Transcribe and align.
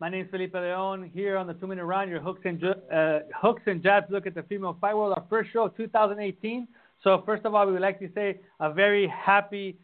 my 0.00 0.08
name 0.08 0.24
is 0.24 0.30
Felipe 0.30 0.54
Leon 0.54 1.10
here 1.14 1.36
on 1.36 1.46
the 1.46 1.54
Two 1.54 1.66
Minute 1.66 1.84
Round. 1.84 2.10
Your 2.10 2.20
hooks 2.20 2.40
and 2.44 2.62
uh, 2.64 3.20
hooks 3.40 3.62
and 3.66 3.82
jabs 3.82 4.06
look 4.10 4.26
at 4.26 4.34
the 4.34 4.42
female 4.44 4.76
fight 4.80 4.96
world. 4.96 5.14
Our 5.16 5.24
first 5.30 5.52
show 5.52 5.66
of 5.66 5.76
2018. 5.76 6.66
So 7.02 7.22
first 7.24 7.44
of 7.44 7.54
all, 7.54 7.66
we 7.66 7.72
would 7.72 7.82
like 7.82 8.00
to 8.00 8.10
say 8.14 8.40
a 8.60 8.72
very 8.72 9.06
happy 9.06 9.78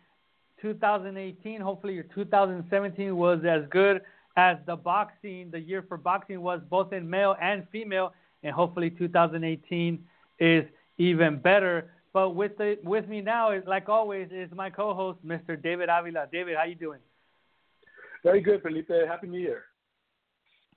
2018. 0.61 1.61
Hopefully, 1.61 1.95
your 1.95 2.05
2017 2.15 3.17
was 3.17 3.41
as 3.49 3.63
good 3.71 4.01
as 4.37 4.57
the 4.67 4.77
boxing, 4.77 5.51
the 5.51 5.61
year 5.61 5.85
for 5.87 5.97
boxing 5.97 6.41
was 6.41 6.61
both 6.69 6.93
in 6.93 7.09
male 7.09 7.37
and 7.41 7.67
female, 7.71 8.13
and 8.43 8.53
hopefully 8.53 8.91
2018 8.91 10.05
is 10.39 10.65
even 10.99 11.39
better. 11.39 11.93
But 12.13 12.31
with 12.31 12.59
the 12.59 12.79
with 12.83 13.09
me 13.09 13.21
now 13.21 13.53
is 13.53 13.63
like 13.67 13.89
always 13.89 14.29
is 14.33 14.51
my 14.55 14.71
co-host 14.71 15.25
Mr. 15.25 15.61
David 15.61 15.89
Avila. 15.89 16.27
David, 16.33 16.57
how 16.57 16.65
you 16.65 16.75
doing? 16.75 17.01
Very 18.25 18.41
good, 18.41 18.61
Felipe. 18.63 18.91
Happy 19.09 19.29
New 19.29 19.39
Year. 19.39 19.65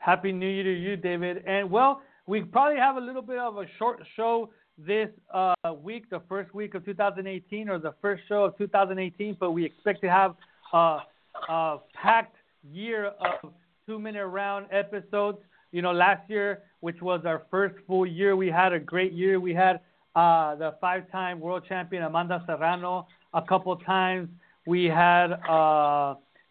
Happy 0.03 0.33
New 0.33 0.49
Year 0.49 0.65
to 0.65 0.73
you, 0.73 0.97
David. 0.97 1.45
And 1.47 1.71
well, 1.71 2.01
we 2.27 2.41
probably 2.41 2.77
have 2.77 2.97
a 2.97 2.99
little 2.99 3.21
bit 3.21 3.37
of 3.37 3.55
a 3.55 3.65
short 3.79 4.03
show 4.17 4.49
this 4.77 5.07
uh, 5.33 5.53
week, 5.81 6.09
the 6.09 6.21
first 6.27 6.53
week 6.53 6.75
of 6.75 6.83
2018 6.83 7.69
or 7.69 7.79
the 7.79 7.93
first 8.01 8.23
show 8.27 8.43
of 8.43 8.57
2018, 8.57 9.37
but 9.39 9.51
we 9.51 9.63
expect 9.63 10.01
to 10.01 10.09
have 10.09 10.35
a, 10.73 10.97
a 11.47 11.77
packed 11.93 12.35
year 12.69 13.13
of 13.21 13.53
two 13.87 13.97
minute 13.97 14.27
round 14.27 14.65
episodes. 14.73 15.37
You 15.71 15.81
know, 15.81 15.93
last 15.93 16.29
year, 16.29 16.63
which 16.81 17.01
was 17.01 17.21
our 17.25 17.43
first 17.49 17.75
full 17.87 18.05
year, 18.05 18.35
we 18.35 18.47
had 18.47 18.73
a 18.73 18.79
great 18.79 19.13
year. 19.13 19.39
We 19.39 19.53
had 19.53 19.79
uh, 20.17 20.55
the 20.55 20.75
five 20.81 21.09
time 21.13 21.39
world 21.39 21.63
champion 21.69 22.03
Amanda 22.03 22.43
Serrano 22.45 23.07
a 23.33 23.41
couple 23.41 23.73
times. 23.77 24.27
We 24.67 24.83
had 24.83 25.31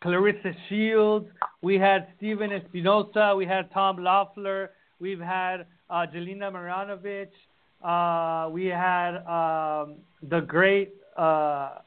Claressa 0.02 0.54
Shields. 0.68 1.26
We 1.62 1.78
had 1.78 2.08
Stephen 2.16 2.50
Espinoza. 2.50 3.36
We 3.36 3.46
had 3.46 3.70
Tom 3.72 4.02
Loeffler. 4.02 4.70
We've 5.00 5.20
had 5.20 5.66
uh, 5.90 6.06
Jelena 6.12 6.50
Mrdjenovich. 6.50 7.28
Uh, 7.82 8.48
we 8.50 8.66
had 8.66 9.16
um, 9.26 9.96
the 10.28 10.40
great 10.40 10.94
uh, 11.16 11.78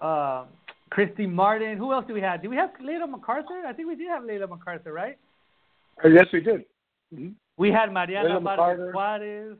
uh, 0.00 0.44
Christy 0.90 1.26
Martin. 1.26 1.76
Who 1.76 1.92
else 1.92 2.04
do 2.06 2.14
we 2.14 2.20
have? 2.20 2.42
Do 2.42 2.50
we 2.50 2.56
have 2.56 2.70
Layla 2.82 3.12
McCarter? 3.12 3.64
I 3.66 3.72
think 3.72 3.88
we 3.88 3.96
did 3.96 4.08
have 4.08 4.22
Layla 4.22 4.48
McCarter, 4.48 4.92
right? 4.92 5.18
Uh, 6.04 6.08
yes, 6.08 6.26
we 6.32 6.40
did. 6.40 6.64
Mm-hmm. 7.14 7.30
We 7.56 7.70
had 7.70 7.92
Mariana 7.92 8.40
Vargas 8.40 8.94
Juarez. 8.94 9.56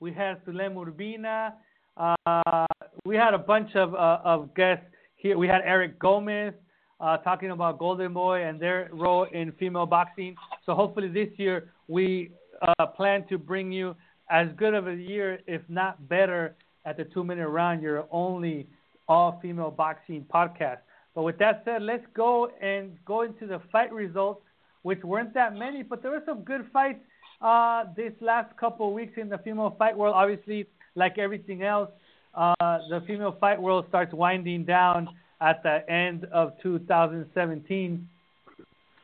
We 0.00 0.12
had 0.12 0.44
Sulem 0.44 0.74
Urbina. 0.74 1.52
Uh, 1.96 2.66
we 3.04 3.16
had 3.16 3.34
a 3.34 3.38
bunch 3.38 3.74
of 3.74 3.94
uh, 3.94 4.18
of 4.24 4.54
guests 4.54 4.84
here. 5.16 5.38
We 5.38 5.46
had 5.46 5.62
Eric 5.64 5.98
Gomez 5.98 6.52
uh, 7.00 7.18
talking 7.18 7.50
about 7.50 7.78
Golden 7.78 8.12
Boy 8.12 8.44
and 8.44 8.60
their 8.60 8.88
role 8.92 9.24
in 9.32 9.52
female 9.52 9.86
boxing. 9.86 10.34
So 10.64 10.74
hopefully 10.74 11.08
this 11.08 11.28
year 11.36 11.70
we 11.88 12.30
uh, 12.62 12.86
plan 12.86 13.26
to 13.28 13.38
bring 13.38 13.70
you 13.72 13.94
as 14.30 14.48
good 14.56 14.74
of 14.74 14.88
a 14.88 14.94
year, 14.94 15.40
if 15.46 15.62
not 15.68 16.08
better, 16.08 16.56
at 16.84 16.96
the 16.96 17.04
two 17.04 17.24
minute 17.24 17.48
round. 17.48 17.82
Your 17.82 18.06
only 18.10 18.66
all 19.08 19.38
female 19.42 19.70
boxing 19.70 20.24
podcast. 20.32 20.78
But 21.14 21.22
with 21.22 21.38
that 21.38 21.62
said, 21.64 21.82
let's 21.82 22.04
go 22.14 22.50
and 22.60 22.92
go 23.04 23.22
into 23.22 23.46
the 23.46 23.60
fight 23.72 23.92
results, 23.92 24.42
which 24.82 25.02
weren't 25.02 25.32
that 25.34 25.54
many, 25.56 25.82
but 25.82 26.02
there 26.02 26.10
were 26.10 26.22
some 26.26 26.42
good 26.42 26.66
fights 26.72 27.00
uh, 27.40 27.84
this 27.96 28.12
last 28.20 28.54
couple 28.56 28.88
of 28.88 28.94
weeks 28.94 29.14
in 29.16 29.28
the 29.28 29.38
female 29.38 29.74
fight 29.78 29.96
world. 29.96 30.14
Obviously, 30.14 30.66
like 30.94 31.18
everything 31.18 31.62
else, 31.62 31.90
uh, 32.34 32.54
the 32.90 33.02
female 33.06 33.36
fight 33.40 33.60
world 33.60 33.86
starts 33.88 34.12
winding 34.12 34.64
down 34.64 35.08
at 35.40 35.62
the 35.62 35.88
end 35.90 36.24
of 36.32 36.52
2017, 36.62 38.08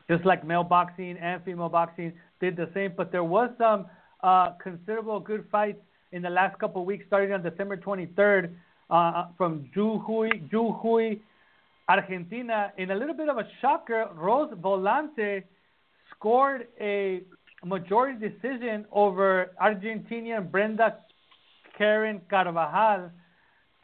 just 0.09 0.25
like 0.25 0.45
male 0.45 0.63
boxing 0.63 1.17
and 1.17 1.43
female 1.43 1.69
boxing 1.69 2.13
did 2.39 2.55
the 2.55 2.69
same. 2.73 2.93
But 2.95 3.11
there 3.11 3.23
was 3.23 3.49
some 3.57 3.85
uh, 4.21 4.51
considerable 4.61 5.19
good 5.19 5.45
fights 5.51 5.79
in 6.11 6.21
the 6.21 6.29
last 6.29 6.59
couple 6.59 6.81
of 6.81 6.87
weeks, 6.87 7.05
starting 7.07 7.33
on 7.33 7.43
December 7.43 7.77
23rd 7.77 8.51
uh, 8.89 9.25
from 9.37 9.69
Jujuy, 9.75 10.49
Jujuy, 10.49 11.19
Argentina. 11.87 12.71
In 12.77 12.91
a 12.91 12.95
little 12.95 13.15
bit 13.15 13.29
of 13.29 13.37
a 13.37 13.47
shocker, 13.61 14.09
Rose 14.15 14.53
Volante 14.61 15.43
scored 16.15 16.67
a 16.79 17.23
majority 17.65 18.29
decision 18.29 18.85
over 18.91 19.51
Argentinian 19.61 20.51
Brenda 20.51 20.97
Karen 21.77 22.21
Carvajal 22.29 23.09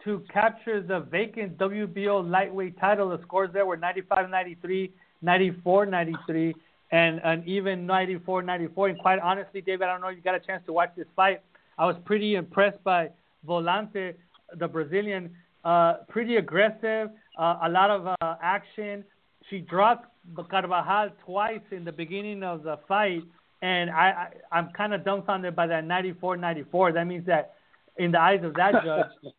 to 0.03 0.23
capture 0.31 0.81
the 0.81 1.01
vacant 1.01 1.57
WBO 1.57 2.27
lightweight 2.29 2.79
title. 2.79 3.09
The 3.09 3.21
scores 3.23 3.51
there 3.53 3.65
were 3.65 3.77
95-93, 3.77 4.91
94-93, 5.23 6.53
and 6.91 7.19
an 7.23 7.43
even 7.45 7.85
94-94. 7.85 8.89
And 8.89 8.99
quite 8.99 9.19
honestly, 9.19 9.61
David, 9.61 9.83
I 9.83 9.91
don't 9.91 10.01
know 10.01 10.07
if 10.07 10.15
you 10.15 10.21
got 10.21 10.35
a 10.35 10.39
chance 10.39 10.63
to 10.67 10.73
watch 10.73 10.91
this 10.95 11.07
fight. 11.15 11.41
I 11.77 11.85
was 11.85 11.95
pretty 12.05 12.35
impressed 12.35 12.83
by 12.83 13.09
Volante, 13.47 14.13
the 14.57 14.67
Brazilian. 14.67 15.31
Uh, 15.63 15.95
pretty 16.07 16.37
aggressive, 16.37 17.09
uh, 17.37 17.59
a 17.63 17.69
lot 17.69 17.89
of 17.89 18.07
uh, 18.07 18.35
action. 18.41 19.03
She 19.49 19.59
dropped 19.59 20.07
Carvajal 20.49 21.09
twice 21.25 21.59
in 21.71 21.83
the 21.83 21.91
beginning 21.91 22.43
of 22.43 22.63
the 22.63 22.77
fight, 22.87 23.23
and 23.61 23.89
I, 23.89 24.29
I 24.51 24.57
I'm 24.57 24.69
kind 24.71 24.93
of 24.93 25.03
dumbfounded 25.03 25.57
by 25.57 25.67
that 25.67 25.83
94-94. 25.85 26.93
That 26.93 27.07
means 27.07 27.25
that 27.25 27.55
in 27.97 28.11
the 28.11 28.21
eyes 28.21 28.41
of 28.43 28.53
that 28.53 28.71
judge, 28.85 29.33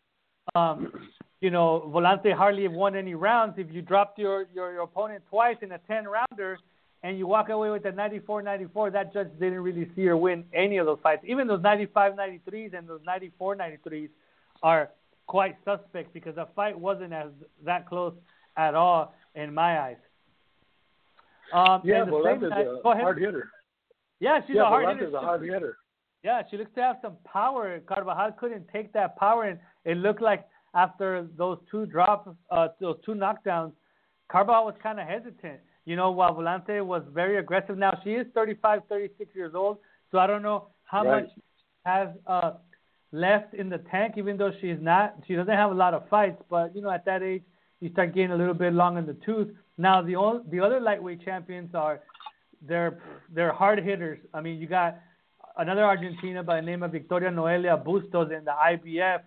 um, 0.54 0.92
you 1.40 1.50
know, 1.50 1.90
Volante 1.94 2.32
hardly 2.32 2.68
won 2.68 2.94
any 2.96 3.14
rounds. 3.14 3.54
If 3.56 3.72
you 3.72 3.82
dropped 3.82 4.18
your, 4.18 4.46
your, 4.54 4.72
your 4.72 4.82
opponent 4.82 5.22
twice 5.28 5.56
in 5.62 5.72
a 5.72 5.78
10 5.78 6.04
rounder 6.06 6.58
and 7.02 7.16
you 7.16 7.26
walk 7.26 7.48
away 7.48 7.70
with 7.70 7.84
a 7.86 7.92
94 7.92 8.42
94, 8.42 8.90
that 8.90 9.12
judge 9.12 9.28
didn't 9.38 9.60
really 9.60 9.90
see 9.96 10.04
her 10.04 10.16
win 10.16 10.44
any 10.52 10.76
of 10.76 10.86
those 10.86 10.98
fights. 11.02 11.22
Even 11.26 11.46
those 11.46 11.62
95 11.62 12.14
93s 12.14 12.76
and 12.76 12.88
those 12.88 13.00
94 13.06 13.56
93s 13.56 14.10
are 14.62 14.90
quite 15.26 15.56
suspect 15.64 16.12
because 16.12 16.34
the 16.34 16.46
fight 16.54 16.78
wasn't 16.78 17.12
as 17.12 17.30
that 17.64 17.88
close 17.88 18.14
at 18.56 18.74
all 18.74 19.14
in 19.34 19.54
my 19.54 19.80
eyes. 19.80 19.96
Um, 21.52 21.80
yeah, 21.84 22.04
Volante's 22.04 22.50
night, 22.50 22.66
a 22.66 22.82
hard 22.82 23.18
hitter. 23.18 23.48
Yeah, 24.20 24.40
she's 24.46 24.56
yeah, 24.56 24.62
a 24.62 24.66
hard 24.66 24.86
Volante's 24.86 25.00
hitter. 25.00 25.16
a 25.16 25.20
hard 25.20 25.42
hitter. 25.42 25.76
Yeah, 26.22 26.42
she 26.50 26.58
looks 26.58 26.74
to 26.74 26.82
have 26.82 26.96
some 27.00 27.16
power. 27.24 27.80
Carvajal 27.86 28.32
couldn't 28.32 28.68
take 28.72 28.92
that 28.92 29.16
power, 29.16 29.44
and 29.44 29.58
it 29.84 29.96
looked 29.96 30.22
like 30.22 30.46
after 30.74 31.26
those 31.36 31.58
two 31.70 31.86
drops, 31.86 32.28
uh, 32.50 32.68
those 32.80 32.96
two 33.04 33.12
knockdowns, 33.12 33.72
Carvajal 34.30 34.64
was 34.64 34.74
kind 34.82 35.00
of 35.00 35.06
hesitant. 35.06 35.60
You 35.84 35.96
know, 35.96 36.10
while 36.10 36.34
Volante 36.34 36.84
was 36.84 37.02
very 37.12 37.38
aggressive. 37.38 37.76
Now 37.76 37.98
she 38.04 38.10
is 38.10 38.26
35, 38.34 38.82
36 38.88 39.34
years 39.34 39.54
old, 39.54 39.78
so 40.12 40.18
I 40.18 40.26
don't 40.26 40.42
know 40.42 40.68
how 40.84 41.04
right. 41.04 41.24
much 41.24 41.30
has 41.84 42.08
uh, 42.26 42.52
left 43.12 43.54
in 43.54 43.68
the 43.68 43.78
tank. 43.90 44.14
Even 44.16 44.36
though 44.36 44.52
she's 44.60 44.76
not, 44.80 45.16
she 45.26 45.34
doesn't 45.34 45.52
have 45.52 45.70
a 45.70 45.74
lot 45.74 45.94
of 45.94 46.08
fights. 46.08 46.40
But 46.48 46.76
you 46.76 46.82
know, 46.82 46.90
at 46.90 47.04
that 47.06 47.22
age, 47.22 47.42
you 47.80 47.90
start 47.90 48.14
getting 48.14 48.30
a 48.30 48.36
little 48.36 48.54
bit 48.54 48.72
long 48.72 48.98
in 48.98 49.06
the 49.06 49.16
tooth. 49.26 49.48
Now 49.78 50.02
the 50.02 50.16
only, 50.16 50.42
the 50.50 50.60
other 50.60 50.80
lightweight 50.80 51.24
champions 51.24 51.74
are 51.74 52.00
they're 52.66 52.98
they're 53.32 53.52
hard 53.52 53.82
hitters. 53.82 54.18
I 54.34 54.42
mean, 54.42 54.60
you 54.60 54.66
got 54.66 54.98
another 55.56 55.84
Argentina 55.84 56.42
by 56.42 56.56
the 56.56 56.66
name 56.66 56.82
of 56.82 56.92
Victoria 56.92 57.30
Noelia 57.30 57.82
Bustos 57.82 58.30
in 58.30 58.44
the 58.44 58.52
IBF, 58.52 59.20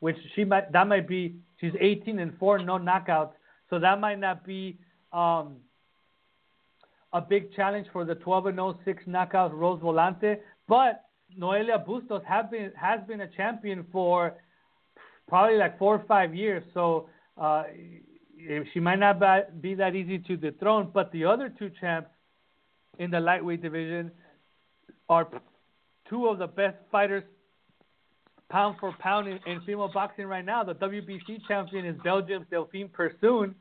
which 0.00 0.16
she 0.34 0.44
might 0.44 0.72
that 0.72 0.86
might 0.86 1.06
be 1.06 1.36
she's 1.60 1.72
18 1.78 2.18
and 2.18 2.36
four, 2.38 2.58
no 2.58 2.78
knockouts, 2.78 3.32
so 3.68 3.78
that 3.78 4.00
might 4.00 4.18
not 4.18 4.44
be 4.44 4.78
um, 5.12 5.56
a 7.12 7.20
big 7.20 7.54
challenge 7.54 7.86
for 7.92 8.04
the 8.04 8.14
12 8.16 8.46
and 8.46 8.56
0 8.56 8.78
six 8.84 9.02
knockouts 9.06 9.52
Rose 9.52 9.80
Volante, 9.80 10.38
but 10.68 11.04
Noelia 11.38 11.84
Bustos 11.84 12.22
have 12.26 12.50
been 12.50 12.72
has 12.74 13.00
been 13.06 13.20
a 13.20 13.28
champion 13.28 13.86
for 13.92 14.34
probably 15.28 15.56
like 15.56 15.78
four 15.78 15.94
or 15.96 16.04
five 16.06 16.34
years, 16.34 16.64
so 16.74 17.08
uh, 17.40 17.64
she 18.72 18.80
might 18.80 18.98
not 18.98 19.20
be 19.62 19.74
that 19.74 19.94
easy 19.94 20.18
to 20.18 20.36
dethrone. 20.36 20.90
But 20.92 21.12
the 21.12 21.24
other 21.24 21.52
two 21.56 21.70
champs 21.80 22.10
in 22.98 23.10
the 23.10 23.20
lightweight 23.20 23.62
division 23.62 24.10
are 25.08 25.28
two 26.08 26.26
of 26.26 26.38
the 26.38 26.46
best 26.46 26.76
fighters 26.90 27.24
pound 28.50 28.76
for 28.78 28.92
pound 28.98 29.28
in, 29.28 29.38
in 29.46 29.60
female 29.62 29.90
boxing 29.92 30.26
right 30.26 30.44
now. 30.44 30.62
The 30.62 30.74
WBC 30.74 31.46
champion 31.48 31.86
is 31.86 31.96
Belgium's 32.02 32.46
Delphine 32.50 32.88
Persoon, 32.88 33.54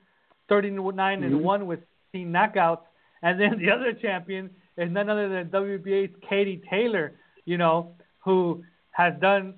39 0.50 0.94
mm-hmm. 0.94 1.24
and 1.24 1.42
1 1.42 1.68
with 1.68 1.80
16 2.12 2.32
knockouts. 2.32 2.82
And 3.22 3.40
then 3.40 3.60
the 3.60 3.72
other 3.72 3.94
champion 3.94 4.50
is 4.78 4.92
none 4.92 5.10
other 5.10 5.30
than 5.30 5.50
WBA's 5.50 6.14
Katie 6.28 6.62
Taylor, 6.70 7.14
you 7.46 7.58
know, 7.58 7.94
who 8.20 8.64
has 8.92 9.14
done, 9.22 9.56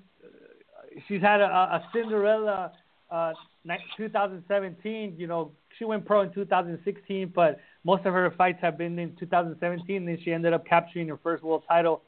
she's 1.08 1.20
had 1.20 1.40
a, 1.40 1.44
a 1.44 1.84
Cinderella 1.92 2.72
uh, 3.10 3.32
2017, 3.96 5.14
you 5.16 5.26
know, 5.26 5.52
she 5.78 5.84
went 5.84 6.04
pro 6.04 6.22
in 6.22 6.32
2016, 6.32 7.32
but 7.34 7.60
most 7.84 8.04
of 8.04 8.12
her 8.12 8.30
fights 8.36 8.58
have 8.60 8.76
been 8.76 8.98
in 8.98 9.16
2017. 9.16 10.08
And 10.08 10.18
she 10.22 10.32
ended 10.32 10.52
up 10.52 10.66
capturing 10.66 11.08
her 11.08 11.18
first 11.22 11.42
world 11.42 11.62
title 11.68 12.02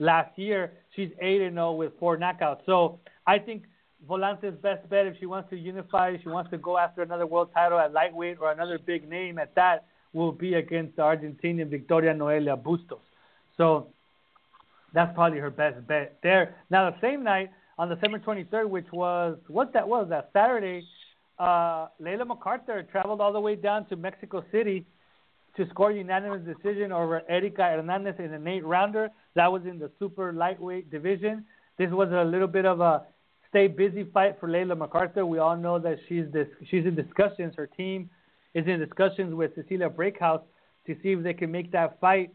last 0.00 0.36
year. 0.36 0.72
She's 0.96 1.10
8 1.20 1.42
and 1.42 1.54
0 1.54 1.72
with 1.74 1.92
four 2.00 2.18
knockouts. 2.18 2.66
So 2.66 2.98
I 3.26 3.38
think 3.38 3.64
Volante's 4.08 4.60
best 4.60 4.88
bet 4.90 5.06
if 5.06 5.16
she 5.20 5.26
wants 5.26 5.50
to 5.50 5.56
unify, 5.56 6.10
if 6.10 6.22
she 6.22 6.28
wants 6.28 6.50
to 6.50 6.58
go 6.58 6.76
after 6.76 7.02
another 7.02 7.26
world 7.26 7.50
title 7.54 7.78
at 7.78 7.92
lightweight 7.92 8.38
or 8.40 8.50
another 8.50 8.78
big 8.78 9.08
name 9.08 9.38
at 9.38 9.54
that, 9.54 9.84
will 10.12 10.32
be 10.32 10.54
against 10.54 10.96
the 10.96 11.02
Argentinian 11.02 11.70
Victoria 11.70 12.12
Noelia 12.12 12.60
Bustos. 12.60 12.98
So 13.56 13.88
that's 14.92 15.14
probably 15.14 15.38
her 15.38 15.50
best 15.50 15.86
bet 15.86 16.18
there. 16.22 16.56
Now 16.70 16.90
the 16.90 16.96
same 17.00 17.22
night 17.22 17.50
on 17.78 17.88
December 17.88 18.18
23rd, 18.18 18.68
which 18.68 18.90
was 18.92 19.38
what 19.46 19.72
that 19.74 19.86
was 19.86 20.08
that 20.08 20.30
Saturday, 20.32 20.84
uh, 21.38 21.86
Layla 22.02 22.26
McCarter 22.26 22.90
traveled 22.90 23.20
all 23.20 23.32
the 23.32 23.40
way 23.40 23.54
down 23.54 23.86
to 23.86 23.96
Mexico 23.96 24.44
City 24.50 24.84
to 25.56 25.68
score 25.68 25.92
unanimous 25.92 26.42
decision 26.44 26.92
over 26.92 27.22
Erika 27.28 27.62
Hernandez 27.62 28.16
in 28.18 28.32
an 28.32 28.46
eight 28.46 28.64
rounder. 28.64 29.10
That 29.34 29.50
was 29.52 29.62
in 29.64 29.78
the 29.78 29.90
super 29.98 30.32
lightweight 30.32 30.90
division. 30.90 31.44
This 31.78 31.90
was 31.90 32.08
a 32.12 32.24
little 32.24 32.48
bit 32.48 32.66
of 32.66 32.80
a 32.80 33.04
stay 33.48 33.66
busy 33.66 34.04
fight 34.04 34.36
for 34.40 34.48
Layla 34.48 34.76
McCarter. 34.76 35.26
We 35.26 35.38
all 35.38 35.56
know 35.56 35.78
that 35.78 35.98
she's 36.08 36.24
this, 36.32 36.48
she's 36.70 36.86
in 36.86 36.94
discussions. 36.94 37.54
Her 37.56 37.66
team 37.66 38.10
is 38.54 38.66
in 38.66 38.78
discussions 38.78 39.34
with 39.34 39.54
Cecilia 39.54 39.88
Braekhus 39.88 40.42
to 40.86 40.94
see 41.02 41.12
if 41.12 41.22
they 41.22 41.34
can 41.34 41.50
make 41.50 41.70
that 41.72 42.00
fight 42.00 42.32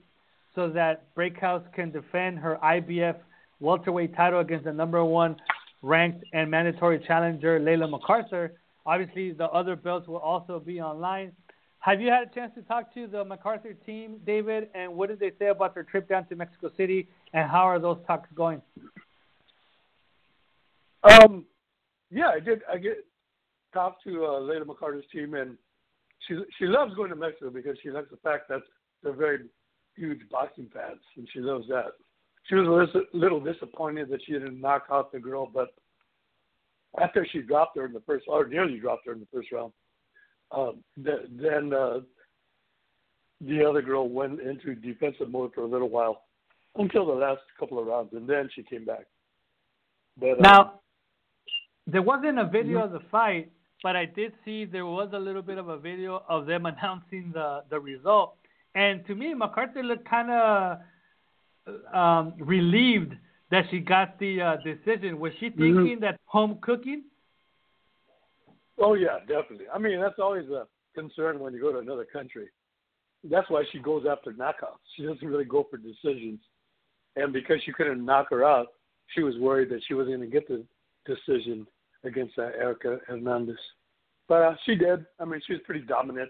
so 0.54 0.70
that 0.70 1.14
Braekhus 1.16 1.64
can 1.74 1.92
defend 1.92 2.40
her 2.40 2.58
IBF 2.64 3.16
welterweight 3.60 4.16
title 4.16 4.40
against 4.40 4.66
the 4.66 4.74
number 4.74 5.04
one 5.04 5.36
ranked 5.82 6.24
and 6.34 6.50
mandatory 6.50 7.04
challenger 7.06 7.60
Layla 7.60 7.92
McCarter. 7.92 8.52
Obviously, 8.86 9.32
the 9.32 9.46
other 9.46 9.76
belts 9.76 10.08
will 10.08 10.18
also 10.18 10.60
be 10.60 10.82
online. 10.82 11.32
Have 11.86 12.02
you 12.02 12.10
had 12.10 12.24
a 12.24 12.34
chance 12.34 12.52
to 12.56 12.64
talk 12.64 12.92
to 12.96 13.06
the 13.06 13.24
McCarter 13.24 13.76
team, 13.86 14.16
David? 14.26 14.70
And 14.74 14.96
what 14.96 15.08
did 15.08 15.20
they 15.20 15.32
say 15.38 15.50
about 15.50 15.76
their 15.76 15.84
trip 15.84 16.10
down 16.10 16.26
to 16.30 16.36
Mexico 16.36 16.72
City? 16.76 17.08
And 17.32 17.48
how 17.48 17.62
are 17.62 17.78
those 17.78 18.00
talks 18.08 18.28
going? 18.34 18.60
Um, 21.04 21.46
yeah, 22.10 22.30
I 22.30 22.40
did. 22.40 22.62
I 22.72 22.78
get 22.78 23.06
talked 23.72 24.04
to 24.06 24.26
uh, 24.26 24.30
Layla 24.40 24.64
McCarter's 24.64 25.06
team, 25.14 25.36
and 25.36 25.60
she 26.28 26.40
she 26.58 26.66
loves 26.66 26.96
going 26.96 27.12
to 27.12 27.16
Mexico 27.16 27.52
because 27.52 27.78
she 27.84 27.92
likes 27.92 28.08
the 28.10 28.18
fact 28.18 28.50
that 28.50 28.62
they're 29.04 29.14
very 29.14 29.42
huge 29.96 30.22
boxing 30.32 30.68
fans, 30.74 31.02
and 31.18 31.28
she 31.34 31.40
loves 31.40 31.68
that. 31.68 31.92
She 32.50 32.56
was 32.56 32.68
a 32.68 32.72
little, 32.72 33.06
little 33.14 33.40
disappointed 33.40 34.10
that 34.10 34.22
she 34.26 34.34
didn't 34.34 34.60
knock 34.60 34.86
out 34.92 35.12
the 35.12 35.20
girl, 35.20 35.48
but 35.54 35.68
after 37.00 37.28
she 37.32 37.44
dropped 37.44 37.78
her 37.78 37.86
in 37.86 37.94
the 37.94 38.02
first, 38.08 38.26
or 38.28 38.48
nearly 38.48 38.80
dropped 38.80 39.06
her 39.06 39.14
in 39.14 39.20
the 39.20 39.28
first 39.32 39.52
round, 39.52 39.72
um, 40.52 40.84
th- 41.04 41.30
then 41.32 41.74
uh, 41.74 42.00
the 43.42 43.64
other 43.64 43.82
girl 43.82 44.10
went 44.10 44.40
into 44.40 44.76
defensive 44.76 45.30
mode 45.30 45.52
for 45.54 45.62
a 45.62 45.68
little 45.68 45.90
while 45.90 46.24
until 46.78 47.06
the 47.06 47.14
last 47.14 47.42
couple 47.60 47.80
of 47.80 47.88
rounds, 47.88 48.10
and 48.14 48.28
then 48.28 48.50
she 48.54 48.64
came 48.64 48.86
back. 48.86 49.06
But 50.20 50.40
now, 50.40 50.62
um, 50.62 50.72
there 51.88 52.02
wasn't 52.02 52.40
a 52.40 52.46
video 52.46 52.80
mm-hmm. 52.80 52.96
of 52.96 53.02
the 53.02 53.08
fight, 53.10 53.52
but 53.84 53.96
I 53.96 54.06
did 54.06 54.34
see 54.44 54.66
there 54.66 54.86
was 54.86 55.10
a 55.14 55.20
little 55.20 55.42
bit 55.42 55.58
of 55.58 55.70
a 55.70 55.78
video 55.78 56.24
of 56.28 56.46
them 56.46 56.66
announcing 56.72 57.32
the 57.34 57.64
the 57.70 57.80
result. 57.80 58.36
And 58.74 59.06
to 59.08 59.16
me, 59.16 59.34
McCarter 59.34 59.84
looked 59.84 60.08
kind 60.10 60.32
of 60.32 60.80
um, 61.94 62.34
relieved 62.40 63.14
that 63.52 63.66
she 63.72 63.80
got 63.80 64.20
the 64.20 64.42
uh, 64.42 64.56
decision. 64.58 65.20
Was 65.20 65.34
she 65.40 65.48
mm-hmm. 65.48 65.62
thinking 65.62 65.86
mm-hmm. 65.96 66.02
that 66.02 66.20
home 66.26 66.60
cooking? 66.62 67.04
Oh 68.80 68.94
yeah, 68.94 69.20
definitely. 69.28 69.66
I 69.74 69.80
mean, 69.80 70.02
that's 70.02 70.20
always 70.20 70.50
a 70.50 70.68
concern 70.96 71.40
when 71.40 71.54
you 71.54 71.62
go 71.62 71.72
to 71.72 71.80
another 71.80 72.06
country. 72.06 72.48
That's 73.24 73.50
why 73.50 73.64
she 73.72 73.80
goes 73.80 74.06
after 74.10 74.32
knockouts. 74.34 74.84
She 74.96 75.04
doesn't 75.04 75.28
really 75.28 75.46
go 75.46 75.66
for 75.70 75.78
decisions. 75.78 76.40
And 77.16 77.32
because 77.32 77.58
she 77.66 77.72
couldn't 77.72 78.04
knock 78.04 78.28
her 78.30 78.44
out, 78.44 78.68
she 79.14 79.22
was 79.22 79.36
worried 79.38 79.70
that 79.70 79.82
she 79.88 79.94
wasn't 79.94 80.18
going 80.18 80.30
to 80.30 80.34
get 80.34 80.48
the 80.48 80.64
decision 81.06 81.66
against 82.04 82.38
uh, 82.38 82.44
Erika 82.60 83.00
Hernandez. 83.08 83.58
But 84.28 84.42
uh, 84.42 84.56
she 84.66 84.76
did. 84.76 85.06
I 85.20 85.26
mean, 85.26 85.42
she 85.46 85.54
was 85.54 85.62
pretty 85.66 85.86
dominant. 85.86 86.30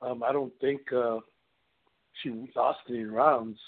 Um, 0.00 0.22
I 0.22 0.32
don't 0.32 0.52
think 0.60 0.80
uh, 0.92 1.18
she 2.22 2.48
lost 2.54 2.80
any 2.88 3.04
rounds. 3.04 3.58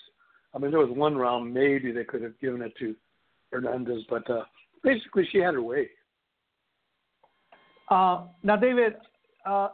I 0.55 0.59
mean, 0.59 0.71
there 0.71 0.81
was 0.81 0.97
one 0.97 1.17
round 1.17 1.53
maybe 1.53 1.91
they 1.91 2.05
could 2.05 2.23
have 2.23 2.39
given 2.41 2.63
it 2.63 2.73
to 2.79 2.95
Hernandez, 3.51 4.03
but 4.09 4.29
uh, 4.31 4.45
basically 4.83 5.29
she 5.31 5.39
had 5.39 5.55
her 5.55 5.63
way. 5.63 5.89
Uh, 7.89 8.23
now, 8.43 8.57
David, 8.57 8.95
uh, 9.47 9.69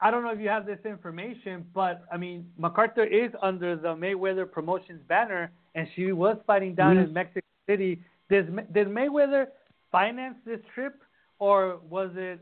I 0.00 0.10
don't 0.10 0.22
know 0.22 0.30
if 0.30 0.40
you 0.40 0.48
have 0.48 0.66
this 0.66 0.78
information, 0.84 1.64
but 1.74 2.04
I 2.12 2.16
mean, 2.16 2.50
McCarter 2.60 3.06
is 3.06 3.32
under 3.42 3.76
the 3.76 3.94
Mayweather 3.94 4.50
Promotions 4.50 5.00
banner, 5.08 5.50
and 5.74 5.88
she 5.94 6.12
was 6.12 6.36
fighting 6.46 6.74
down 6.74 6.96
mm-hmm. 6.96 7.06
in 7.06 7.12
Mexico 7.12 7.46
City. 7.66 8.00
Did, 8.28 8.72
did 8.72 8.88
Mayweather 8.88 9.46
finance 9.92 10.36
this 10.44 10.60
trip, 10.74 11.00
or 11.38 11.78
was 11.88 12.10
it 12.14 12.40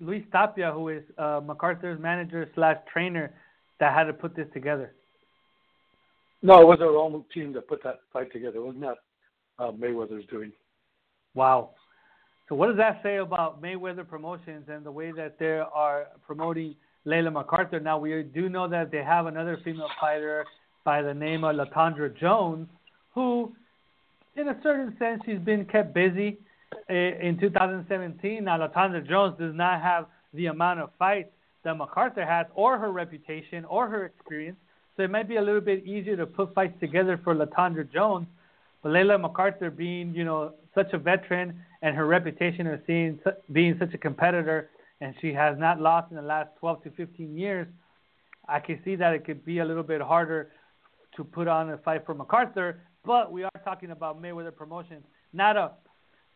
Luis 0.00 0.24
Tapia, 0.32 0.72
who 0.72 0.88
is 0.88 1.02
uh, 1.18 1.40
McCarter's 1.40 2.00
manager 2.00 2.48
slash 2.54 2.78
trainer, 2.92 3.32
that 3.78 3.94
had 3.94 4.04
to 4.04 4.12
put 4.12 4.34
this 4.34 4.46
together? 4.52 4.92
No, 6.42 6.60
it 6.60 6.66
was 6.66 6.80
our 6.80 6.96
own 6.96 7.24
team 7.32 7.52
that 7.52 7.68
put 7.68 7.84
that 7.84 8.00
fight 8.12 8.32
together. 8.32 8.56
It 8.56 8.64
was 8.64 8.74
not 8.76 8.96
uh, 9.58 9.70
Mayweather's 9.70 10.26
doing. 10.26 10.50
Wow. 11.34 11.70
So 12.52 12.56
what 12.56 12.66
does 12.66 12.76
that 12.76 13.00
say 13.02 13.16
about 13.16 13.62
Mayweather 13.62 14.06
Promotions 14.06 14.64
and 14.68 14.84
the 14.84 14.92
way 14.92 15.10
that 15.12 15.38
they 15.38 15.62
are 15.72 16.08
promoting 16.26 16.74
Layla 17.06 17.32
McCarter? 17.32 17.82
Now 17.82 17.98
we 17.98 18.22
do 18.24 18.50
know 18.50 18.68
that 18.68 18.90
they 18.90 19.02
have 19.02 19.24
another 19.24 19.58
female 19.64 19.88
fighter 19.98 20.44
by 20.84 21.00
the 21.00 21.14
name 21.14 21.44
of 21.44 21.56
Latondria 21.56 22.14
Jones, 22.14 22.68
who, 23.14 23.54
in 24.36 24.48
a 24.48 24.60
certain 24.62 24.94
sense, 24.98 25.22
she's 25.24 25.38
been 25.38 25.64
kept 25.64 25.94
busy 25.94 26.36
eh, 26.90 27.12
in 27.22 27.38
2017. 27.40 28.44
Now 28.44 28.58
Latondria 28.58 29.08
Jones 29.08 29.34
does 29.38 29.54
not 29.54 29.80
have 29.80 30.04
the 30.34 30.48
amount 30.48 30.80
of 30.80 30.90
fights 30.98 31.30
that 31.64 31.78
McCarter 31.78 32.28
has, 32.28 32.44
or 32.54 32.76
her 32.76 32.92
reputation, 32.92 33.64
or 33.64 33.88
her 33.88 34.04
experience. 34.04 34.58
So 34.98 35.04
it 35.04 35.10
might 35.10 35.26
be 35.26 35.36
a 35.36 35.42
little 35.42 35.62
bit 35.62 35.86
easier 35.86 36.18
to 36.18 36.26
put 36.26 36.52
fights 36.52 36.78
together 36.80 37.18
for 37.24 37.34
Latondria 37.34 37.90
Jones. 37.90 38.26
But 38.82 38.90
Layla 38.90 39.18
McArthur 39.18 39.74
being, 39.74 40.14
you 40.14 40.24
know, 40.24 40.52
such 40.74 40.92
a 40.92 40.98
veteran 40.98 41.60
and 41.82 41.94
her 41.96 42.06
reputation 42.06 42.66
of 42.66 42.80
seeing, 42.86 43.18
being 43.52 43.76
such 43.78 43.92
a 43.94 43.98
competitor, 43.98 44.70
and 45.00 45.14
she 45.20 45.32
has 45.32 45.58
not 45.58 45.80
lost 45.80 46.10
in 46.10 46.16
the 46.16 46.22
last 46.22 46.50
12 46.60 46.84
to 46.84 46.90
15 46.90 47.36
years, 47.36 47.66
I 48.48 48.60
can 48.60 48.80
see 48.84 48.96
that 48.96 49.14
it 49.14 49.24
could 49.24 49.44
be 49.44 49.58
a 49.58 49.64
little 49.64 49.82
bit 49.82 50.00
harder 50.00 50.50
to 51.16 51.24
put 51.24 51.48
on 51.48 51.70
a 51.70 51.78
fight 51.78 52.04
for 52.06 52.14
McCarter. 52.14 52.76
But 53.04 53.32
we 53.32 53.42
are 53.42 53.50
talking 53.64 53.90
about 53.90 54.22
Mayweather 54.22 54.54
Promotions, 54.54 55.02
not 55.32 55.56
a 55.56 55.72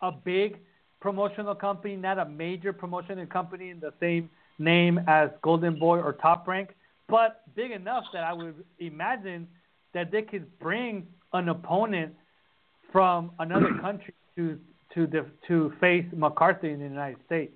a 0.02 0.12
big 0.12 0.59
promotional 1.00 1.55
company, 1.55 1.97
not 1.97 2.19
a 2.19 2.25
major 2.25 2.73
promotional 2.73 3.26
company 3.26 3.71
in 3.71 3.81
the 3.81 3.93
same 4.00 4.28
name 4.59 5.00
as 5.07 5.31
Golden 5.43 5.78
Boy 5.78 5.99
or 5.99 6.14
Top 6.14 6.47
Rank, 6.49 6.71
but 7.09 7.43
big 7.55 7.71
enough 7.71 8.05
that 8.12 8.25
I 8.25 8.33
would 8.33 8.55
imagine 8.78 9.47
that 9.95 10.11
they 10.11 10.23
could 10.23 10.59
bring 10.59 11.07
an 11.33 11.49
opponent 11.49 12.14
from 12.93 13.31
another 13.38 13.75
country 13.81 14.14
to 14.37 14.59
to 14.95 15.07
the, 15.07 15.26
to 15.47 15.73
face 15.81 16.07
McCarter 16.14 16.64
in 16.64 16.78
the 16.78 16.87
United 16.87 17.19
States. 17.26 17.52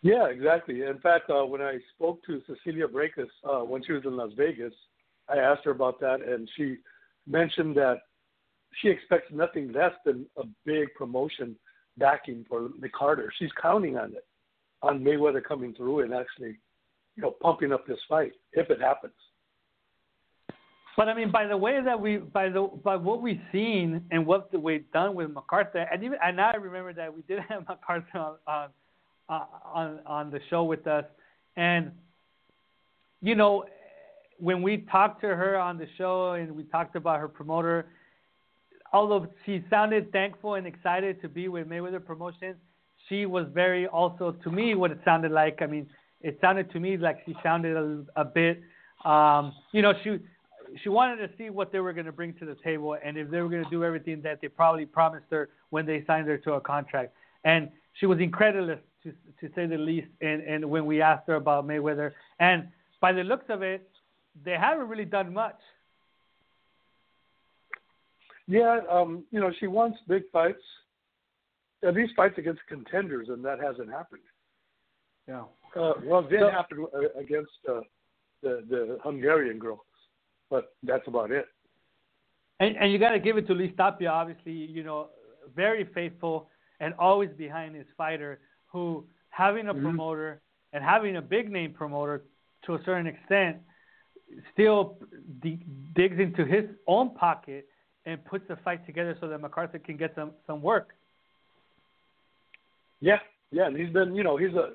Yeah, 0.00 0.26
exactly. 0.26 0.82
In 0.82 0.98
fact, 0.98 1.30
uh, 1.30 1.44
when 1.44 1.60
I 1.60 1.78
spoke 1.94 2.24
to 2.26 2.40
Cecilia 2.46 2.86
Braekhus 2.88 3.28
uh, 3.44 3.64
when 3.64 3.84
she 3.84 3.92
was 3.92 4.02
in 4.04 4.16
Las 4.16 4.30
Vegas, 4.36 4.72
I 5.28 5.36
asked 5.38 5.64
her 5.64 5.70
about 5.70 6.00
that, 6.00 6.20
and 6.26 6.48
she 6.56 6.76
mentioned 7.26 7.76
that 7.76 7.98
she 8.80 8.88
expects 8.88 9.30
nothing 9.32 9.72
less 9.72 9.92
than 10.04 10.26
a 10.36 10.44
big 10.64 10.94
promotion 10.94 11.56
backing 11.98 12.44
for 12.48 12.70
McCarter. 12.80 13.28
She's 13.38 13.50
counting 13.60 13.96
on 13.96 14.12
it, 14.12 14.26
on 14.82 15.04
Mayweather 15.04 15.44
coming 15.44 15.74
through 15.74 16.00
and 16.00 16.14
actually, 16.14 16.58
you 17.16 17.22
know, 17.22 17.34
pumping 17.42 17.72
up 17.72 17.86
this 17.86 18.00
fight 18.08 18.32
if 18.54 18.70
it 18.70 18.80
happens. 18.80 19.12
But 20.96 21.08
I 21.08 21.14
mean, 21.14 21.30
by 21.30 21.46
the 21.46 21.56
way 21.56 21.80
that 21.82 21.98
we, 21.98 22.18
by 22.18 22.50
the 22.50 22.68
by 22.84 22.96
what 22.96 23.22
we've 23.22 23.40
seen 23.50 24.04
and 24.10 24.26
what 24.26 24.52
we've 24.60 24.90
done 24.92 25.14
with 25.14 25.30
McCarter, 25.30 25.86
and 25.90 26.04
even 26.04 26.18
and 26.22 26.36
now 26.36 26.50
I 26.52 26.56
remember 26.56 26.92
that 26.92 27.14
we 27.14 27.22
did 27.22 27.40
have 27.48 27.64
McCarter 27.64 28.14
on 28.14 28.36
on 28.46 28.68
uh, 29.28 29.44
on, 29.72 30.00
on 30.06 30.30
the 30.30 30.40
show 30.50 30.64
with 30.64 30.86
us, 30.86 31.04
and 31.56 31.92
you 33.22 33.34
know, 33.34 33.64
when 34.38 34.60
we 34.60 34.78
talked 34.90 35.20
to 35.22 35.28
her 35.28 35.56
on 35.56 35.78
the 35.78 35.86
show 35.96 36.32
and 36.32 36.54
we 36.54 36.64
talked 36.64 36.96
about 36.96 37.20
her 37.20 37.28
promoter, 37.28 37.86
although 38.92 39.28
she 39.46 39.64
sounded 39.70 40.12
thankful 40.12 40.54
and 40.54 40.66
excited 40.66 41.22
to 41.22 41.28
be 41.28 41.48
with 41.48 41.68
Mayweather 41.68 42.04
Promotions, 42.04 42.56
she 43.08 43.24
was 43.24 43.46
very 43.54 43.86
also 43.86 44.32
to 44.42 44.50
me 44.50 44.74
what 44.74 44.90
it 44.90 44.98
sounded 45.04 45.32
like. 45.32 45.62
I 45.62 45.66
mean, 45.66 45.88
it 46.20 46.38
sounded 46.40 46.70
to 46.72 46.80
me 46.80 46.96
like 46.96 47.18
she 47.24 47.34
sounded 47.42 47.76
a, 47.76 48.20
a 48.20 48.24
bit, 48.24 48.60
um, 49.04 49.54
you 49.72 49.82
know, 49.82 49.92
she 50.02 50.18
she 50.82 50.88
wanted 50.88 51.16
to 51.16 51.30
see 51.36 51.50
what 51.50 51.72
they 51.72 51.80
were 51.80 51.92
going 51.92 52.06
to 52.06 52.12
bring 52.12 52.34
to 52.34 52.44
the 52.44 52.56
table 52.62 52.96
and 53.04 53.16
if 53.16 53.30
they 53.30 53.40
were 53.40 53.48
going 53.48 53.64
to 53.64 53.70
do 53.70 53.84
everything 53.84 54.22
that 54.22 54.40
they 54.40 54.48
probably 54.48 54.86
promised 54.86 55.26
her 55.30 55.50
when 55.70 55.86
they 55.86 56.04
signed 56.06 56.26
her 56.28 56.38
to 56.38 56.54
a 56.54 56.60
contract. 56.60 57.12
And 57.44 57.70
she 57.94 58.06
was 58.06 58.18
incredulous 58.20 58.78
to 59.02 59.12
to 59.40 59.54
say 59.54 59.66
the 59.66 59.76
least. 59.76 60.08
And 60.20 60.42
and 60.42 60.64
when 60.70 60.86
we 60.86 61.02
asked 61.02 61.26
her 61.26 61.34
about 61.34 61.66
Mayweather, 61.66 62.12
and 62.38 62.68
by 63.00 63.12
the 63.12 63.24
looks 63.24 63.46
of 63.48 63.62
it, 63.62 63.88
they 64.44 64.52
haven't 64.52 64.88
really 64.88 65.04
done 65.04 65.32
much. 65.32 65.58
Yeah, 68.48 68.80
um, 68.90 69.24
you 69.30 69.40
know, 69.40 69.52
she 69.60 69.66
wants 69.66 69.98
big 70.08 70.24
fights, 70.32 70.62
at 71.86 71.94
least 71.94 72.12
fights 72.16 72.34
against 72.38 72.60
contenders, 72.68 73.28
and 73.28 73.44
that 73.44 73.60
hasn't 73.60 73.90
happened. 73.90 74.22
Yeah. 75.28 75.44
Uh, 75.76 75.94
well, 76.04 76.20
it 76.20 76.30
did 76.30 76.40
so, 76.40 76.50
happen 76.50 76.86
uh, 76.94 77.18
against 77.18 77.52
uh, 77.68 77.80
the 78.42 78.64
the 78.68 78.98
Hungarian 79.02 79.58
girl, 79.58 79.84
but 80.52 80.74
that's 80.82 81.08
about 81.08 81.30
it. 81.30 81.46
And 82.60 82.76
and 82.76 82.92
you 82.92 82.98
got 82.98 83.12
to 83.12 83.18
give 83.18 83.38
it 83.38 83.46
to 83.46 83.54
Luis 83.54 83.72
Tapia, 83.76 84.10
obviously, 84.10 84.52
you 84.52 84.84
know, 84.84 85.08
very 85.56 85.88
faithful 85.94 86.48
and 86.78 86.92
always 86.98 87.30
behind 87.38 87.74
his 87.74 87.86
fighter, 87.96 88.38
who 88.70 89.04
having 89.30 89.68
a 89.68 89.72
mm-hmm. 89.72 89.82
promoter 89.82 90.42
and 90.74 90.84
having 90.84 91.16
a 91.16 91.22
big 91.22 91.50
name 91.50 91.72
promoter 91.72 92.22
to 92.66 92.74
a 92.74 92.80
certain 92.84 93.06
extent 93.06 93.56
still 94.52 94.98
d- 95.42 95.64
digs 95.96 96.18
into 96.18 96.44
his 96.44 96.64
own 96.86 97.14
pocket 97.14 97.66
and 98.04 98.22
puts 98.26 98.44
the 98.48 98.56
fight 98.56 98.84
together 98.86 99.16
so 99.20 99.28
that 99.28 99.40
McCarter 99.40 99.82
can 99.82 99.96
get 99.96 100.12
some 100.14 100.32
some 100.46 100.60
work. 100.60 100.88
Yeah, 103.00 103.20
yeah, 103.50 103.66
and 103.68 103.76
he's 103.76 103.92
been, 103.98 104.14
you 104.14 104.22
know, 104.22 104.36
he's 104.36 104.54
a 104.64 104.66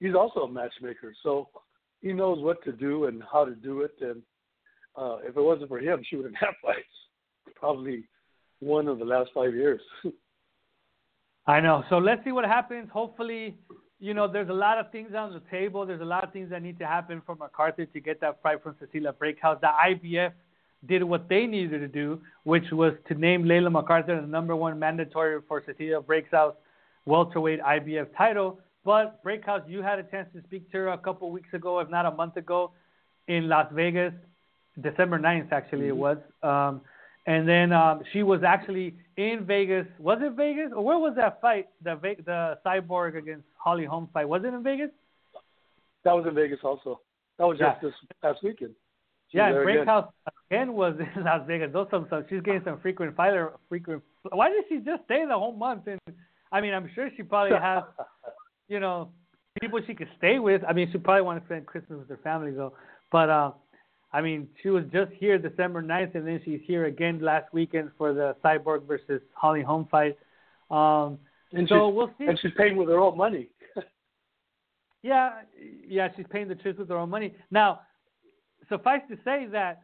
he's 0.00 0.14
also 0.14 0.40
a 0.40 0.50
matchmaker, 0.50 1.14
so 1.22 1.48
he 2.00 2.14
knows 2.14 2.42
what 2.42 2.64
to 2.64 2.72
do 2.72 3.04
and 3.04 3.22
how 3.30 3.44
to 3.44 3.54
do 3.54 3.82
it. 3.82 3.94
And 4.00 4.22
uh, 4.96 5.16
if 5.24 5.36
it 5.36 5.40
wasn't 5.40 5.68
for 5.68 5.78
him, 5.78 6.02
she 6.08 6.16
wouldn't 6.16 6.36
have 6.36 6.54
fights. 6.62 6.86
Probably 7.56 8.04
one 8.60 8.88
of 8.88 8.98
the 8.98 9.04
last 9.04 9.30
five 9.34 9.54
years. 9.54 9.80
I 11.46 11.60
know. 11.60 11.82
So 11.90 11.98
let's 11.98 12.22
see 12.24 12.32
what 12.32 12.44
happens. 12.44 12.88
Hopefully, 12.92 13.56
you 13.98 14.14
know, 14.14 14.30
there's 14.30 14.48
a 14.48 14.52
lot 14.54 14.78
of 14.78 14.92
things 14.92 15.12
on 15.16 15.32
the 15.32 15.42
table. 15.50 15.84
There's 15.84 16.00
a 16.00 16.04
lot 16.04 16.22
of 16.22 16.32
things 16.32 16.50
that 16.50 16.62
need 16.62 16.78
to 16.78 16.86
happen 16.86 17.20
for 17.26 17.36
McCarter 17.36 17.92
to 17.92 18.00
get 18.00 18.20
that 18.20 18.40
fight 18.42 18.62
from 18.62 18.76
Cecilia 18.78 19.12
Braekhus. 19.12 19.60
The 19.60 19.70
IBF 19.88 20.32
did 20.86 21.02
what 21.02 21.28
they 21.28 21.46
needed 21.46 21.78
to 21.78 21.88
do, 21.88 22.20
which 22.44 22.64
was 22.72 22.94
to 23.08 23.14
name 23.14 23.44
Layla 23.44 23.72
McCarter 23.72 24.20
the 24.20 24.26
number 24.26 24.54
one 24.54 24.78
mandatory 24.78 25.40
for 25.48 25.62
Cecilia 25.64 26.00
Braekhus 26.00 26.54
welterweight 27.06 27.60
IBF 27.60 28.08
title. 28.16 28.60
But 28.84 29.22
Braekhus, 29.24 29.68
you 29.68 29.82
had 29.82 29.98
a 29.98 30.04
chance 30.04 30.28
to 30.34 30.42
speak 30.42 30.70
to 30.72 30.78
her 30.78 30.88
a 30.88 30.98
couple 30.98 31.30
weeks 31.30 31.52
ago, 31.52 31.78
if 31.80 31.88
not 31.88 32.06
a 32.06 32.10
month 32.10 32.36
ago, 32.36 32.72
in 33.28 33.48
Las 33.48 33.68
Vegas, 33.72 34.12
December 34.80 35.18
9th, 35.18 35.52
actually, 35.52 35.88
mm-hmm. 35.88 35.88
it 35.88 35.96
was. 35.96 36.18
Um, 36.42 36.80
and 37.26 37.48
then 37.48 37.72
um, 37.72 38.02
she 38.12 38.22
was 38.22 38.42
actually 38.42 38.96
in 39.16 39.44
Vegas. 39.46 39.86
Was 39.98 40.18
it 40.20 40.32
Vegas? 40.32 40.72
Or 40.74 40.84
where 40.84 40.98
was 40.98 41.14
that 41.16 41.40
fight? 41.40 41.68
The 41.84 41.94
the 42.24 42.58
Cyborg 42.66 43.16
against 43.16 43.44
Holly 43.56 43.84
Holm 43.84 44.08
fight. 44.12 44.28
Was 44.28 44.42
it 44.44 44.48
in 44.48 44.62
Vegas? 44.62 44.90
That 46.04 46.12
was 46.12 46.26
in 46.26 46.34
Vegas 46.34 46.58
also. 46.64 47.00
That 47.38 47.46
was 47.46 47.58
just 47.58 47.78
yeah. 47.82 47.88
this 47.88 47.94
past 48.20 48.42
weekend. 48.42 48.72
She's 49.28 49.38
yeah, 49.38 49.48
and 49.48 49.56
Braekhus 49.56 50.08
again. 50.50 50.68
again 50.68 50.72
was 50.72 50.94
in 51.16 51.24
Las 51.24 51.42
Vegas. 51.46 51.72
Those 51.72 51.86
some, 51.90 52.06
some 52.10 52.24
she's 52.28 52.42
getting 52.42 52.62
some 52.64 52.80
frequent 52.80 53.14
fighter 53.14 53.52
frequent. 53.68 54.02
Why 54.30 54.50
did 54.50 54.64
she 54.68 54.78
just 54.78 55.04
stay 55.04 55.24
the 55.26 55.38
whole 55.38 55.54
month? 55.54 55.86
And 55.86 56.00
I 56.50 56.60
mean, 56.60 56.74
I'm 56.74 56.90
sure 56.94 57.08
she 57.16 57.22
probably 57.22 57.56
has, 57.56 57.84
you 58.68 58.80
know, 58.80 59.10
people 59.60 59.80
she 59.86 59.94
could 59.94 60.08
stay 60.18 60.40
with. 60.40 60.62
I 60.68 60.72
mean, 60.72 60.90
she 60.90 60.98
probably 60.98 61.22
want 61.22 61.40
to 61.40 61.46
spend 61.46 61.66
Christmas 61.66 62.00
with 62.00 62.08
her 62.08 62.20
family 62.22 62.50
though. 62.50 62.74
But 63.12 63.30
uh, 63.30 63.52
I 64.12 64.20
mean, 64.20 64.48
she 64.62 64.68
was 64.68 64.84
just 64.92 65.10
here 65.12 65.38
December 65.38 65.82
9th, 65.82 66.14
and 66.14 66.26
then 66.26 66.40
she's 66.44 66.60
here 66.66 66.84
again 66.84 67.20
last 67.20 67.52
weekend 67.52 67.90
for 67.96 68.12
the 68.12 68.36
Cyborg 68.44 68.86
versus 68.86 69.22
Holly 69.32 69.62
Holm 69.62 69.88
fight. 69.90 70.18
Um, 70.70 71.18
and 71.52 71.66
so 71.68 71.88
we'll 71.88 72.10
see. 72.18 72.26
And 72.26 72.38
she's 72.40 72.52
paying 72.56 72.76
with 72.76 72.88
her 72.88 72.98
own 72.98 73.16
money. 73.16 73.48
yeah, 75.02 75.40
yeah, 75.86 76.08
she's 76.16 76.26
paying 76.30 76.48
the 76.48 76.54
trips 76.54 76.78
with 76.78 76.88
her 76.90 76.96
own 76.96 77.08
money. 77.08 77.34
Now, 77.50 77.80
suffice 78.68 79.00
to 79.08 79.16
say 79.24 79.46
that 79.52 79.82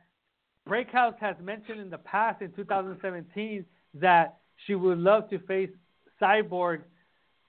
Braekhus 0.68 1.18
has 1.20 1.36
mentioned 1.42 1.80
in 1.80 1.88
the 1.88 1.98
past, 1.98 2.42
in 2.42 2.52
2017, 2.52 3.64
that 3.94 4.38
she 4.66 4.74
would 4.74 4.98
love 4.98 5.30
to 5.30 5.38
face 5.40 5.70
Cyborg, 6.20 6.82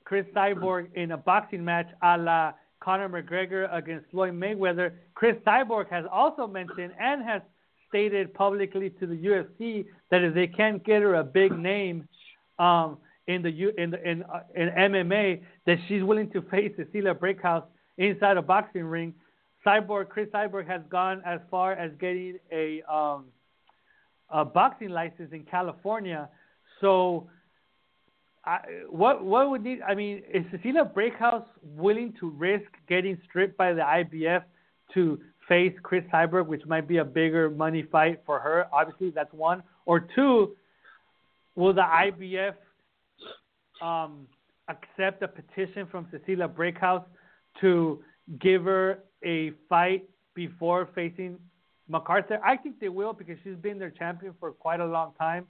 Cris 0.05 0.25
Cyborg, 0.33 0.93
in 0.95 1.11
a 1.11 1.17
boxing 1.17 1.63
match 1.63 1.87
a 2.01 2.17
la 2.17 2.53
Conor 2.79 3.09
McGregor 3.09 3.73
against 3.75 4.09
Floyd 4.11 4.33
Mayweather. 4.33 4.93
Cris 5.13 5.35
Cyborg 5.45 5.89
has 5.89 6.05
also 6.11 6.47
mentioned 6.47 6.93
and 6.99 7.23
has 7.23 7.41
stated 7.89 8.33
publicly 8.33 8.91
to 8.91 9.07
the 9.07 9.15
UFC 9.15 9.85
that 10.11 10.23
if 10.23 10.33
they 10.33 10.47
can't 10.47 10.83
get 10.85 11.01
her 11.01 11.15
a 11.15 11.23
big 11.23 11.57
name 11.57 12.07
um, 12.57 12.97
in 13.27 13.41
the 13.41 13.49
in 13.77 13.91
the 13.91 14.09
in, 14.09 14.23
uh, 14.23 14.41
in 14.55 14.69
MMA, 14.69 15.41
that 15.65 15.77
she's 15.87 16.03
willing 16.03 16.29
to 16.31 16.41
face 16.43 16.71
Cecilia 16.77 17.13
Braekhus 17.13 17.63
inside 17.97 18.37
a 18.37 18.41
boxing 18.41 18.85
ring. 18.85 19.13
Cyborg 19.65 20.09
Cris 20.09 20.29
Cyborg 20.29 20.67
has 20.67 20.81
gone 20.89 21.21
as 21.25 21.39
far 21.51 21.73
as 21.73 21.91
getting 21.99 22.39
a 22.51 22.81
um, 22.91 23.25
a 24.29 24.45
boxing 24.45 24.89
license 24.89 25.33
in 25.33 25.43
California. 25.43 26.29
So 26.81 27.29
What 28.89 29.23
what 29.23 29.49
would 29.49 29.63
need? 29.63 29.81
I 29.81 29.95
mean, 29.95 30.23
is 30.33 30.45
Cecilia 30.51 30.85
Braekhus 30.85 31.45
willing 31.61 32.13
to 32.19 32.29
risk 32.29 32.69
getting 32.87 33.17
stripped 33.27 33.57
by 33.57 33.73
the 33.73 33.81
IBF 33.81 34.43
to 34.93 35.19
face 35.47 35.73
Cris 35.83 36.03
Cyborg, 36.13 36.47
which 36.47 36.65
might 36.65 36.87
be 36.87 36.97
a 36.97 37.05
bigger 37.05 37.49
money 37.49 37.83
fight 37.91 38.21
for 38.25 38.39
her? 38.39 38.67
Obviously, 38.71 39.09
that's 39.09 39.33
one. 39.33 39.63
Or 39.85 39.99
two, 39.99 40.55
will 41.55 41.73
the 41.73 41.81
IBF 41.81 42.55
um, 43.81 44.27
accept 44.67 45.21
a 45.21 45.27
petition 45.27 45.87
from 45.87 46.07
Cecilia 46.11 46.47
Braekhus 46.47 47.03
to 47.61 47.99
give 48.39 48.63
her 48.63 48.99
a 49.23 49.51
fight 49.67 50.09
before 50.33 50.89
facing 50.95 51.37
McCarter? 51.91 52.39
I 52.43 52.55
think 52.55 52.79
they 52.79 52.89
will 52.89 53.13
because 53.13 53.37
she's 53.43 53.57
been 53.57 53.79
their 53.79 53.91
champion 53.91 54.33
for 54.39 54.51
quite 54.51 54.79
a 54.79 54.85
long 54.85 55.13
time, 55.19 55.45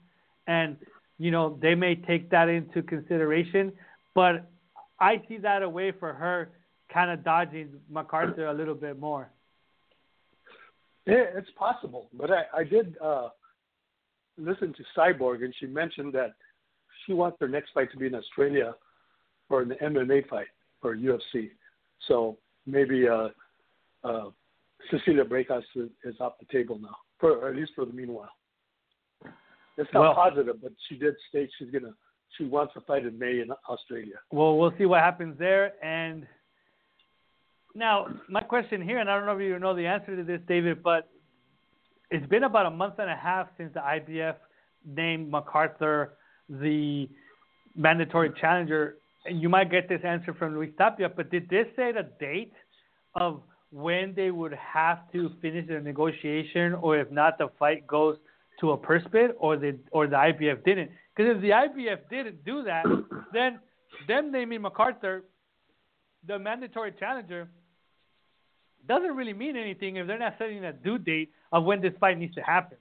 and 0.46 0.76
you 1.20 1.30
know, 1.30 1.58
they 1.60 1.74
may 1.74 1.94
take 1.94 2.30
that 2.30 2.48
into 2.48 2.82
consideration. 2.82 3.72
But 4.14 4.50
I 4.98 5.22
see 5.28 5.36
that 5.36 5.62
a 5.62 5.68
way 5.68 5.92
for 5.92 6.14
her 6.14 6.50
kind 6.92 7.10
of 7.10 7.22
dodging 7.22 7.68
McCarter 7.92 8.50
a 8.50 8.54
little 8.54 8.74
bit 8.74 8.98
more. 8.98 9.30
Yeah, 11.06 11.24
it's 11.36 11.50
possible. 11.58 12.08
But 12.14 12.30
I, 12.30 12.60
I 12.60 12.64
did 12.64 12.96
uh, 13.04 13.28
listen 14.38 14.72
to 14.72 14.82
Cyborg, 14.96 15.44
and 15.44 15.54
she 15.60 15.66
mentioned 15.66 16.14
that 16.14 16.32
she 17.06 17.12
wants 17.12 17.36
her 17.40 17.48
next 17.48 17.72
fight 17.74 17.92
to 17.92 17.98
be 17.98 18.06
in 18.06 18.14
Australia 18.14 18.74
for 19.46 19.60
an 19.60 19.74
MMA 19.82 20.26
fight 20.26 20.46
for 20.80 20.96
UFC. 20.96 21.50
So 22.08 22.38
maybe 22.66 23.06
uh, 23.06 23.28
uh, 24.04 24.30
Cecilia 24.90 25.24
Braekhus 25.24 25.64
is, 25.76 25.90
is 26.02 26.14
off 26.18 26.34
the 26.40 26.46
table 26.50 26.78
now, 26.78 26.96
for, 27.18 27.32
or 27.32 27.50
at 27.50 27.56
least 27.56 27.72
for 27.76 27.84
the 27.84 27.92
meanwhile. 27.92 28.30
It's 29.80 29.92
not 29.94 30.00
well, 30.00 30.14
positive, 30.14 30.56
but 30.62 30.72
she 30.88 30.96
did 30.96 31.14
state 31.28 31.50
she's 31.58 31.70
gonna 31.70 31.94
she 32.36 32.44
wants 32.44 32.74
to 32.74 32.80
fight 32.82 33.06
in 33.06 33.18
May 33.18 33.40
in 33.40 33.48
Australia. 33.68 34.16
Well, 34.30 34.56
we'll 34.58 34.72
see 34.78 34.84
what 34.84 35.00
happens 35.00 35.38
there. 35.38 35.72
And 35.84 36.26
now, 37.74 38.06
my 38.28 38.42
question 38.42 38.82
here, 38.82 38.98
and 38.98 39.10
I 39.10 39.16
don't 39.16 39.26
know 39.26 39.36
if 39.36 39.42
you 39.42 39.58
know 39.58 39.74
the 39.74 39.86
answer 39.86 40.14
to 40.16 40.22
this, 40.22 40.40
David, 40.46 40.82
but 40.82 41.08
it's 42.10 42.26
been 42.26 42.44
about 42.44 42.66
a 42.66 42.70
month 42.70 42.94
and 42.98 43.10
a 43.10 43.16
half 43.16 43.48
since 43.56 43.72
the 43.74 43.80
IBF 43.80 44.36
named 44.84 45.32
McCarter 45.32 46.10
the 46.48 47.08
mandatory 47.76 48.32
challenger. 48.40 48.96
And 49.24 49.40
you 49.40 49.48
might 49.48 49.70
get 49.70 49.88
this 49.88 50.00
answer 50.04 50.34
from 50.34 50.54
Luis 50.54 50.70
Tapia, 50.78 51.08
but 51.08 51.30
did 51.30 51.48
this 51.48 51.66
say 51.76 51.92
the 51.92 52.08
date 52.18 52.52
of 53.14 53.42
when 53.72 54.14
they 54.14 54.30
would 54.30 54.54
have 54.54 55.10
to 55.12 55.30
finish 55.40 55.68
the 55.68 55.80
negotiation, 55.80 56.74
or 56.74 56.98
if 56.98 57.10
not, 57.10 57.38
the 57.38 57.48
fight 57.58 57.86
goes 57.86 58.16
to 58.60 58.72
a 58.72 58.76
purse 58.76 59.02
bid 59.10 59.32
or 59.38 59.56
the 59.56 59.78
or 59.90 60.06
the 60.06 60.16
IBF 60.16 60.64
didn't. 60.64 60.90
Because 61.14 61.36
if 61.36 61.42
the 61.42 61.50
IBF 61.50 61.98
didn't 62.10 62.44
do 62.44 62.62
that, 62.64 62.84
then 63.32 63.58
them 64.06 64.30
naming 64.32 64.60
McCarter 64.62 65.22
the 66.26 66.38
mandatory 66.38 66.92
challenger 66.98 67.48
doesn't 68.86 69.16
really 69.16 69.32
mean 69.32 69.56
anything 69.56 69.96
if 69.96 70.06
they're 70.06 70.18
not 70.18 70.34
setting 70.38 70.64
a 70.64 70.72
due 70.72 70.98
date 70.98 71.30
of 71.52 71.64
when 71.64 71.80
this 71.80 71.92
fight 72.00 72.18
needs 72.18 72.34
to 72.34 72.42
happen. 72.42 72.78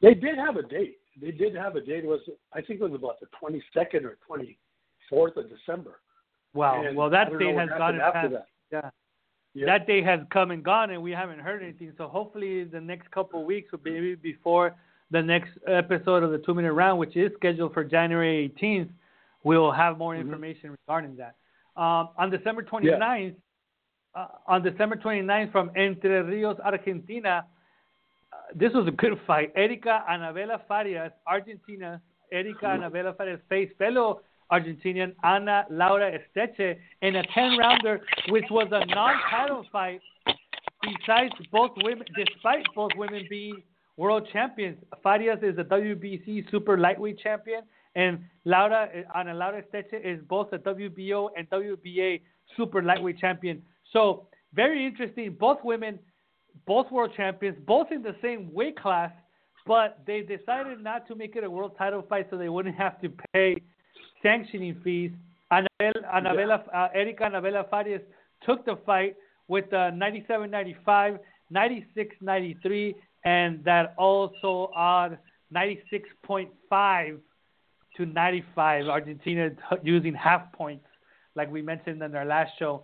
They 0.00 0.14
did 0.14 0.38
have 0.38 0.56
a 0.56 0.62
date. 0.62 0.98
They 1.20 1.32
did 1.32 1.54
have 1.56 1.76
a 1.76 1.80
date. 1.80 2.04
It 2.04 2.06
was 2.06 2.20
I 2.52 2.60
think 2.60 2.80
it 2.80 2.84
was 2.84 2.94
about 2.94 3.18
the 3.20 3.26
22nd 3.42 4.04
or 4.04 4.18
24th 4.28 5.36
of 5.36 5.46
December. 5.48 6.00
Wow. 6.54 6.84
And 6.84 6.96
well, 6.96 7.10
that 7.10 7.36
date 7.38 7.56
has 7.56 7.68
gone 7.76 7.98
past. 7.98 8.32
That. 8.32 8.46
Yeah. 8.72 8.90
That 9.54 9.86
day 9.86 10.02
has 10.02 10.20
come 10.32 10.50
and 10.50 10.62
gone, 10.62 10.90
and 10.90 11.02
we 11.02 11.10
haven't 11.10 11.40
heard 11.40 11.62
anything. 11.62 11.92
So 11.98 12.06
hopefully, 12.06 12.64
the 12.64 12.80
next 12.80 13.10
couple 13.10 13.40
of 13.40 13.46
weeks, 13.46 13.70
or 13.72 13.80
maybe 13.84 14.14
before 14.14 14.76
the 15.10 15.22
next 15.22 15.50
episode 15.66 16.22
of 16.22 16.30
the 16.30 16.38
Two 16.38 16.54
Minute 16.54 16.72
Round, 16.72 16.98
which 16.98 17.16
is 17.16 17.32
scheduled 17.36 17.72
for 17.72 17.82
January 17.82 18.52
18th, 18.60 18.90
we'll 19.42 19.72
have 19.72 19.98
more 19.98 20.14
mm-hmm. 20.14 20.22
information 20.22 20.76
regarding 20.86 21.16
that. 21.16 21.34
Um, 21.80 22.10
on 22.16 22.30
December 22.30 22.62
29th, 22.62 23.34
yeah. 24.14 24.20
uh, 24.20 24.28
on 24.46 24.62
December 24.62 24.96
29th, 24.96 25.52
from 25.52 25.70
Entre 25.76 26.22
Rios, 26.22 26.58
Argentina, 26.64 27.46
uh, 28.32 28.36
this 28.54 28.72
was 28.74 28.86
a 28.86 28.90
good 28.90 29.18
fight. 29.26 29.52
Erika 29.56 30.04
Anabela 30.08 30.60
Farias, 30.68 31.12
Argentina. 31.26 32.00
Erika 32.30 32.66
mm-hmm. 32.66 32.82
Anabela 32.82 33.16
Farias 33.16 33.40
faced 33.48 33.74
fellow 33.78 34.20
Argentinian 34.50 35.14
Ana 35.22 35.66
Laura 35.70 36.10
Esteche 36.12 36.76
in 37.02 37.16
a 37.16 37.22
10 37.34 37.58
rounder, 37.58 38.00
which 38.28 38.44
was 38.50 38.68
a 38.72 38.84
non 38.86 39.14
title 39.30 39.64
fight. 39.70 40.00
Besides 40.82 41.32
both 41.50 41.72
women, 41.82 42.06
despite 42.16 42.64
both 42.74 42.92
women 42.96 43.26
being 43.28 43.62
world 43.96 44.28
champions, 44.32 44.78
Farias 45.02 45.40
is 45.42 45.58
a 45.58 45.64
WBC 45.64 46.50
super 46.50 46.78
lightweight 46.78 47.18
champion, 47.18 47.62
And 47.94 48.20
Laura 48.44 48.88
Ana 49.14 49.34
Laura 49.34 49.62
Esteche 49.62 50.00
is 50.04 50.20
both 50.28 50.52
a 50.52 50.58
WBO 50.58 51.30
and 51.36 51.50
WBA 51.50 52.20
super 52.56 52.82
lightweight 52.82 53.18
champion. 53.18 53.62
So 53.92 54.28
very 54.54 54.86
interesting. 54.86 55.36
Both 55.38 55.58
women, 55.64 55.98
both 56.66 56.90
world 56.90 57.12
champions, 57.16 57.58
both 57.66 57.88
in 57.90 58.02
the 58.02 58.14
same 58.22 58.52
weight 58.52 58.78
class, 58.78 59.10
but 59.66 59.98
they 60.06 60.22
decided 60.22 60.82
not 60.82 61.06
to 61.08 61.14
make 61.14 61.36
it 61.36 61.44
a 61.44 61.50
world 61.50 61.72
title 61.76 62.02
fight 62.08 62.28
so 62.30 62.38
they 62.38 62.48
wouldn't 62.48 62.76
have 62.76 63.00
to 63.02 63.10
pay 63.34 63.56
sanctioning 64.22 64.80
fees. 64.82 65.10
Anabel, 65.52 65.92
Anabella, 66.14 66.62
uh, 66.74 66.88
Erika 66.94 67.24
Anabella 67.24 67.68
Farias 67.68 68.02
took 68.44 68.64
the 68.64 68.76
fight 68.84 69.16
with 69.48 69.68
the 69.70 69.90
97-95, 69.94 71.18
96-93, 71.52 72.94
and 73.24 73.64
that 73.64 73.94
also 73.96 74.70
odd 74.74 75.18
96.5 75.54 77.18
to 77.96 78.06
95. 78.06 78.86
Argentina 78.88 79.50
using 79.82 80.14
half 80.14 80.52
points, 80.52 80.84
like 81.34 81.50
we 81.50 81.62
mentioned 81.62 82.02
in 82.02 82.14
our 82.14 82.24
last 82.24 82.52
show. 82.58 82.82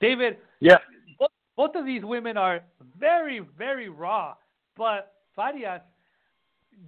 David, 0.00 0.38
yeah, 0.60 0.78
both, 1.18 1.30
both 1.56 1.74
of 1.74 1.86
these 1.86 2.04
women 2.04 2.36
are 2.36 2.60
very, 2.98 3.40
very 3.56 3.88
raw, 3.88 4.34
but 4.76 5.12
Farias, 5.34 5.82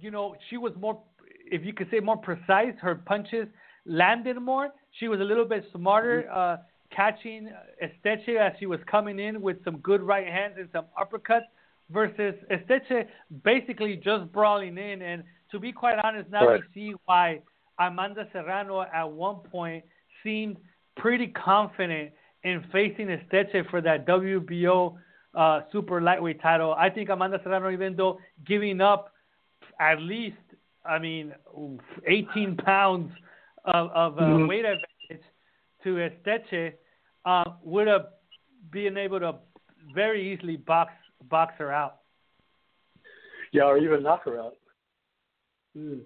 you 0.01 0.11
know, 0.11 0.35
she 0.49 0.57
was 0.57 0.73
more, 0.79 0.99
if 1.51 1.63
you 1.63 1.73
could 1.73 1.89
say, 1.91 1.99
more 1.99 2.17
precise. 2.17 2.73
Her 2.79 2.95
punches 2.95 3.47
landed 3.89 4.37
more. 4.37 4.69
She 4.99 5.07
was 5.07 5.19
a 5.19 5.23
little 5.23 5.45
bit 5.45 5.65
smarter. 5.73 6.23
Mm-hmm. 6.23 6.39
Uh, 6.39 6.63
catching 6.95 7.49
Esteche 7.83 8.37
as 8.37 8.53
she 8.59 8.65
was 8.65 8.79
coming 8.89 9.19
in 9.19 9.41
with 9.41 9.63
some 9.63 9.77
good 9.77 10.01
right 10.01 10.27
hands 10.27 10.55
and 10.57 10.69
some 10.71 10.85
uppercuts 10.99 11.45
versus 11.89 12.35
Esteche 12.51 13.05
basically 13.43 13.95
just 13.95 14.31
brawling 14.31 14.77
in. 14.77 15.01
And 15.01 15.23
to 15.51 15.59
be 15.59 15.71
quite 15.71 15.97
honest, 16.03 16.29
now 16.29 16.47
right. 16.47 16.61
we 16.73 16.73
see 16.73 16.93
why 17.05 17.41
Amanda 17.79 18.27
Serrano 18.31 18.81
at 18.81 19.09
one 19.09 19.37
point 19.51 19.83
seemed 20.23 20.57
pretty 20.97 21.27
confident 21.27 22.11
in 22.43 22.63
facing 22.71 23.07
Esteche 23.07 23.69
for 23.69 23.81
that 23.81 24.07
WBO 24.07 24.95
uh, 25.35 25.61
super 25.71 26.01
lightweight 26.01 26.41
title. 26.41 26.73
I 26.73 26.89
think 26.89 27.09
Amanda 27.09 27.39
Serrano, 27.43 27.69
even 27.71 27.95
though 27.95 28.19
giving 28.47 28.81
up 28.81 29.13
at 29.79 30.01
least, 30.01 30.37
I 30.85 30.99
mean, 30.99 31.33
18 32.07 32.57
pounds 32.57 33.11
of, 33.73 33.91
of 33.91 34.17
uh, 34.17 34.21
mm-hmm. 34.21 34.47
weight 34.47 34.65
advantage 34.65 35.25
to 35.83 36.09
Esteche, 36.09 36.73
uh, 37.25 37.43
would 37.63 37.87
have 37.87 38.07
been 38.71 38.97
able 38.97 39.19
to 39.19 39.35
very 39.93 40.33
easily 40.33 40.57
box 40.57 40.91
box 41.29 41.53
her 41.57 41.71
out. 41.71 41.99
Yeah, 43.51 43.63
or 43.63 43.77
even 43.77 44.03
knock 44.03 44.25
her 44.25 44.39
out. 44.39 44.55
Mm. 45.77 46.01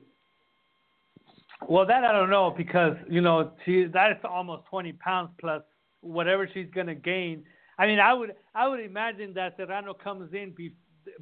Well, 1.67 1.85
that 1.85 2.03
I 2.03 2.11
don't 2.11 2.29
know 2.29 2.53
because 2.55 2.95
you 3.09 3.21
know 3.21 3.51
she 3.65 3.85
that's 3.85 4.19
almost 4.23 4.63
20 4.69 4.93
pounds 4.93 5.29
plus 5.39 5.61
whatever 6.01 6.49
she's 6.53 6.67
gonna 6.73 6.95
gain. 6.95 7.43
I 7.77 7.87
mean, 7.87 7.99
I 7.99 8.13
would 8.13 8.35
I 8.53 8.67
would 8.67 8.79
imagine 8.79 9.33
that 9.35 9.55
Serrano 9.57 9.93
comes 9.93 10.33
in 10.33 10.51
be, 10.51 10.73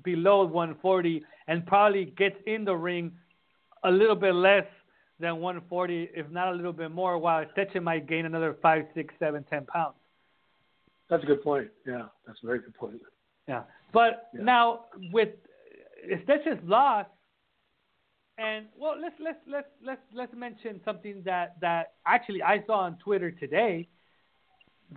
below 0.03 0.43
140 0.45 1.23
and 1.47 1.65
probably 1.65 2.05
gets 2.05 2.35
in 2.45 2.65
the 2.65 2.75
ring 2.75 3.11
a 3.83 3.91
little 3.91 4.15
bit 4.15 4.33
less 4.33 4.65
than 5.21 5.37
140, 5.39 6.09
if 6.13 6.29
not 6.29 6.49
a 6.49 6.51
little 6.51 6.73
bit 6.73 6.91
more, 6.91 7.17
while 7.17 7.45
Esteche 7.45 7.81
might 7.81 8.07
gain 8.07 8.25
another 8.25 8.57
five, 8.61 8.85
six, 8.93 9.13
seven, 9.19 9.45
ten 9.49 9.65
pounds. 9.65 9.95
That's 11.09 11.23
a 11.23 11.25
good 11.25 11.43
point. 11.43 11.69
Yeah, 11.85 12.07
that's 12.25 12.39
a 12.43 12.45
very 12.45 12.59
good 12.59 12.73
point. 12.73 13.01
Yeah, 13.47 13.63
but 13.93 14.29
yeah. 14.33 14.43
now 14.43 14.85
with 15.11 15.29
Esteche's 16.09 16.59
loss, 16.63 17.05
and 18.37 18.65
well, 18.77 18.95
let's 18.99 19.15
let's 19.19 19.37
let's 19.47 19.67
let's 19.85 20.01
let's 20.13 20.33
mention 20.33 20.81
something 20.83 21.21
that 21.25 21.55
that 21.61 21.93
actually 22.05 22.41
I 22.41 22.63
saw 22.65 22.79
on 22.79 22.97
Twitter 22.97 23.29
today 23.29 23.87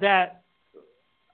that 0.01 0.45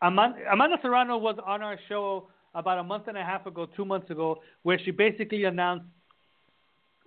Amanda, 0.03 0.39
Amanda 0.51 0.79
Serrano 0.83 1.19
was 1.19 1.37
on 1.47 1.63
our 1.63 1.79
show 1.89 2.29
about 2.55 2.79
a 2.79 2.83
month 2.83 3.07
and 3.07 3.17
a 3.17 3.23
half 3.23 3.47
ago, 3.47 3.69
two 3.77 3.85
months 3.85 4.11
ago, 4.11 4.41
where 4.63 4.79
she 4.85 4.91
basically 4.91 5.45
announced 5.45 5.87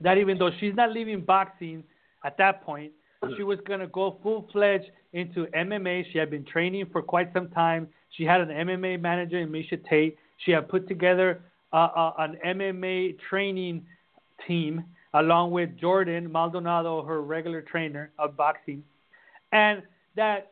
that 0.02 0.18
even 0.18 0.38
though 0.38 0.52
she's 0.60 0.76
not 0.76 0.92
leaving 0.92 1.22
boxing 1.22 1.84
at 2.26 2.38
that 2.38 2.64
point, 2.64 2.92
she 3.38 3.44
was 3.44 3.60
going 3.66 3.80
to 3.80 3.88
go 3.88 4.18
full 4.22 4.48
fledged 4.52 4.90
into 5.14 5.46
MMA. 5.56 6.06
She 6.12 6.18
had 6.18 6.30
been 6.30 6.46
training 6.46 6.88
for 6.92 7.02
quite 7.02 7.32
some 7.34 7.50
time. 7.50 7.88
She 8.12 8.24
had 8.24 8.42
an 8.42 8.50
MMA 8.50 9.00
manager 9.00 9.40
in 9.40 9.50
Miesha 9.50 9.84
Tate. 9.90 10.18
She 10.46 10.52
had 10.52 10.68
put 10.68 10.88
together 10.88 11.42
uh, 11.72 11.90
uh, 11.96 12.14
an 12.20 12.38
MMA 12.46 13.18
training 13.30 13.86
team 14.48 14.84
along 15.14 15.52
with 15.52 15.78
Jordan 15.80 16.32
Maldonado, 16.32 17.04
her 17.04 17.22
regular 17.22 17.62
trainer 17.62 18.12
of 18.18 18.36
boxing. 18.36 18.84
And 19.52 19.84
that 20.16 20.52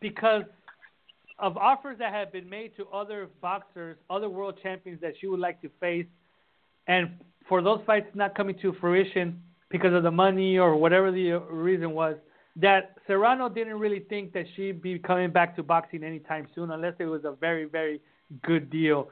because 0.00 0.44
of 1.38 1.56
offers 1.56 1.98
that 1.98 2.12
had 2.12 2.30
been 2.30 2.48
made 2.48 2.76
to 2.76 2.86
other 2.88 3.28
boxers, 3.40 3.96
other 4.10 4.28
world 4.28 4.58
champions 4.62 5.00
that 5.00 5.14
she 5.20 5.26
would 5.26 5.40
like 5.40 5.60
to 5.62 5.70
face, 5.80 6.06
and 6.86 7.10
for 7.48 7.62
those 7.62 7.80
fights 7.86 8.06
not 8.14 8.34
coming 8.34 8.56
to 8.62 8.74
fruition 8.80 9.42
because 9.70 9.94
of 9.94 10.02
the 10.02 10.10
money 10.10 10.58
or 10.58 10.76
whatever 10.76 11.10
the 11.10 11.32
reason 11.50 11.92
was, 11.92 12.16
that 12.56 12.96
Serrano 13.06 13.48
didn't 13.48 13.78
really 13.78 14.00
think 14.08 14.32
that 14.34 14.44
she'd 14.54 14.82
be 14.82 14.98
coming 14.98 15.30
back 15.30 15.56
to 15.56 15.62
boxing 15.62 16.04
anytime 16.04 16.46
soon 16.54 16.70
unless 16.70 16.94
it 16.98 17.06
was 17.06 17.24
a 17.24 17.32
very, 17.32 17.64
very 17.64 18.00
good 18.42 18.70
deal, 18.70 19.08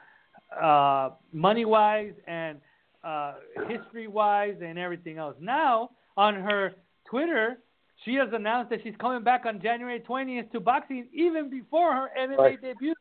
uh, 0.60 1.10
money 1.32 1.64
wise 1.64 2.12
and 2.26 2.58
uh, 3.02 3.34
history 3.68 4.06
wise 4.06 4.56
and 4.62 4.78
everything 4.78 5.18
else. 5.18 5.36
Now, 5.40 5.90
on 6.16 6.34
her 6.34 6.74
Twitter, 7.08 7.58
she 8.04 8.14
has 8.14 8.28
announced 8.32 8.70
that 8.70 8.80
she's 8.82 8.94
coming 9.00 9.22
back 9.22 9.46
on 9.46 9.60
January 9.60 10.00
20th 10.00 10.50
to 10.52 10.60
boxing 10.60 11.08
even 11.12 11.50
before 11.50 11.92
her 11.94 12.10
MMA 12.18 12.38
right. 12.38 12.60
debut. 12.60 12.94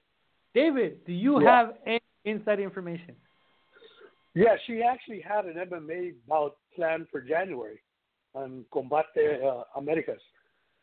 David, 0.54 1.06
do 1.06 1.14
you 1.14 1.42
yeah. 1.42 1.58
have 1.58 1.74
any 1.86 2.02
inside 2.26 2.60
information? 2.60 3.16
Yeah, 4.36 4.56
she 4.68 4.82
actually 4.84 5.22
had 5.22 5.46
an 5.46 5.56
MMA 5.56 6.14
bout 6.28 6.58
planned 6.76 7.08
for 7.12 7.22
January 7.22 7.82
on 8.34 8.64
Combate 8.72 9.44
uh, 9.44 9.64
Americas, 9.76 10.22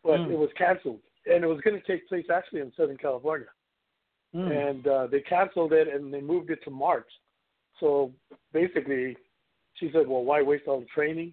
but 0.03 0.19
mm. 0.19 0.33
it 0.33 0.39
was 0.39 0.51
canceled, 0.59 1.01
and 1.27 1.45
it 1.45 1.47
was 1.47 1.61
going 1.61 1.81
to 1.81 1.87
take 1.87 2.09
place 2.09 2.27
actually 2.33 2.61
in 2.61 2.73
Southern 2.77 2.97
California, 2.97 3.47
mm. 4.35 4.71
and 4.71 4.87
uh, 4.87 5.07
they 5.07 5.21
canceled 5.21 5.73
it 5.73 5.89
and 5.93 6.13
they 6.13 6.21
moved 6.21 6.51
it 6.51 6.59
to 6.65 6.71
March. 6.71 7.09
So 7.79 8.13
basically, 8.53 9.17
she 9.75 9.91
said, 9.93 10.09
"Well, 10.09 10.25
why 10.25 10.43
waste 10.43 10.65
all 10.67 10.81
the 10.81 10.87
training? 10.87 11.33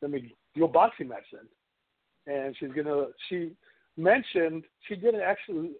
Let 0.00 0.10
me 0.10 0.34
do 0.56 0.64
a 0.64 0.68
boxing 0.68 1.08
match 1.08 1.26
then." 1.32 2.34
And 2.34 2.56
she's 2.58 2.72
gonna. 2.74 3.06
She 3.28 3.52
mentioned 3.96 4.64
she 4.88 4.96
didn't 4.96 5.20
actually 5.20 5.72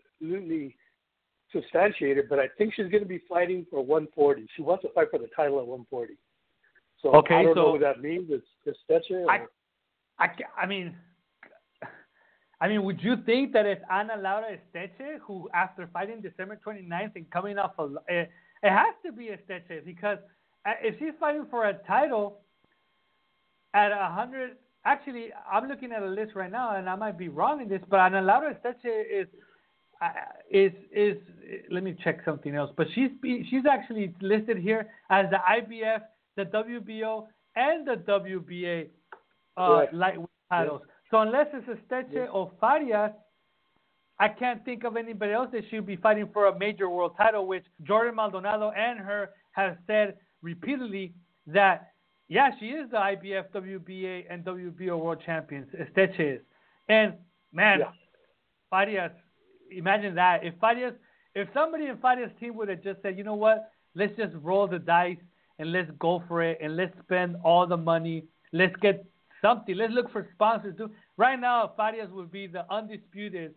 substantiated, 1.52 2.28
but 2.28 2.38
I 2.38 2.48
think 2.58 2.74
she's 2.74 2.88
going 2.88 3.02
to 3.02 3.08
be 3.08 3.22
fighting 3.28 3.66
for 3.70 3.80
140. 3.80 4.46
She 4.56 4.62
wants 4.62 4.82
to 4.82 4.92
fight 4.92 5.08
for 5.10 5.18
the 5.18 5.28
title 5.34 5.60
at 5.60 5.66
140. 5.66 6.14
So 7.00 7.10
okay, 7.16 7.34
I 7.34 7.42
don't 7.42 7.56
so 7.56 7.62
know 7.62 7.70
what 7.72 7.80
that 7.80 8.00
means. 8.00 8.30
It's 8.30 8.46
it's. 8.64 8.78
I, 9.28 9.40
I, 10.18 10.28
I 10.56 10.66
mean, 10.66 10.94
I 12.60 12.68
mean, 12.68 12.84
would 12.84 13.02
you 13.02 13.16
think 13.26 13.52
that 13.54 13.66
it's 13.66 13.82
Ana 13.90 14.14
Laura 14.16 14.56
Esteche 14.56 15.18
who, 15.26 15.48
after 15.52 15.90
fighting 15.92 16.20
December 16.20 16.60
29th 16.64 17.16
and 17.16 17.28
coming 17.30 17.58
off 17.58 17.72
a, 17.78 17.86
it, 18.06 18.30
it 18.62 18.70
has 18.70 18.94
to 19.04 19.10
be 19.10 19.30
Esteche 19.30 19.84
because 19.84 20.18
uh, 20.64 20.70
if 20.80 20.96
she's 21.00 21.12
fighting 21.18 21.44
for 21.50 21.66
a 21.66 21.74
title 21.88 22.38
at 23.74 23.90
a 23.90 24.08
hundred, 24.12 24.52
actually, 24.84 25.30
I'm 25.50 25.66
looking 25.66 25.90
at 25.90 26.04
a 26.04 26.06
list 26.06 26.36
right 26.36 26.52
now, 26.52 26.76
and 26.76 26.88
I 26.88 26.94
might 26.94 27.18
be 27.18 27.28
wrong 27.28 27.60
in 27.60 27.68
this, 27.68 27.82
but 27.90 27.98
Ana 27.98 28.22
Laura 28.22 28.54
Esteche 28.54 29.02
is 29.12 29.26
is 30.50 30.72
is 30.92 31.16
let 31.70 31.82
me 31.82 31.96
check 32.02 32.20
something 32.24 32.54
else. 32.54 32.70
But 32.76 32.86
she's 32.94 33.10
she's 33.22 33.64
actually 33.70 34.14
listed 34.20 34.58
here 34.58 34.88
as 35.10 35.26
the 35.30 35.38
IBF, 35.38 36.00
the 36.36 36.44
WBO, 36.44 37.26
and 37.56 37.86
the 37.86 37.96
WBA 37.96 38.88
uh, 39.56 39.86
lightweight 39.92 40.28
titles. 40.50 40.82
So 41.10 41.20
unless 41.20 41.48
it's 41.52 41.68
Esteche 41.68 42.26
or 42.32 42.50
Farias, 42.60 43.12
I 44.18 44.28
can't 44.28 44.64
think 44.64 44.84
of 44.84 44.96
anybody 44.96 45.32
else 45.32 45.50
that 45.52 45.64
should 45.70 45.86
be 45.86 45.96
fighting 45.96 46.28
for 46.32 46.46
a 46.46 46.58
major 46.58 46.88
world 46.88 47.12
title. 47.16 47.46
Which 47.46 47.64
Jordan 47.82 48.14
Maldonado 48.14 48.70
and 48.70 48.98
her 48.98 49.30
have 49.52 49.76
said 49.86 50.16
repeatedly 50.42 51.14
that 51.46 51.92
yeah, 52.28 52.50
she 52.58 52.66
is 52.66 52.90
the 52.90 52.96
IBF, 52.96 53.50
WBA, 53.54 54.24
and 54.30 54.42
WBO 54.42 54.98
world 54.98 55.22
champions. 55.24 55.68
Esteche 55.74 56.36
is, 56.36 56.40
and 56.88 57.14
man, 57.52 57.80
yeah. 57.80 57.90
Farias 58.70 59.12
imagine 59.76 60.14
that. 60.16 60.44
If 60.44 60.54
Farias, 60.60 60.94
if 61.34 61.48
somebody 61.54 61.86
in 61.86 61.98
Farias' 61.98 62.30
team 62.40 62.56
would 62.56 62.68
have 62.68 62.82
just 62.82 63.02
said, 63.02 63.16
you 63.16 63.24
know 63.24 63.34
what, 63.34 63.70
let's 63.94 64.16
just 64.16 64.34
roll 64.42 64.66
the 64.66 64.78
dice 64.78 65.16
and 65.58 65.72
let's 65.72 65.90
go 65.98 66.22
for 66.28 66.42
it 66.42 66.58
and 66.62 66.76
let's 66.76 66.92
spend 67.04 67.36
all 67.44 67.66
the 67.66 67.76
money. 67.76 68.24
Let's 68.52 68.74
get 68.76 69.04
something. 69.40 69.76
Let's 69.76 69.92
look 69.92 70.10
for 70.12 70.26
sponsors. 70.34 70.76
Too. 70.76 70.90
Right 71.16 71.38
now, 71.38 71.72
Farias 71.76 72.08
would 72.10 72.30
be 72.30 72.46
the 72.46 72.64
undisputed, 72.72 73.54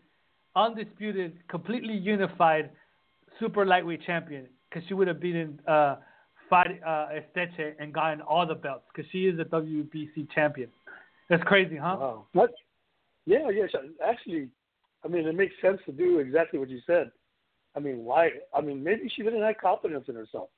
undisputed, 0.56 1.38
completely 1.48 1.94
unified 1.94 2.70
super 3.40 3.66
lightweight 3.66 4.02
champion 4.06 4.48
because 4.70 4.88
she 4.88 4.94
would 4.94 5.08
have 5.08 5.20
beaten 5.20 5.60
uh, 5.68 5.96
Fari, 6.52 6.80
uh, 6.86 7.08
Esteche 7.12 7.74
and 7.80 7.94
gotten 7.94 8.22
all 8.22 8.46
the 8.46 8.56
belts 8.56 8.86
because 8.94 9.10
she 9.12 9.26
is 9.26 9.40
a 9.40 9.46
WBC 9.46 10.30
champion. 10.34 10.70
That's 11.30 11.44
crazy, 11.44 11.76
huh? 11.76 11.98
Wow. 12.00 12.26
Yeah, 13.26 13.50
yeah. 13.50 13.66
Actually, 14.06 14.50
I 15.06 15.08
mean, 15.08 15.28
it 15.28 15.36
makes 15.36 15.54
sense 15.62 15.80
to 15.86 15.92
do 15.92 16.20
exactly 16.20 16.58
what 16.58 16.70
you 16.70 16.80
said. 16.88 17.12
I 17.76 17.80
mean, 17.80 18.04
why? 18.04 18.32
I 18.54 18.62
mean, 18.62 18.84
maybe 18.84 19.12
she 19.16 19.22
didn't 19.22 19.44
have 19.44 19.58
confidence 19.62 20.06
in 20.08 20.16
herself. 20.16 20.50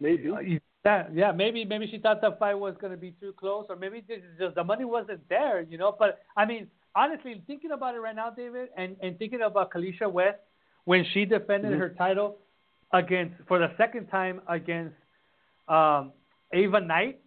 Maybe. 0.00 0.60
Yeah, 0.84 1.06
yeah, 1.14 1.30
maybe 1.30 1.64
maybe 1.64 1.86
she 1.88 1.98
thought 1.98 2.20
the 2.20 2.34
fight 2.40 2.54
was 2.54 2.74
going 2.80 2.90
to 2.90 2.96
be 2.96 3.12
too 3.20 3.32
close, 3.38 3.66
or 3.68 3.76
maybe 3.76 4.02
just 4.38 4.56
the 4.56 4.64
money 4.64 4.84
wasn't 4.84 5.20
there, 5.28 5.62
you 5.62 5.78
know. 5.78 5.94
But 5.96 6.18
I 6.36 6.44
mean, 6.44 6.66
honestly, 6.96 7.40
thinking 7.46 7.70
about 7.70 7.94
it 7.94 7.98
right 7.98 8.16
now, 8.16 8.30
David, 8.30 8.70
and 8.76 8.96
and 9.00 9.16
thinking 9.16 9.42
about 9.42 9.70
Kaliesha 9.72 10.10
West 10.10 10.38
when 10.84 11.06
she 11.14 11.24
defended 11.24 11.70
mm-hmm. 11.70 11.80
her 11.80 11.88
title 11.90 12.38
against 12.92 13.36
for 13.46 13.60
the 13.60 13.70
second 13.78 14.08
time 14.08 14.40
against 14.48 14.96
um, 15.68 16.12
Ava 16.52 16.80
Knight, 16.80 17.20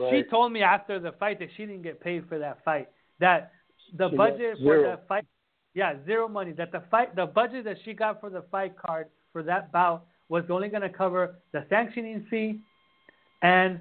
right. 0.00 0.10
she 0.10 0.28
told 0.28 0.52
me 0.52 0.62
after 0.62 0.98
the 0.98 1.12
fight 1.12 1.38
that 1.38 1.48
she 1.56 1.64
didn't 1.64 1.82
get 1.82 2.00
paid 2.00 2.28
for 2.28 2.40
that 2.40 2.58
fight. 2.64 2.88
That 3.20 3.52
the 3.96 4.10
she 4.10 4.16
budget 4.16 4.58
for 4.62 4.82
that 4.82 5.06
fight, 5.08 5.24
yeah, 5.74 5.94
zero 6.04 6.28
money. 6.28 6.52
That 6.52 6.72
the 6.72 6.82
fight, 6.90 7.14
the 7.16 7.26
budget 7.26 7.64
that 7.64 7.76
she 7.84 7.92
got 7.92 8.20
for 8.20 8.30
the 8.30 8.44
fight 8.50 8.74
card 8.76 9.08
for 9.32 9.42
that 9.42 9.72
bout 9.72 10.06
was 10.28 10.44
only 10.50 10.68
going 10.68 10.82
to 10.82 10.88
cover 10.88 11.36
the 11.52 11.64
sanctioning 11.68 12.26
fee 12.30 12.58
and 13.42 13.80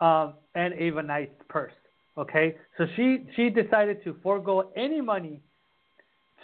um, 0.00 0.34
and 0.54 0.74
Ava 0.74 1.02
Knight's 1.02 1.34
purse. 1.48 1.72
Okay, 2.18 2.56
so 2.76 2.86
she 2.96 3.24
she 3.36 3.50
decided 3.50 4.02
to 4.04 4.16
forego 4.22 4.70
any 4.76 5.00
money 5.00 5.40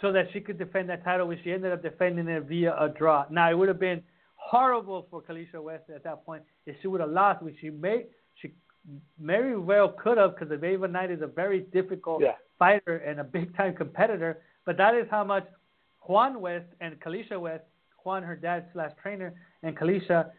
so 0.01 0.11
that 0.11 0.27
she 0.31 0.39
could 0.39 0.57
defend 0.57 0.89
that 0.89 1.03
title, 1.03 1.27
which 1.27 1.39
she 1.43 1.51
ended 1.51 1.71
up 1.71 1.81
defending 1.81 2.27
it 2.27 2.43
via 2.43 2.73
a 2.79 2.89
draw. 2.89 3.25
Now 3.29 3.51
it 3.51 3.57
would 3.57 3.67
have 3.67 3.79
been 3.79 4.01
horrible 4.35 5.07
for 5.11 5.21
Kaliesha 5.21 5.61
West 5.61 5.83
at 5.93 6.03
that 6.03 6.25
point 6.25 6.43
if 6.65 6.75
she 6.81 6.87
would 6.87 7.01
have 7.01 7.09
lost, 7.09 7.43
which 7.43 7.55
she 7.61 7.69
may 7.69 8.05
she 8.41 8.53
very 9.21 9.57
well 9.57 9.89
could 9.89 10.17
have 10.17 10.37
because 10.39 10.51
Ava 10.63 10.87
Knight 10.87 11.11
is 11.11 11.21
a 11.21 11.27
very 11.27 11.61
difficult 11.71 12.21
yeah. 12.21 12.35
Fighter 12.59 12.97
and 12.97 13.19
a 13.19 13.23
big 13.23 13.55
time 13.57 13.75
competitor. 13.75 14.39
But 14.65 14.77
that 14.77 14.93
is 14.93 15.07
how 15.09 15.23
much 15.23 15.47
Juan 16.01 16.41
West 16.41 16.67
and 16.81 16.99
Kaliesha 16.99 17.39
West 17.39 17.63
Juan, 18.03 18.23
her 18.23 18.35
dad 18.35 18.65
slash 18.73 18.91
trainer, 19.01 19.33
and 19.63 19.77
Kaliesha. 19.77 20.31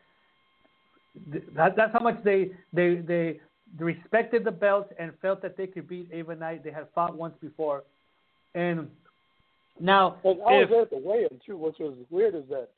That, 1.54 1.76
that's 1.76 1.92
how 1.92 2.00
much 2.00 2.22
they 2.24 2.50
they 2.72 2.96
they 2.96 3.40
respected 3.78 4.44
the 4.44 4.50
belt 4.50 4.88
and 4.98 5.12
felt 5.20 5.42
that 5.42 5.56
they 5.56 5.66
could 5.66 5.88
beat 5.88 6.08
Ava 6.12 6.36
Knight. 6.36 6.64
They 6.64 6.70
had 6.70 6.86
fought 6.94 7.16
once 7.16 7.34
before, 7.40 7.84
and 8.54 8.88
now 9.80 10.16
and 10.24 10.40
I 10.42 10.62
if, 10.62 10.70
was 10.70 10.86
at 10.86 10.90
the 10.90 10.98
weigh-in 10.98 11.40
too. 11.44 11.56
Which 11.56 11.76
was 11.78 11.94
weird 12.10 12.34
is 12.34 12.44
that 12.50 12.68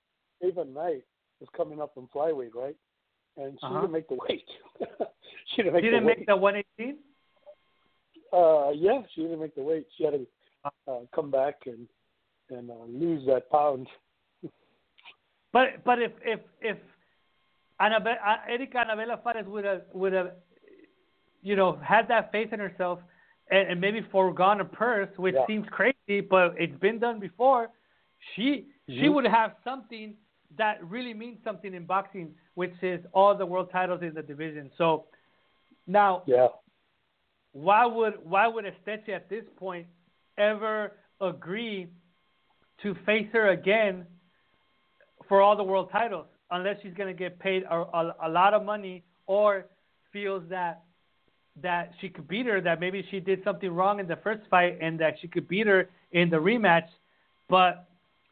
Ava 0.43 0.65
Knight 0.65 1.05
was 1.41 1.49
coming 1.57 1.81
up 1.81 1.95
from 1.95 2.09
flyweight, 2.15 2.55
right? 2.55 2.77
And 3.37 3.59
she 3.61 3.67
uh-huh. 3.67 3.81
didn't 3.81 3.93
make 3.93 4.09
the 4.09 4.19
weight. 4.29 4.45
she 5.55 5.63
didn't 5.63 5.75
make 5.75 5.85
she 5.85 5.91
didn't 5.91 6.07
make 6.07 6.27
the 6.27 6.37
118. 6.37 6.97
Uh, 8.33 8.71
yeah, 8.71 9.01
she 9.15 9.23
didn't 9.23 9.41
make 9.41 9.55
the 9.55 9.63
weight. 9.63 9.87
She 9.97 10.05
had 10.05 10.15
to 10.15 10.27
uh, 10.89 11.01
come 11.15 11.31
back 11.31 11.55
and 11.67 11.87
and 12.51 12.71
uh, 12.71 12.85
lose 12.89 13.27
that 13.27 13.51
pound. 13.51 13.87
But 15.53 15.85
but 15.85 16.01
if 16.01 16.13
if 16.25 16.41
if 16.61 16.79
Anabel, 17.81 18.15
uh, 18.27 18.37
Erika 18.49 18.79
Anabella 18.79 19.23
Farias 19.23 19.47
would 19.47 19.65
have 19.65 19.83
would 19.93 20.13
have 20.13 20.33
you 21.43 21.57
know 21.57 21.79
had 21.83 22.09
that 22.09 22.33
faith 22.33 22.53
in 22.53 22.61
herself 22.61 23.01
and, 23.51 23.73
and 23.73 23.81
maybe 23.81 24.01
foregone 24.11 24.61
a 24.61 24.65
purse, 24.65 25.11
which 25.17 25.35
yeah. 25.35 25.47
seems 25.47 25.67
crazy, 25.71 26.21
but 26.21 26.55
it's 26.59 26.79
been 26.81 26.99
done 26.99 27.21
before. 27.21 27.69
She 28.35 28.67
mm-hmm. 28.89 29.01
she 29.01 29.09
would 29.09 29.27
have 29.27 29.53
something 29.65 30.15
that 30.59 30.83
really 30.85 31.15
means 31.15 31.39
something 31.45 31.75
in 31.75 31.85
boxing, 31.85 32.31
which 32.55 32.75
is 32.83 33.01
all 33.13 33.37
the 33.37 33.47
world 33.47 33.69
titles 33.73 34.01
in 34.03 34.15
the 34.15 34.23
division. 34.23 34.71
So 34.79 35.05
now, 35.87 36.23
yeah, 36.27 36.49
why 37.53 37.87
would 37.87 38.15
why 38.25 38.47
would 38.47 38.65
Esteche 38.65 39.11
at 39.11 39.29
this 39.29 39.45
point 39.57 39.87
ever 40.39 40.93
agree 41.21 41.89
to 42.83 42.95
face 43.07 43.29
her 43.33 43.51
again 43.51 44.07
for 45.29 45.41
all 45.41 45.57
the 45.57 45.63
world 45.63 45.89
titles 45.93 46.27
unless 46.51 46.77
she's 46.83 46.95
going 46.95 47.09
to 47.09 47.19
get 47.19 47.39
paid 47.39 47.63
a, 47.65 47.75
a, 47.75 48.15
a 48.25 48.29
lot 48.29 48.55
of 48.55 48.65
money 48.65 49.03
or 49.27 49.67
feels 50.13 50.43
that 50.49 50.83
that 51.61 51.93
she 52.01 52.09
could 52.09 52.27
beat 52.29 52.47
her, 52.47 52.61
that 52.61 52.81
maybe 52.81 53.05
she 53.11 53.21
did 53.21 53.43
something 53.45 53.71
wrong 53.71 54.01
in 54.01 54.07
the 54.07 54.17
first 54.17 54.41
fight 54.49 54.79
and 54.81 54.99
that 54.99 55.17
she 55.21 55.29
could 55.29 55.47
beat 55.49 55.67
her 55.67 55.89
in 56.13 56.31
the 56.31 56.37
rematch. 56.37 56.87
But, 57.49 57.89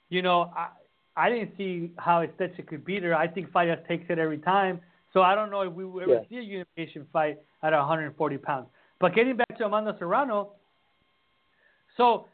you 0.09 0.23
know, 0.23 0.51
I, 0.57 0.69
I 1.17 1.29
didn't 1.29 1.53
see 1.59 1.91
how 1.99 2.21
it 2.21 2.35
could 2.67 2.85
beat 2.85 3.03
her. 3.03 3.15
I 3.15 3.29
think 3.29 3.51
Fayas 3.51 3.87
takes 3.87 4.07
it 4.09 4.19
every 4.19 4.39
time. 4.39 4.81
So 5.13 5.21
I 5.21 5.35
don't 5.35 5.51
know 5.51 5.63
if 5.63 5.73
we 5.73 5.85
will 5.85 6.01
ever 6.01 6.15
yeah. 6.15 6.29
see 6.31 6.37
a 6.37 6.43
unification 6.43 7.07
fight 7.13 7.39
at 7.63 7.73
140 7.73 8.39
pounds. 8.39 8.69
But 9.01 9.15
getting 9.15 9.37
back 9.37 9.57
to 9.59 9.65
Amanda 9.65 9.97
Serrano, 9.99 10.53
so 11.97 12.27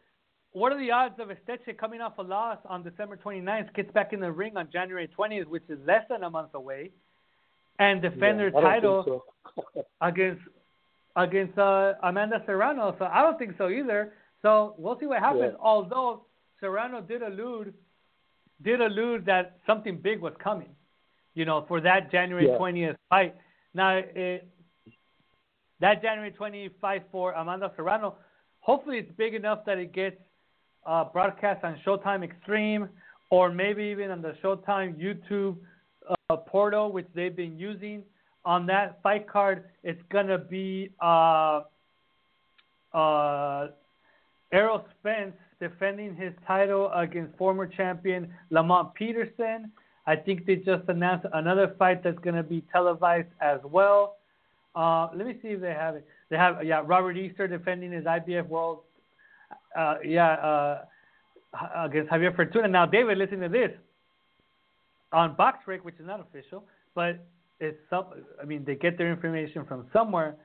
what 0.53 0.73
are 0.73 0.79
the 0.79 0.91
odds 0.91 1.15
of 1.21 1.29
Esteche 1.29 1.77
coming 1.79 2.01
off 2.01 2.19
a 2.19 2.23
loss 2.23 2.59
on 2.67 2.83
December 2.83 3.17
29th, 3.17 3.73
gets 3.75 3.91
back 3.93 4.13
in 4.13 4.21
the 4.21 4.31
ring 4.33 4.57
on 4.57 4.69
January 4.73 5.09
20th, 5.17 5.47
which 5.47 5.63
is 5.69 5.79
less 5.87 6.03
than 6.11 6.25
a 6.25 6.31
month 6.31 6.55
away, 6.55 6.91
and 7.79 8.03
defend 8.03 8.39
yeah, 8.39 8.51
their 8.51 8.51
title 8.51 9.23
so. 9.55 9.85
against 10.01 10.43
against 11.15 11.57
uh, 11.57 11.95
Amanda 12.03 12.43
Serrano? 12.47 12.97
So 12.99 13.05
I 13.05 13.23
don't 13.23 13.39
think 13.39 13.55
so 13.59 13.69
either. 13.69 14.13
So 14.43 14.75
we'll 14.77 14.99
see 14.99 15.07
what 15.07 15.21
happens. 15.21 15.53
Yeah. 15.53 15.63
Although 15.63 16.27
Serrano 16.61 17.01
did 17.01 17.23
allude 17.23 17.75
did 18.63 18.81
allude 18.81 19.27
that 19.27 19.59
something 19.67 19.99
big 19.99 20.21
was 20.21 20.33
coming, 20.43 20.71
you 21.35 21.45
know, 21.45 21.65
for 21.69 21.81
that 21.83 22.11
January 22.11 22.49
yeah. 22.49 22.59
20th 22.59 22.97
fight. 23.11 23.37
Now, 23.75 23.99
it, 23.99 24.49
that 25.81 26.03
January 26.03 26.33
20th 26.33 26.73
fight 26.81 27.07
for 27.13 27.33
Amanda 27.33 27.73
Serrano, 27.77 28.17
hopefully 28.61 28.99
it's 28.99 29.13
big 29.17 29.35
enough 29.35 29.65
that 29.67 29.79
it 29.79 29.93
gets 29.93 30.17
uh, 30.87 31.05
broadcast 31.05 31.65
on 31.65 31.79
Showtime 31.87 32.23
Extreme 32.25 32.89
or 33.31 33.51
maybe 33.51 33.85
even 33.85 34.11
on 34.11 34.23
the 34.23 34.35
Showtime 34.43 34.97
YouTube 34.97 35.57
uh, 36.31 36.37
portal, 36.37 36.93
which 36.93 37.07
they've 37.15 37.35
been 37.35 37.59
using. 37.59 38.03
On 38.45 38.67
that 38.67 39.03
fight 39.03 39.29
card, 39.29 39.65
it's 39.83 40.01
going 40.11 40.29
to 40.29 40.39
be 40.39 40.91
uh, 41.03 41.63
uh, 42.95 43.69
Errol 44.53 44.85
Spence 44.99 45.35
defending 45.61 46.15
his 46.15 46.33
title 46.47 46.91
against 46.95 47.37
former 47.37 47.67
champion 47.67 48.33
Lamont 48.51 48.95
Peterson. 48.95 49.73
I 50.07 50.15
think 50.15 50.47
they 50.47 50.57
just 50.57 50.89
announced 50.89 51.27
another 51.33 51.75
fight 51.79 52.05
that's 52.05 52.19
going 52.21 52.37
to 52.37 52.45
be 52.45 52.63
televised 52.73 53.29
as 53.41 53.59
well. 53.65 54.17
Uh, 54.77 55.09
let 55.17 55.27
me 55.27 55.39
see 55.41 55.49
if 55.49 55.61
they 55.61 55.73
have 55.73 55.97
it. 55.97 56.07
They 56.29 56.37
have 56.37 56.63
yeah 56.63 56.83
Robert 56.85 57.17
Easter 57.17 57.49
defending 57.49 57.93
his 57.93 58.05
IBF 58.05 58.47
World 58.47 58.81
uh, 59.77 59.97
yeah, 60.05 60.33
uh, 60.35 60.79
against 61.77 62.11
Javier 62.11 62.35
Fortuna. 62.35 62.69
Now, 62.69 62.87
David, 62.87 63.19
listen 63.19 63.41
to 63.41 63.49
this. 63.49 63.71
On 65.13 65.37
BoxRec, 65.37 65.83
which 65.83 65.95
is 66.01 66.07
not 66.07 66.21
official, 66.21 66.65
but 66.95 67.25
it's 67.61 67.79
some. 67.89 68.07
I 68.41 68.45
mean, 68.45 68.65
they 68.65 68.75
get 68.75 68.99
their 68.99 69.11
information 69.11 69.65
from 69.65 69.87
somewhere. 69.93 70.37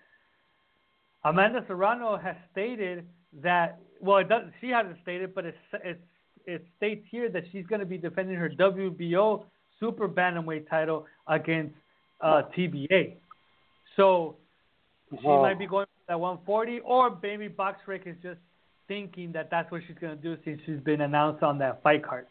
Amanda 1.25 1.63
Serrano 1.67 2.17
has 2.17 2.35
stated 2.51 3.05
that. 3.41 3.79
Well, 3.99 4.19
it 4.19 4.29
does, 4.29 4.43
she 4.61 4.69
hasn't 4.69 4.97
stated, 5.01 5.35
but 5.35 5.45
it's 5.45 5.57
it's 5.83 6.01
it 6.45 6.65
states 6.77 7.05
here 7.09 7.29
that 7.29 7.43
she's 7.51 7.65
going 7.65 7.79
to 7.79 7.85
be 7.85 7.97
defending 7.97 8.35
her 8.35 8.49
WBO 8.49 9.43
super 9.79 10.07
bantamweight 10.07 10.69
title 10.69 11.05
against 11.27 11.75
uh, 12.21 12.43
TBA. 12.55 13.15
So 13.95 14.37
she 15.19 15.27
might 15.27 15.59
be 15.59 15.67
going 15.67 15.85
for 15.85 16.13
that 16.13 16.19
140, 16.19 16.79
or 16.79 17.17
maybe 17.21 17.49
BoxRec 17.49 18.07
is 18.07 18.15
just 18.21 18.39
thinking 18.87 19.31
that 19.33 19.49
that's 19.49 19.71
what 19.71 19.81
she's 19.87 19.97
going 19.99 20.15
to 20.15 20.21
do 20.21 20.37
since 20.43 20.61
she's 20.65 20.79
been 20.79 21.01
announced 21.01 21.43
on 21.43 21.57
that 21.59 21.81
fight 21.83 22.05
card? 22.05 22.27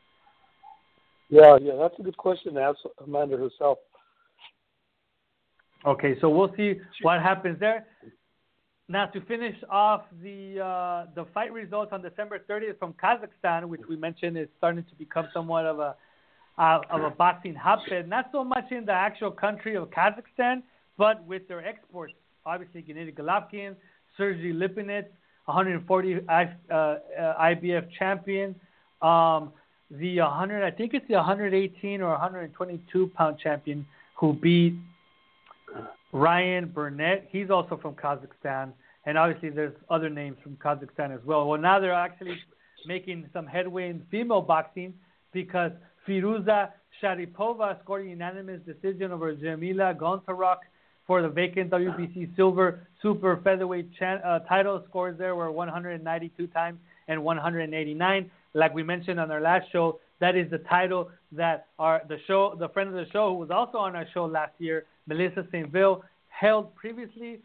Yeah, 1.29 1.59
yeah, 1.61 1.75
that's 1.79 1.95
a 1.99 2.03
good 2.03 2.17
question 2.17 2.55
to 2.55 2.61
ask 2.61 2.79
Amanda 3.05 3.37
herself. 3.37 3.79
Okay, 5.87 6.17
so 6.21 6.29
we'll 6.29 6.53
see 6.57 6.75
what 7.03 7.23
happens 7.23 7.59
there. 7.61 7.87
Now 8.89 9.07
to 9.07 9.21
finish 9.23 9.55
off 9.71 10.03
the 10.21 10.61
uh, 10.61 11.07
the 11.15 11.25
fight 11.33 11.53
results 11.53 11.93
on 11.93 12.03
December 12.03 12.41
30th 12.51 12.79
from 12.79 12.93
Kazakhstan, 12.95 13.67
which 13.67 13.83
we 13.89 13.97
mentioned 13.97 14.37
is 14.37 14.49
starting 14.59 14.83
to 14.83 14.95
become 14.97 15.29
somewhat 15.33 15.65
of 15.65 15.79
a 15.79 15.95
uh, 16.59 16.81
of 16.91 17.03
a 17.03 17.11
boxing 17.11 17.55
hotbed. 17.55 18.09
Not 18.09 18.27
so 18.33 18.43
much 18.43 18.73
in 18.73 18.85
the 18.85 18.93
actual 18.93 19.31
country 19.31 19.77
of 19.77 19.91
Kazakhstan, 19.91 20.63
but 21.01 21.27
with 21.27 21.49
their 21.49 21.67
exports. 21.67 22.13
Obviously, 22.45 22.83
Gennady 22.83 23.15
Golovkin, 23.15 23.75
Sergey 24.19 24.53
Lipinets, 24.53 25.09
140 25.47 26.17
uh, 26.29 26.95
IBF 27.41 27.87
champion. 27.99 28.55
Um, 29.01 29.51
the 29.91 30.21
100, 30.21 30.63
I 30.63 30.71
think 30.71 30.93
it's 30.93 31.09
the 31.09 31.15
118 31.15 32.03
or 32.03 32.11
122 32.11 33.11
pound 33.17 33.39
champion 33.39 33.87
who 34.15 34.35
beat 34.35 34.75
Ryan 36.13 36.67
Burnett. 36.67 37.29
He's 37.33 37.49
also 37.49 37.79
from 37.79 37.95
Kazakhstan, 37.95 38.73
and 39.07 39.17
obviously 39.17 39.49
there's 39.49 39.75
other 39.89 40.11
names 40.11 40.37
from 40.43 40.57
Kazakhstan 40.57 41.15
as 41.15 41.25
well. 41.25 41.49
Well, 41.49 41.59
now 41.59 41.81
they're 41.81 41.95
actually 41.95 42.37
making 42.87 43.27
some 43.33 43.47
headway 43.47 43.89
in 43.89 44.03
female 44.11 44.43
boxing 44.43 44.93
because 45.33 45.73
Firuza 46.07 46.73
Sharipova 47.03 47.81
scored 47.83 48.05
a 48.05 48.09
unanimous 48.11 48.61
decision 48.67 49.13
over 49.13 49.35
Jamila 49.35 49.95
Gontarok 49.99 50.59
for 51.11 51.23
the 51.23 51.29
vacant 51.29 51.73
WBC 51.73 52.37
Silver 52.37 52.87
Super 53.03 53.41
Featherweight 53.43 53.91
uh, 54.01 54.39
title. 54.49 54.81
Scores 54.89 55.19
there 55.19 55.35
were 55.35 55.51
192 55.51 56.47
times 56.47 56.79
and 57.09 57.25
189. 57.25 58.31
Like 58.55 58.73
we 58.73 58.85
mentioned 58.85 59.19
on 59.19 59.29
our 59.29 59.41
last 59.41 59.67
show, 59.73 59.99
that 60.21 60.37
is 60.37 60.49
the 60.53 60.59
title 60.59 61.11
that 61.33 61.67
our 61.81 62.03
the 62.07 62.19
show, 62.29 62.55
the 62.57 62.69
friend 62.69 62.91
of 62.91 62.95
the 62.95 63.11
show, 63.11 63.31
who 63.31 63.39
was 63.39 63.51
also 63.51 63.79
on 63.79 63.97
our 63.97 64.07
show 64.15 64.27
last 64.27 64.53
year, 64.61 64.85
Melissa 65.09 65.45
St. 65.51 65.69
Vil, 65.73 66.05
held 66.29 66.73
previously. 66.77 67.41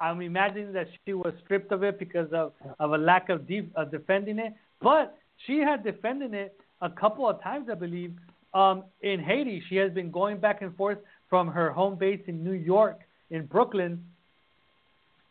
I'm 0.00 0.20
imagining 0.20 0.72
that 0.72 0.88
she 1.06 1.12
was 1.12 1.32
stripped 1.44 1.70
of 1.70 1.84
it 1.84 1.96
because 1.96 2.32
of, 2.32 2.54
of 2.80 2.92
a 2.92 2.98
lack 2.98 3.28
of, 3.28 3.46
deep, 3.46 3.70
of 3.76 3.92
defending 3.92 4.40
it. 4.40 4.52
But 4.82 5.16
she 5.46 5.58
had 5.58 5.84
defended 5.84 6.34
it 6.34 6.58
a 6.82 6.90
couple 6.90 7.28
of 7.28 7.40
times, 7.40 7.68
I 7.70 7.76
believe, 7.76 8.14
um, 8.52 8.82
in 9.02 9.20
Haiti. 9.20 9.62
She 9.68 9.76
has 9.76 9.92
been 9.92 10.10
going 10.10 10.40
back 10.40 10.62
and 10.62 10.74
forth 10.74 10.98
from 11.30 11.48
her 11.48 11.70
home 11.70 11.96
base 11.96 12.20
in 12.26 12.44
New 12.44 12.52
York, 12.52 13.00
in 13.30 13.46
Brooklyn, 13.46 14.04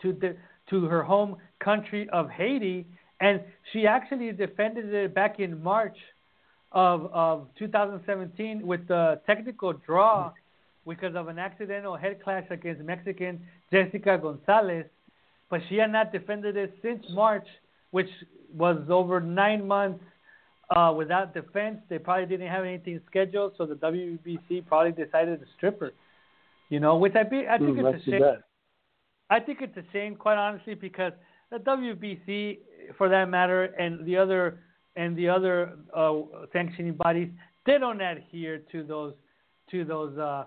to 0.02 0.14
the 0.14 0.36
to 0.70 0.86
her 0.86 1.04
home 1.04 1.36
country 1.60 2.10
of 2.10 2.30
Haiti, 2.30 2.88
and 3.20 3.42
she 3.72 3.86
actually 3.86 4.32
defended 4.32 4.94
it 4.94 5.14
back 5.14 5.40
in 5.40 5.62
March 5.62 5.98
of 6.72 7.08
of 7.14 7.48
2017 7.60 8.66
with 8.66 8.88
the 8.88 9.20
technical 9.28 9.74
draw 9.74 10.32
because 10.88 11.16
of 11.16 11.28
an 11.28 11.38
accidental 11.38 11.96
head 11.96 12.24
clash 12.24 12.46
against 12.50 12.82
Mexican 12.82 13.46
Jessica 13.72 14.18
Gonzalez, 14.18 14.86
but 15.50 15.62
she 15.68 15.76
had 15.76 15.92
not 15.92 16.12
defended 16.12 16.56
it 16.56 16.74
since 16.82 17.04
March, 17.12 17.46
which 17.92 18.10
was 18.56 18.78
over 18.90 19.20
nine 19.20 19.68
months 19.68 20.04
uh, 20.76 20.94
without 20.96 21.34
defense. 21.34 21.78
They 21.90 22.00
probably 22.00 22.26
didn't 22.26 22.48
have 22.48 22.64
anything 22.64 23.00
scheduled, 23.08 23.54
so 23.58 23.66
the 23.66 23.76
WBC 23.76 24.66
probably 24.68 24.92
decided 24.92 25.40
to 25.40 25.46
strip 25.58 25.80
her. 25.80 25.92
You 26.70 26.80
know, 26.80 26.98
which 26.98 27.16
I 27.16 27.24
be 27.24 27.48
I 27.50 27.58
think 27.58 27.78
mm, 27.78 27.94
it's 27.94 28.08
a 28.08 28.12
shame. 28.12 28.24
I 29.32 29.40
think 29.40 29.60
it's 29.62 29.78
a 29.78 29.84
shame, 29.92 30.16
quite 30.16 30.38
honestly, 30.38 30.74
because 30.76 31.14
the 31.52 31.58
WBC, 31.58 32.60
for 32.98 33.10
that 33.10 33.30
matter, 33.30 33.66
and 33.66 34.06
the 34.06 34.18
other 34.18 34.60
and 34.96 35.16
the 35.18 35.30
other 35.30 35.78
uh, 35.96 36.14
sanctioning 36.54 36.94
bodies, 36.94 37.30
they 37.66 37.78
don't 37.78 38.02
adhere 38.02 38.60
to 38.72 38.84
those 38.84 39.14
to 39.72 39.86
those 39.86 40.18
uh, 40.18 40.46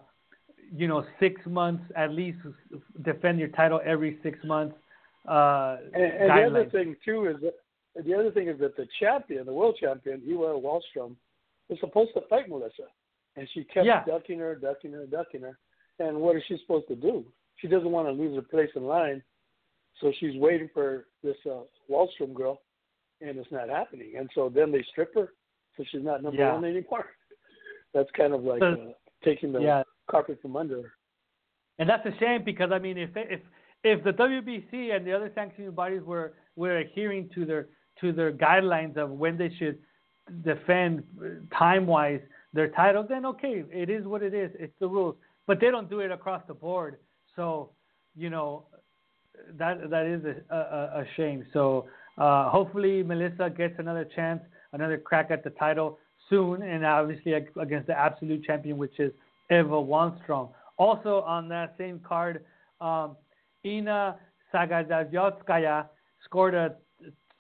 you 0.75 0.87
know 0.87 1.05
six 1.19 1.41
months 1.47 1.83
at 1.97 2.13
least 2.13 2.39
defend 3.03 3.39
your 3.39 3.49
title 3.49 3.81
every 3.85 4.19
six 4.23 4.39
months. 4.45 4.77
Uh, 5.29 5.77
and, 5.95 6.05
and 6.05 6.31
the 6.31 6.61
other 6.61 6.71
thing 6.71 6.97
too 7.05 7.27
is 7.27 7.37
that 7.41 7.55
the 7.94 8.14
other 8.14 8.31
thing 8.31 8.48
is 8.48 8.59
that 8.61 8.76
the 8.76 8.87
champion, 9.00 9.46
the 9.46 9.52
world 9.52 9.76
champion, 9.78 10.22
Eva 10.24 10.59
Wahlstrom, 10.59 11.16
was 11.68 11.78
supposed 11.81 12.11
to 12.14 12.22
fight 12.28 12.48
Melissa, 12.48 12.88
and 13.37 13.48
she 13.52 13.64
kept 13.64 13.87
yeah. 13.87 14.05
ducking 14.05 14.38
her, 14.38 14.55
ducking 14.55 14.92
her, 14.92 15.07
ducking 15.07 15.42
her. 15.42 15.59
And 15.98 16.18
what 16.18 16.37
is 16.37 16.42
she 16.48 16.59
supposed 16.59 16.88
to 16.88 16.96
do? 16.96 17.24
She 17.57 17.68
doesn't 17.68 17.90
want 17.90 18.09
to 18.09 18.12
lose 18.12 18.35
her 18.35 18.42
place 18.42 18.70
in 18.74 18.85
line, 18.85 19.22
so 20.00 20.12
she's 20.18 20.37
waiting 20.37 20.70
for 20.72 21.07
this 21.22 21.37
uh, 21.46 21.61
Wahlstrom 21.90 22.35
girl 22.35 22.61
and 23.22 23.38
it's 23.38 23.50
not 23.50 23.68
happening. 23.68 24.14
And 24.18 24.28
so 24.35 24.50
then 24.52 24.72
they 24.72 24.85
strip 24.90 25.14
her, 25.14 25.33
so 25.76 25.85
she's 25.90 26.02
not 26.02 26.22
number 26.22 26.42
yeah. 26.42 26.55
one 26.55 26.64
anymore. 26.64 27.07
That's 27.94 28.11
kind 28.16 28.35
of 28.35 28.42
like 28.42 28.62
uh, 28.62 28.76
taking 29.24 29.52
the 29.52 29.61
yeah. 29.61 29.83
carpet 30.11 30.38
from 30.42 30.57
under 30.57 30.83
her. 30.83 30.92
And 31.78 31.88
that's 31.88 32.05
a 32.07 32.12
shame 32.20 32.42
because 32.44 32.70
I 32.72 32.78
mean, 32.78 32.96
if 32.96 33.11
if 33.16 33.40
if 33.83 34.05
the 34.05 34.12
WBC 34.12 34.94
and 34.94 35.07
the 35.07 35.12
other 35.12 35.33
sanctioning 35.35 35.70
bodies 35.72 36.02
were 36.02 36.35
were 36.55 36.78
adhering 36.78 37.28
to 37.35 37.44
their 37.44 37.68
to 38.03 38.12
their 38.12 38.33
guidelines 38.33 38.97
of 38.99 39.11
when 39.11 39.38
they 39.38 39.51
should 39.59 39.79
defend 40.45 41.03
time 41.57 41.87
wise 41.87 42.21
their 42.53 42.69
titles, 42.69 43.07
then 43.09 43.25
okay, 43.25 43.65
it 43.71 43.88
is 43.88 44.05
what 44.05 44.23
it 44.23 44.35
is. 44.35 44.51
It's 44.59 44.75
the 44.79 44.87
rules. 44.87 45.17
But 45.47 45.61
they 45.61 45.71
don't 45.71 45.88
do 45.88 46.01
it 46.01 46.12
across 46.12 46.43
the 46.47 46.55
board. 46.55 46.99
So, 47.35 47.71
you 48.15 48.29
know, 48.29 48.65
that 49.59 49.88
that 49.91 50.07
is 50.07 50.23
a, 50.25 50.55
a, 50.55 51.01
a 51.01 51.05
shame. 51.17 51.47
So 51.53 51.87
uh, 52.19 52.51
hopefully, 52.51 53.03
Melissa 53.03 53.51
gets 53.57 53.75
another 53.79 54.07
chance, 54.15 54.43
another 54.73 54.99
crack 54.99 55.31
at 55.31 55.43
the 55.43 55.51
title 55.51 55.99
soon, 56.29 56.62
and 56.62 56.85
obviously 56.85 57.33
against 57.33 57.87
the 57.87 57.99
absolute 57.99 58.45
champion, 58.45 58.77
which 58.77 58.99
is 58.99 59.12
Eva 59.51 59.69
Wahlstrom. 59.69 60.51
Also 60.77 61.23
on 61.23 61.49
that 61.49 61.75
same 61.79 62.01
card, 62.07 62.45
um, 62.81 63.17
Ina 63.65 64.17
Sagazayotskaya 64.53 65.87
scored 66.25 66.55
a 66.55 66.75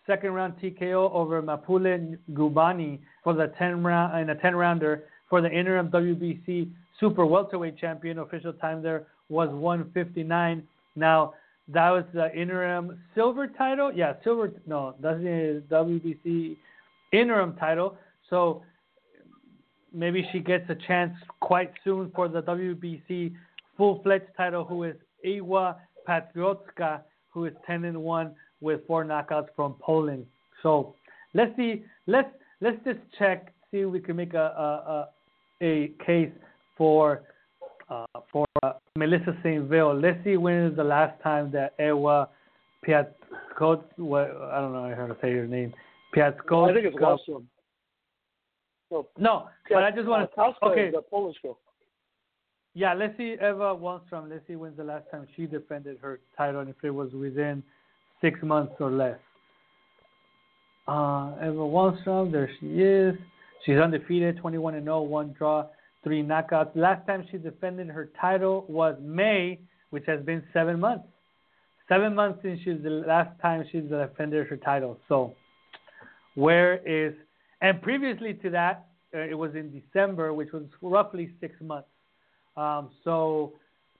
second 0.06 0.32
round 0.32 0.54
TKO 0.60 1.12
over 1.12 1.42
Mapule 1.42 2.18
Ngubane 2.30 2.98
for 3.22 3.34
the 3.34 3.52
10 3.58 3.82
round 3.82 4.20
in 4.20 4.30
a 4.30 4.40
10 4.40 4.56
rounder 4.56 5.04
for 5.28 5.40
the 5.40 5.50
interim 5.50 5.88
WBC 5.90 6.70
super 6.98 7.24
welterweight 7.24 7.78
champion. 7.78 8.18
Official 8.18 8.52
time 8.54 8.82
there 8.82 9.06
was 9.28 9.48
159. 9.50 10.62
Now 10.96 11.34
that 11.68 11.90
was 11.90 12.04
the 12.12 12.34
interim 12.34 12.98
silver 13.14 13.46
title. 13.46 13.92
Yeah, 13.94 14.14
silver. 14.24 14.52
No, 14.66 14.94
that's 15.00 15.20
the 15.20 15.62
WBC 15.70 16.56
interim 17.12 17.54
title. 17.56 17.96
So 18.28 18.62
maybe 19.92 20.28
she 20.32 20.40
gets 20.40 20.68
a 20.70 20.76
chance 20.86 21.14
quite 21.40 21.72
soon 21.84 22.10
for 22.14 22.28
the 22.28 22.42
WBC 22.42 23.34
full-fledged 23.76 24.34
title. 24.36 24.64
Who 24.64 24.84
is 24.84 24.96
Ewa 25.24 25.76
Piatkowska, 26.08 27.02
who 27.30 27.44
is 27.46 27.54
10 27.66 27.84
and 27.84 28.02
one 28.02 28.34
with 28.62 28.86
four 28.86 29.04
knockouts 29.04 29.48
from 29.54 29.74
Poland. 29.80 30.24
So 30.62 30.94
let's 31.34 31.54
see. 31.56 31.84
Let's 32.06 32.30
let's 32.60 32.82
just 32.84 33.00
check. 33.18 33.52
See 33.70 33.78
if 33.78 33.90
we 33.90 34.00
can 34.00 34.16
make 34.16 34.34
a 34.34 34.38
a, 34.38 35.08
a 35.62 35.92
case 36.06 36.30
for 36.78 37.22
uh, 37.90 38.06
for 38.32 38.46
uh, 38.62 38.72
Melissa 38.96 39.36
St. 39.42 39.64
Vil. 39.64 39.94
Let's 39.94 40.22
see 40.24 40.36
when 40.36 40.66
is 40.66 40.76
the 40.76 40.84
last 40.84 41.20
time 41.22 41.50
that 41.52 41.74
Ewa 41.78 42.28
Piatkot, 42.86 43.82
what, 43.96 44.30
I 44.52 44.60
don't 44.60 44.72
know 44.72 44.94
how 44.96 45.06
to 45.06 45.16
say 45.20 45.30
your 45.30 45.46
name, 45.46 45.72
Piatkot. 46.16 46.70
I 46.70 46.74
think 46.74 46.86
it's 46.86 46.96
Wahlstrom. 46.96 47.44
No, 48.90 49.08
no 49.18 49.48
but 49.70 49.84
I 49.84 49.90
just 49.90 50.06
want 50.06 50.30
to. 50.34 50.66
Okay. 50.66 50.90
The 50.90 51.02
Polish 51.02 51.36
girl. 51.42 51.58
Yeah, 52.74 52.94
let's 52.94 53.16
see 53.16 53.34
Eva 53.34 53.76
Wahlstrom. 53.76 54.30
Let's 54.30 54.46
see 54.46 54.56
when's 54.56 54.76
the 54.76 54.84
last 54.84 55.04
time 55.10 55.26
she 55.36 55.46
defended 55.46 55.98
her 56.00 56.20
title 56.36 56.60
and 56.60 56.70
if 56.70 56.76
it 56.82 56.90
was 56.90 57.12
within 57.12 57.62
six 58.22 58.42
months 58.42 58.72
or 58.80 58.90
less. 58.90 59.18
Uh, 60.88 61.34
Eva 61.42 61.52
Wahlstrom, 61.52 62.32
there 62.32 62.50
she 62.58 62.66
is. 62.66 63.14
She's 63.66 63.76
undefeated, 63.76 64.38
21 64.38 64.74
and 64.74 64.84
0, 64.84 65.02
one 65.02 65.34
draw, 65.36 65.66
three 66.02 66.22
knockouts. 66.22 66.70
Last 66.74 67.06
time 67.06 67.26
she 67.30 67.36
defended 67.36 67.88
her 67.88 68.10
title 68.20 68.64
was 68.68 68.96
May, 69.00 69.60
which 69.90 70.04
has 70.06 70.24
been 70.24 70.42
seven 70.52 70.80
months. 70.80 71.04
Seven 71.88 72.14
months 72.14 72.38
since 72.42 72.58
she's 72.64 72.82
the 72.82 73.04
last 73.06 73.38
time 73.40 73.64
she's 73.70 73.84
defended 73.84 74.46
her 74.46 74.56
title. 74.56 74.98
So, 75.08 75.34
where 76.34 76.76
is 76.86 77.14
and 77.62 77.80
previously 77.80 78.34
to 78.42 78.50
that, 78.50 78.86
uh, 79.14 79.20
it 79.20 79.38
was 79.38 79.54
in 79.54 79.70
December, 79.70 80.34
which 80.34 80.52
was 80.52 80.64
roughly 80.82 81.30
six 81.40 81.54
months. 81.60 81.88
Um, 82.56 82.90
so, 83.04 83.52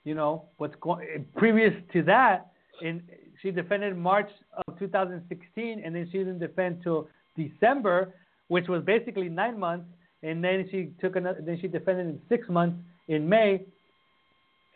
you 0.05 0.15
know, 0.15 0.47
what's 0.57 0.75
going 0.81 1.25
previous 1.37 1.73
to 1.93 2.03
that, 2.03 2.51
in 2.83 3.03
she 3.43 3.51
defended 3.51 3.97
March 3.97 4.31
of 4.67 4.79
2016, 4.79 5.83
and 5.85 5.95
then 5.95 6.09
she 6.11 6.19
didn't 6.19 6.39
defend 6.39 6.81
till 6.83 7.09
December, 7.37 8.15
which 8.49 8.69
was 8.69 8.83
basically 8.85 9.29
nine 9.29 9.59
months 9.59 9.87
and 10.23 10.43
then 10.43 10.69
she 10.71 10.93
took 11.01 11.17
another. 11.17 11.41
Then 11.45 11.59
she 11.61 11.69
defended 11.69 12.07
in 12.07 12.21
six 12.29 12.49
months 12.49 12.79
in 13.09 13.29
May, 13.29 13.63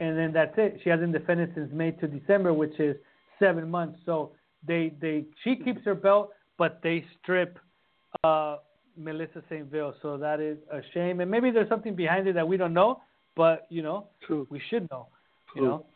and 0.00 0.18
then 0.18 0.32
that's 0.32 0.54
it. 0.56 0.80
She 0.82 0.90
hasn't 0.90 1.12
defended 1.12 1.52
since 1.54 1.72
May 1.72 1.92
to 1.92 2.06
December, 2.06 2.52
which 2.52 2.78
is 2.78 2.96
seven 3.38 3.70
months. 3.70 3.98
So 4.04 4.32
they 4.66 4.92
they 5.00 5.24
she 5.44 5.56
keeps 5.56 5.84
her 5.84 5.94
belt, 5.94 6.30
but 6.58 6.80
they 6.82 7.04
strip 7.22 7.58
uh, 8.24 8.56
Melissa 8.96 9.42
St. 9.48 9.66
Vil. 9.70 9.94
So 10.02 10.16
that 10.16 10.40
is 10.40 10.58
a 10.72 10.80
shame, 10.92 11.20
and 11.20 11.30
maybe 11.30 11.50
there's 11.50 11.68
something 11.68 11.94
behind 11.94 12.26
it 12.26 12.34
that 12.34 12.46
we 12.46 12.56
don't 12.56 12.74
know, 12.74 13.00
but 13.36 13.66
you 13.70 13.82
know 13.82 14.08
True. 14.26 14.46
we 14.50 14.60
should 14.68 14.90
know. 14.90 15.06
True. 15.52 15.62
You 15.62 15.68
know. 15.68 15.86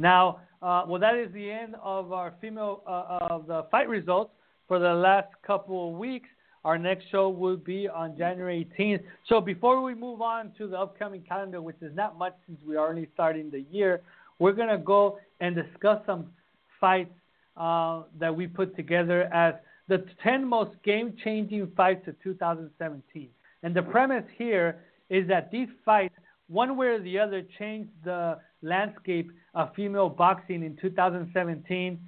Now, 0.00 0.40
uh, 0.62 0.84
well, 0.88 0.98
that 0.98 1.14
is 1.14 1.30
the 1.34 1.50
end 1.50 1.74
of 1.82 2.10
our 2.10 2.32
female 2.40 2.82
uh, 2.86 3.18
of 3.30 3.46
the 3.46 3.66
fight 3.70 3.86
results 3.86 4.30
for 4.66 4.78
the 4.78 4.94
last 4.94 5.28
couple 5.46 5.90
of 5.90 5.98
weeks. 5.98 6.28
Our 6.64 6.78
next 6.78 7.04
show 7.10 7.28
will 7.28 7.58
be 7.58 7.86
on 7.86 8.16
January 8.16 8.66
18th. 8.78 9.02
So 9.28 9.42
before 9.42 9.82
we 9.82 9.94
move 9.94 10.22
on 10.22 10.52
to 10.56 10.66
the 10.66 10.78
upcoming 10.78 11.22
calendar, 11.22 11.60
which 11.60 11.76
is 11.82 11.94
not 11.94 12.18
much 12.18 12.34
since 12.46 12.58
we 12.66 12.76
are 12.76 12.88
only 12.88 13.08
starting 13.12 13.50
the 13.50 13.64
year, 13.70 14.00
we're 14.38 14.52
to 14.54 14.78
go 14.78 15.18
and 15.40 15.54
discuss 15.54 16.00
some 16.06 16.26
fights 16.80 17.12
uh, 17.58 18.02
that 18.18 18.34
we 18.34 18.46
put 18.46 18.74
together 18.76 19.24
as 19.34 19.54
the 19.88 20.04
10 20.22 20.46
most 20.46 20.70
game 20.82 21.14
changing 21.22 21.70
fights 21.76 22.08
of 22.08 22.14
2017. 22.22 23.28
And 23.62 23.76
the 23.76 23.82
premise 23.82 24.24
here 24.38 24.80
is 25.10 25.28
that 25.28 25.50
these 25.50 25.68
fights, 25.84 26.14
one 26.50 26.76
way 26.76 26.88
or 26.88 27.00
the 27.00 27.18
other, 27.18 27.42
changed 27.58 27.90
the 28.04 28.38
landscape 28.62 29.30
of 29.54 29.74
female 29.74 30.08
boxing 30.08 30.62
in 30.62 30.76
2017 30.80 31.98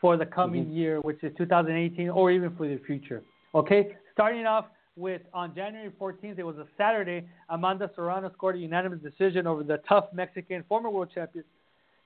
for 0.00 0.16
the 0.16 0.26
coming 0.26 0.64
mm-hmm. 0.64 0.76
year, 0.76 1.00
which 1.00 1.22
is 1.22 1.32
2018, 1.38 2.10
or 2.10 2.30
even 2.30 2.54
for 2.56 2.66
the 2.66 2.78
future. 2.86 3.22
Okay, 3.54 3.96
starting 4.12 4.44
off 4.44 4.66
with 4.96 5.22
on 5.32 5.54
January 5.54 5.90
14th. 6.00 6.38
It 6.38 6.42
was 6.42 6.56
a 6.56 6.66
Saturday. 6.76 7.28
Amanda 7.48 7.90
Serrano 7.94 8.30
scored 8.32 8.56
a 8.56 8.58
unanimous 8.58 9.00
decision 9.00 9.46
over 9.46 9.62
the 9.62 9.78
tough 9.88 10.06
Mexican 10.12 10.64
former 10.68 10.90
world 10.90 11.10
champion 11.14 11.44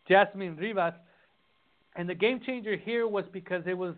Jasmine 0.08 0.56
Rivas. 0.56 0.94
And 1.96 2.08
the 2.08 2.14
game 2.14 2.40
changer 2.44 2.76
here 2.76 3.06
was 3.06 3.24
because 3.32 3.62
it 3.66 3.76
was 3.76 3.94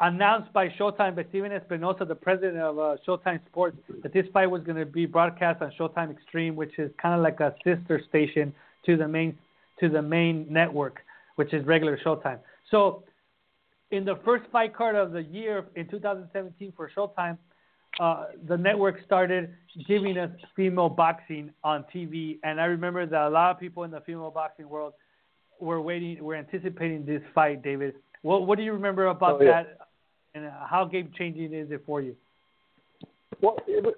announced 0.00 0.52
by 0.52 0.68
Showtime 0.68 1.16
by 1.16 1.24
Stephen 1.30 1.52
Espinoza, 1.52 2.06
the 2.06 2.14
president 2.14 2.58
of 2.58 2.78
uh, 2.78 2.96
Showtime 3.06 3.40
Sports, 3.46 3.78
that 4.02 4.12
this 4.12 4.26
fight 4.32 4.46
was 4.46 4.62
going 4.62 4.76
to 4.76 4.86
be 4.86 5.06
broadcast 5.06 5.62
on 5.62 5.72
Showtime 5.78 6.10
Extreme, 6.10 6.56
which 6.56 6.78
is 6.78 6.90
kind 7.00 7.14
of 7.14 7.22
like 7.22 7.40
a 7.40 7.54
sister 7.64 8.00
station 8.08 8.52
to 8.84 8.96
the 8.96 9.08
main 9.08 9.36
to 9.80 9.88
the 9.90 10.00
main 10.00 10.46
network, 10.50 11.00
which 11.36 11.52
is 11.52 11.64
regular 11.66 11.98
Showtime. 12.04 12.38
So, 12.70 13.04
in 13.90 14.04
the 14.04 14.16
first 14.24 14.44
fight 14.50 14.74
card 14.74 14.96
of 14.96 15.12
the 15.12 15.22
year 15.22 15.66
in 15.76 15.86
2017 15.88 16.72
for 16.76 16.90
Showtime, 16.96 17.36
uh, 18.00 18.26
the 18.48 18.56
network 18.56 18.96
started 19.04 19.54
giving 19.86 20.18
us 20.18 20.30
female 20.54 20.88
boxing 20.88 21.50
on 21.62 21.84
TV, 21.94 22.38
and 22.42 22.60
I 22.60 22.64
remember 22.64 23.06
that 23.06 23.22
a 23.22 23.28
lot 23.28 23.50
of 23.50 23.60
people 23.60 23.84
in 23.84 23.90
the 23.90 24.00
female 24.00 24.30
boxing 24.30 24.68
world 24.68 24.94
were 25.60 25.80
waiting, 25.80 26.22
were 26.22 26.34
anticipating 26.34 27.06
this 27.06 27.22
fight. 27.34 27.62
David, 27.62 27.94
what 28.26 28.44
what 28.44 28.58
do 28.58 28.64
you 28.64 28.72
remember 28.72 29.06
about 29.06 29.40
oh, 29.40 29.44
yeah. 29.44 29.62
that, 29.62 29.78
and 30.34 30.50
how 30.68 30.84
game 30.84 31.12
changing 31.16 31.54
is 31.54 31.70
it 31.70 31.84
for 31.86 32.02
you? 32.02 32.16
Well, 33.40 33.56
it, 33.68 33.94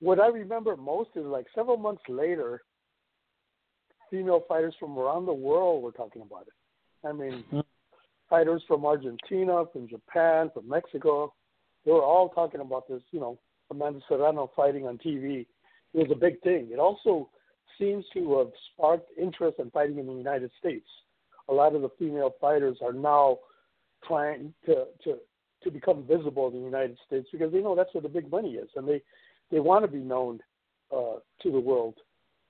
what 0.00 0.18
I 0.18 0.28
remember 0.28 0.76
most 0.78 1.10
is 1.14 1.26
like 1.26 1.44
several 1.54 1.76
months 1.76 2.00
later, 2.08 2.62
female 4.10 4.44
fighters 4.48 4.74
from 4.80 4.98
around 4.98 5.26
the 5.26 5.34
world 5.34 5.82
were 5.82 5.92
talking 5.92 6.22
about 6.22 6.46
it. 6.46 7.06
I 7.06 7.12
mean, 7.12 7.44
mm-hmm. 7.52 7.60
fighters 8.30 8.62
from 8.66 8.86
Argentina, 8.86 9.64
from 9.70 9.86
Japan, 9.88 10.50
from 10.54 10.66
Mexico, 10.66 11.34
they 11.84 11.92
were 11.92 12.02
all 12.02 12.30
talking 12.30 12.62
about 12.62 12.88
this, 12.88 13.02
you 13.10 13.20
know, 13.20 13.38
Amanda 13.70 14.00
Serrano 14.08 14.50
fighting 14.56 14.86
on 14.86 14.96
TV. 14.96 15.46
It 15.92 15.98
was 15.98 16.08
a 16.10 16.18
big 16.18 16.40
thing. 16.40 16.70
It 16.72 16.78
also 16.78 17.28
seems 17.78 18.06
to 18.14 18.38
have 18.38 18.48
sparked 18.72 19.10
interest 19.20 19.58
in 19.58 19.70
fighting 19.70 19.98
in 19.98 20.06
the 20.06 20.14
United 20.14 20.50
States. 20.58 20.86
A 21.50 21.52
lot 21.52 21.74
of 21.74 21.82
the 21.82 21.90
female 21.98 22.34
fighters 22.40 22.78
are 22.82 22.94
now 22.94 23.38
trying 24.06 24.52
to 24.66 24.86
to 25.04 25.18
to 25.62 25.70
become 25.70 26.04
visible 26.06 26.48
in 26.48 26.54
the 26.54 26.60
United 26.60 26.96
States 27.06 27.28
because 27.32 27.52
they 27.52 27.60
know 27.60 27.74
that's 27.74 27.92
where 27.94 28.02
the 28.02 28.08
big 28.08 28.30
money 28.30 28.54
is, 28.54 28.68
and 28.76 28.88
they 28.88 29.02
they 29.50 29.60
want 29.60 29.84
to 29.84 29.90
be 29.90 29.98
known 29.98 30.40
uh, 30.94 31.16
to 31.42 31.50
the 31.50 31.60
world, 31.60 31.94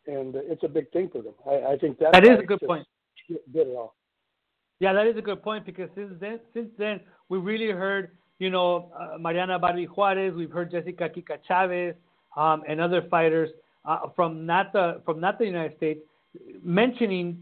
and 0.06 0.34
it's 0.36 0.64
a 0.64 0.68
big 0.68 0.90
thing 0.92 1.08
for 1.10 1.22
them. 1.22 1.34
I, 1.46 1.72
I 1.72 1.78
think 1.78 1.98
that 1.98 2.12
that 2.12 2.24
is 2.24 2.38
a 2.38 2.46
good 2.46 2.60
point. 2.60 2.86
Did 3.28 3.68
it 3.68 3.76
all. 3.76 3.94
Yeah, 4.80 4.92
that 4.94 5.06
is 5.06 5.16
a 5.16 5.22
good 5.22 5.42
point 5.42 5.66
because 5.66 5.90
since 5.94 6.12
then, 6.20 6.40
since 6.54 6.70
then 6.78 7.00
we 7.28 7.38
really 7.38 7.70
heard 7.70 8.10
you 8.40 8.50
know, 8.50 8.90
uh, 8.98 9.18
Mariana 9.18 9.58
Barbie 9.58 9.84
Juarez. 9.84 10.34
We've 10.34 10.50
heard 10.50 10.72
Jessica 10.72 11.08
Kika 11.08 11.38
Chavez 11.46 11.94
um, 12.36 12.62
and 12.66 12.80
other 12.80 13.06
fighters 13.08 13.50
uh, 13.84 14.08
from 14.16 14.44
not 14.44 14.72
the 14.72 15.00
from 15.04 15.20
not 15.20 15.38
the 15.38 15.44
United 15.44 15.76
States 15.76 16.00
mentioning 16.64 17.38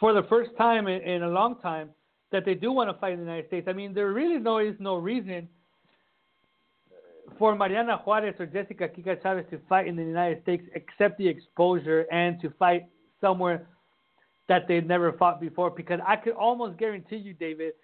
for 0.00 0.12
the 0.12 0.24
first 0.24 0.50
time 0.58 0.88
in, 0.88 1.00
in 1.02 1.22
a 1.22 1.28
long 1.28 1.60
time 1.60 1.90
that 2.34 2.44
they 2.44 2.54
do 2.54 2.72
want 2.72 2.90
to 2.90 2.98
fight 2.98 3.12
in 3.12 3.20
the 3.20 3.24
United 3.24 3.46
States. 3.46 3.68
I 3.68 3.72
mean, 3.72 3.94
there 3.94 4.12
really 4.12 4.38
no 4.40 4.58
is 4.58 4.74
no 4.80 4.96
reason 4.96 5.48
for 7.38 7.54
Mariana 7.54 8.00
Juarez 8.04 8.34
or 8.40 8.46
Jessica 8.46 8.88
Kika 8.88 9.22
Chavez 9.22 9.44
to 9.50 9.60
fight 9.68 9.86
in 9.86 9.94
the 9.94 10.02
United 10.02 10.42
States 10.42 10.64
except 10.74 11.16
the 11.16 11.28
exposure 11.28 12.06
and 12.10 12.40
to 12.40 12.50
fight 12.58 12.86
somewhere 13.20 13.68
that 14.48 14.66
they've 14.66 14.84
never 14.84 15.12
fought 15.12 15.40
before. 15.40 15.70
Because 15.70 16.00
I 16.04 16.16
could 16.16 16.34
almost 16.34 16.76
guarantee 16.76 17.18
you, 17.18 17.34
David, 17.34 17.74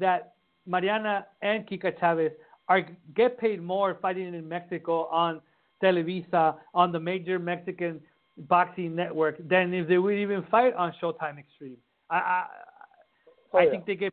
that 0.00 0.34
Mariana 0.66 1.24
and 1.40 1.64
Kika 1.64 1.96
Chavez 2.00 2.32
are 2.68 2.84
get 3.14 3.38
paid 3.38 3.62
more 3.62 3.98
fighting 4.02 4.34
in 4.34 4.48
Mexico 4.48 5.06
on 5.12 5.40
Televisa 5.80 6.56
on 6.74 6.90
the 6.90 6.98
major 6.98 7.38
Mexican 7.38 8.00
boxing 8.48 8.96
network 8.96 9.36
than 9.48 9.72
if 9.72 9.86
they 9.86 9.98
would 9.98 10.14
even 10.14 10.42
fight 10.50 10.74
on 10.74 10.92
Showtime 11.00 11.38
Extreme. 11.38 11.76
I 12.10 12.16
I, 12.16 12.46
oh, 13.52 13.58
I 13.58 13.64
yeah. 13.64 13.70
think 13.70 13.86
they 13.86 13.96
get 13.96 14.12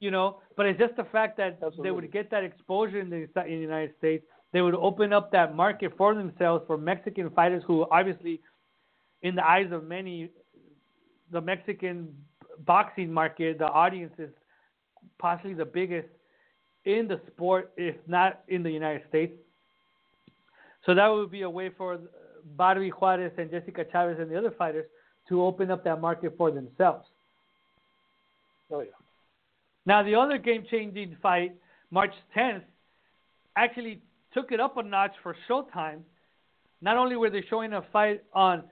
you 0.00 0.10
know, 0.10 0.40
but 0.56 0.66
it's 0.66 0.78
just 0.78 0.96
the 0.96 1.04
fact 1.04 1.36
that 1.38 1.54
Absolutely. 1.54 1.82
they 1.82 1.90
would 1.90 2.12
get 2.12 2.30
that 2.30 2.44
exposure 2.44 3.00
in 3.00 3.10
the 3.10 3.16
in 3.16 3.56
the 3.56 3.56
United 3.56 3.94
States. 3.98 4.24
They 4.52 4.62
would 4.62 4.74
open 4.74 5.12
up 5.12 5.30
that 5.32 5.54
market 5.54 5.92
for 5.96 6.14
themselves 6.14 6.64
for 6.66 6.78
Mexican 6.78 7.30
fighters 7.30 7.62
who 7.66 7.86
obviously, 7.90 8.40
in 9.22 9.34
the 9.34 9.46
eyes 9.46 9.70
of 9.72 9.84
many, 9.84 10.30
the 11.30 11.40
Mexican 11.40 12.14
boxing 12.64 13.12
market, 13.12 13.58
the 13.58 13.66
audience 13.66 14.12
is 14.18 14.30
possibly 15.18 15.54
the 15.54 15.64
biggest 15.64 16.08
in 16.84 17.08
the 17.08 17.20
sport, 17.26 17.72
if 17.76 17.96
not 18.06 18.40
in 18.48 18.62
the 18.62 18.70
United 18.70 19.02
States. 19.08 19.34
So 20.86 20.94
that 20.94 21.08
would 21.08 21.30
be 21.30 21.42
a 21.42 21.50
way 21.50 21.70
for 21.76 21.98
Barbie 22.56 22.88
Juarez 22.88 23.32
and 23.36 23.50
Jessica 23.50 23.84
Chavez 23.92 24.18
and 24.18 24.30
the 24.30 24.38
other 24.38 24.52
fighters 24.52 24.86
to 25.28 25.42
open 25.42 25.70
up 25.70 25.84
that 25.84 26.00
market 26.00 26.34
for 26.38 26.50
themselves. 26.50 27.06
Oh 28.70 28.80
yeah. 28.80 28.90
Now 29.86 30.02
the 30.02 30.14
other 30.14 30.38
game-changing 30.38 31.16
fight, 31.22 31.54
March 31.90 32.12
10th, 32.36 32.62
actually 33.56 34.02
took 34.34 34.52
it 34.52 34.60
up 34.60 34.76
a 34.76 34.82
notch 34.82 35.12
for 35.22 35.34
Showtime. 35.48 36.00
Not 36.80 36.96
only 36.96 37.16
were 37.16 37.30
they 37.30 37.42
showing 37.48 37.72
a 37.72 37.82
fight 37.92 38.22
on 38.32 38.64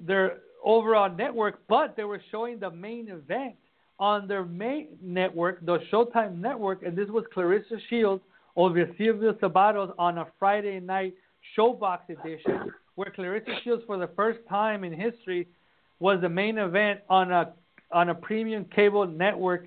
their 0.00 0.38
overall 0.64 1.10
network, 1.10 1.60
but 1.68 1.96
they 1.96 2.04
were 2.04 2.22
showing 2.30 2.58
the 2.58 2.70
main 2.70 3.08
event 3.08 3.56
on 3.98 4.28
their 4.28 4.44
main 4.44 4.98
network, 5.02 5.64
the 5.64 5.78
Showtime 5.92 6.38
network, 6.38 6.82
and 6.82 6.96
this 6.96 7.08
was 7.08 7.24
Claressa 7.34 7.78
Shields 7.88 8.22
over 8.54 8.86
Szilvia 8.98 9.32
Szabados 9.40 9.92
on 9.98 10.18
a 10.18 10.26
Friday 10.38 10.80
night 10.80 11.14
Showbox 11.56 12.08
edition, 12.08 12.72
where 12.94 13.12
Claressa 13.16 13.62
Shields, 13.62 13.82
for 13.86 13.98
the 13.98 14.08
first 14.16 14.38
time 14.48 14.84
in 14.84 14.92
history, 14.92 15.48
was 15.98 16.20
the 16.20 16.28
main 16.28 16.58
event 16.58 17.00
on 17.08 17.32
a 17.32 17.52
on 17.92 18.08
a 18.08 18.14
premium 18.14 18.64
cable 18.74 19.06
network 19.06 19.66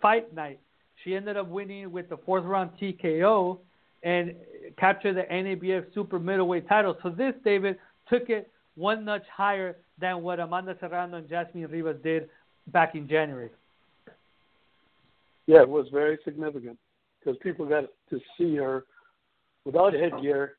fight 0.00 0.34
night. 0.34 0.60
She 1.04 1.14
ended 1.14 1.36
up 1.36 1.48
winning 1.48 1.90
with 1.90 2.08
the 2.08 2.16
fourth 2.18 2.44
round 2.44 2.70
TKO 2.80 3.58
and 4.02 4.34
captured 4.78 5.14
the 5.14 5.22
NABF 5.22 5.92
super 5.94 6.18
middleweight 6.18 6.68
title. 6.68 6.96
So 7.02 7.10
this, 7.10 7.34
David, 7.44 7.78
took 8.08 8.30
it 8.30 8.50
one 8.74 9.04
notch 9.04 9.24
higher 9.34 9.76
than 10.00 10.22
what 10.22 10.40
Amanda 10.40 10.76
Serrano 10.80 11.18
and 11.18 11.28
Jasmine 11.28 11.66
Rivas 11.68 11.96
did 12.02 12.28
back 12.68 12.94
in 12.94 13.08
January. 13.08 13.50
Yeah, 15.46 15.62
it 15.62 15.68
was 15.68 15.86
very 15.92 16.18
significant 16.24 16.78
because 17.18 17.38
people 17.42 17.66
got 17.66 17.84
to 18.10 18.20
see 18.36 18.56
her 18.56 18.84
without 19.64 19.94
headgear 19.94 20.56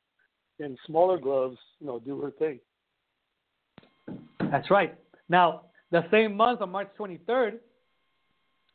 in 0.60 0.78
smaller 0.86 1.17
gloves, 1.17 1.58
you 1.80 1.88
know, 1.88 1.99
do 1.99 2.19
her 2.19 2.32
thing. 2.32 2.60
That's 4.52 4.69
right. 4.69 4.95
Now, 5.30 5.62
the 5.91 6.06
same 6.12 6.36
month 6.36 6.62
on 6.62 6.71
March 6.71 6.89
23rd, 6.97 7.60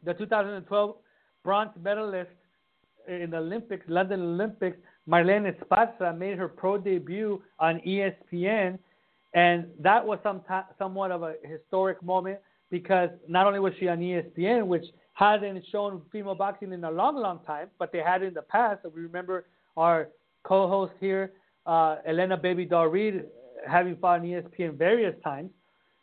the 0.05 0.15
2012 0.15 0.97
bronze 1.43 1.71
medalist 1.81 2.31
in 3.09 3.31
the 3.31 3.39
Olympics, 3.39 3.85
London 3.89 4.21
Olympics, 4.21 4.77
Marlen 5.09 5.53
Esparza 5.53 6.17
made 6.17 6.39
her 6.39 6.49
pro 6.49 6.79
debut 6.79 7.43
on 7.59 7.81
ESPN, 7.87 8.79
and 9.35 9.67
that 9.79 10.05
was 10.05 10.19
some 10.23 10.41
t- 10.41 10.73
somewhat 10.79 11.11
of 11.11 11.23
a 11.23 11.35
historic 11.45 12.03
moment 12.03 12.39
because 12.71 13.11
not 13.29 13.47
only 13.47 13.61
was 13.61 13.73
she 13.79 13.89
on 13.89 13.99
ESPN, 13.99 14.67
which 14.67 14.85
hadn't 15.13 15.63
shown 15.71 16.03
female 16.11 16.35
boxing 16.35 16.73
in 16.73 16.83
a 16.85 16.91
long, 16.91 17.17
long 17.17 17.41
time, 17.47 17.69
but 17.79 17.93
they 17.93 17.99
had 17.99 18.23
in 18.23 18.35
the 18.35 18.43
past. 18.43 18.81
We 18.95 19.03
remember 19.03 19.47
our 19.77 20.09
co-host 20.45 20.93
here, 20.99 21.33
uh, 21.67 21.97
Elena 22.07 22.37
Baby 22.37 22.65
Doll 22.65 22.89
Reid, 22.89 23.25
having 23.67 23.97
fought 23.97 24.21
on 24.21 24.27
ESPN 24.27 24.77
various 24.77 25.15
times, 25.23 25.51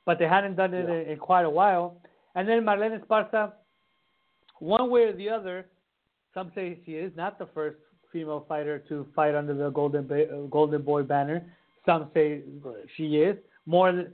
but 0.05 0.19
they 0.19 0.27
hadn't 0.27 0.55
done 0.55 0.73
it 0.73 0.87
yeah. 0.87 0.95
in, 0.95 1.09
in, 1.11 1.17
quite 1.17 1.45
a 1.45 1.49
while. 1.49 1.97
And 2.35 2.47
then 2.47 2.63
Marlen 2.63 2.99
Esparza, 2.99 3.51
one 4.59 4.89
way 4.89 5.03
or 5.03 5.13
the 5.13 5.29
other, 5.29 5.67
some 6.33 6.51
say 6.55 6.79
she 6.85 6.93
is 6.93 7.11
not 7.15 7.37
the 7.37 7.47
first 7.53 7.77
female 8.11 8.45
fighter 8.47 8.79
to 8.89 9.07
fight 9.15 9.35
under 9.35 9.53
the 9.53 9.69
Golden 9.69 10.07
ba- 10.07 10.29
uh, 10.29 10.47
Golden 10.47 10.81
Boy 10.81 11.03
banner. 11.03 11.45
Some 11.85 12.09
say 12.13 12.41
she 12.95 13.17
is. 13.17 13.37
More 13.65 13.91
than 13.91 14.13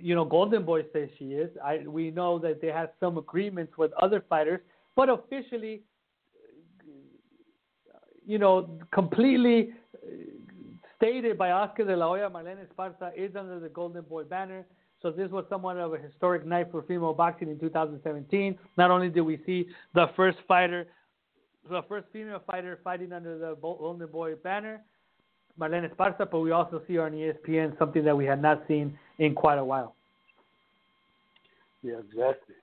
you 0.00 0.14
know, 0.14 0.24
Golden 0.24 0.64
Boy 0.64 0.84
says 0.92 1.08
she 1.18 1.26
is. 1.26 1.50
I 1.64 1.78
we 1.86 2.10
know 2.10 2.38
that 2.38 2.60
they 2.60 2.68
have 2.68 2.90
some 3.00 3.18
agreements 3.18 3.76
with 3.76 3.92
other 3.94 4.22
fighters, 4.28 4.60
but 4.94 5.08
officially, 5.08 5.82
you 8.26 8.38
know, 8.38 8.78
completely 8.92 9.70
uh, 9.94 10.08
stated 10.96 11.36
by 11.36 11.50
Oscar 11.50 11.84
de 11.84 11.96
la 11.96 12.08
Hoya, 12.08 12.30
Marlen 12.30 12.58
Esparza 12.64 13.10
is 13.16 13.34
under 13.34 13.58
the 13.58 13.68
Golden 13.68 14.02
Boy 14.02 14.24
banner. 14.24 14.64
So 15.02 15.10
this 15.10 15.30
was 15.30 15.44
somewhat 15.48 15.76
of 15.76 15.92
a 15.92 15.98
historic 15.98 16.46
night 16.46 16.68
for 16.70 16.82
female 16.82 17.12
boxing 17.12 17.48
in 17.48 17.58
2017. 17.58 18.58
Not 18.76 18.90
only 18.90 19.08
did 19.08 19.20
we 19.22 19.40
see 19.44 19.66
the 19.94 20.06
first 20.16 20.38
fighter, 20.48 20.86
the 21.68 21.82
first 21.88 22.06
female 22.12 22.42
fighter 22.46 22.78
fighting 22.82 23.12
under 23.12 23.38
the 23.38 23.56
Golden 23.56 24.06
Boy 24.08 24.34
banner, 24.36 24.82
Marlen 25.58 25.88
Esparza, 25.88 26.30
but 26.30 26.40
we 26.40 26.50
also 26.50 26.82
see 26.86 26.94
her 26.94 27.06
on 27.06 27.12
ESPN, 27.12 27.78
something 27.78 28.04
that 28.04 28.16
we 28.16 28.24
had 28.24 28.40
not 28.40 28.62
seen 28.68 28.98
in 29.18 29.34
quite 29.34 29.58
a 29.58 29.64
while. 29.64 29.94
Yeah, 31.82 31.98
exactly. 31.98 32.54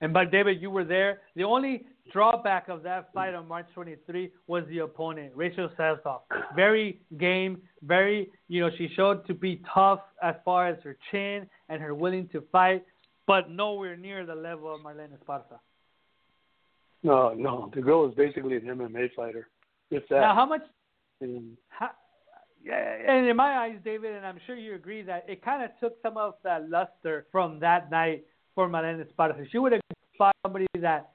And 0.00 0.12
but 0.12 0.30
David, 0.30 0.60
you 0.62 0.70
were 0.70 0.84
there. 0.84 1.20
The 1.36 1.44
only 1.44 1.84
drawback 2.12 2.68
of 2.68 2.82
that 2.82 3.12
fight 3.12 3.34
on 3.34 3.48
March 3.48 3.66
23 3.74 4.30
was 4.46 4.64
the 4.68 4.78
opponent, 4.78 5.32
Rachel 5.34 5.68
Sazoff. 5.78 6.20
Very 6.54 7.00
game, 7.18 7.62
very, 7.82 8.30
you 8.48 8.60
know, 8.60 8.70
she 8.76 8.88
showed 8.94 9.26
to 9.26 9.34
be 9.34 9.62
tough 9.72 10.00
as 10.22 10.34
far 10.44 10.68
as 10.68 10.76
her 10.82 10.96
chin 11.10 11.46
and 11.68 11.80
her 11.80 11.94
willing 11.94 12.28
to 12.32 12.42
fight, 12.52 12.84
but 13.26 13.50
nowhere 13.50 13.96
near 13.96 14.26
the 14.26 14.34
level 14.34 14.74
of 14.74 14.80
Marlen 14.80 15.08
Esparza. 15.08 15.58
No, 17.02 17.32
no, 17.34 17.70
the 17.74 17.80
girl 17.80 18.08
is 18.08 18.14
basically 18.14 18.56
an 18.56 18.62
MMA 18.62 19.08
fighter. 19.16 19.48
If 19.90 20.06
that. 20.08 20.20
Now, 20.20 20.34
how 20.34 20.46
much? 20.46 20.62
And, 21.20 21.56
how, 21.68 21.90
yeah, 22.62 22.96
and 23.08 23.26
in 23.26 23.36
my 23.36 23.56
eyes, 23.56 23.76
David, 23.84 24.14
and 24.14 24.26
I'm 24.26 24.38
sure 24.46 24.54
you 24.54 24.74
agree 24.74 25.02
that 25.02 25.24
it 25.28 25.42
kind 25.42 25.64
of 25.64 25.70
took 25.80 25.96
some 26.02 26.16
of 26.16 26.34
that 26.44 26.68
luster 26.68 27.26
from 27.32 27.58
that 27.60 27.90
night 27.90 28.24
for 28.54 28.68
Marlen 28.68 29.02
Esparza. 29.04 29.50
She 29.50 29.58
would 29.58 29.72
have 29.72 29.80
fought 30.18 30.36
somebody 30.44 30.66
that 30.78 31.10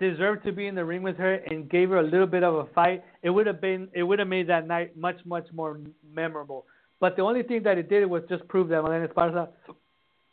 deserved 0.00 0.44
to 0.44 0.52
be 0.52 0.66
in 0.66 0.74
the 0.74 0.84
ring 0.84 1.02
with 1.02 1.16
her 1.18 1.34
and 1.34 1.70
gave 1.70 1.90
her 1.90 1.98
a 1.98 2.02
little 2.02 2.26
bit 2.26 2.42
of 2.42 2.54
a 2.54 2.64
fight, 2.74 3.04
it 3.22 3.30
would 3.30 3.46
have 3.46 3.60
been 3.60 3.88
it 3.92 4.02
would 4.02 4.18
have 4.18 4.28
made 4.28 4.48
that 4.48 4.66
night 4.66 4.96
much 4.96 5.18
much 5.24 5.46
more 5.52 5.78
memorable. 6.12 6.66
But 6.98 7.16
the 7.16 7.22
only 7.22 7.42
thing 7.42 7.62
that 7.62 7.78
it 7.78 7.88
did 7.88 8.04
was 8.06 8.22
just 8.28 8.46
prove 8.48 8.68
that 8.68 8.82
Marlen 8.82 9.06
Esparza 9.06 9.48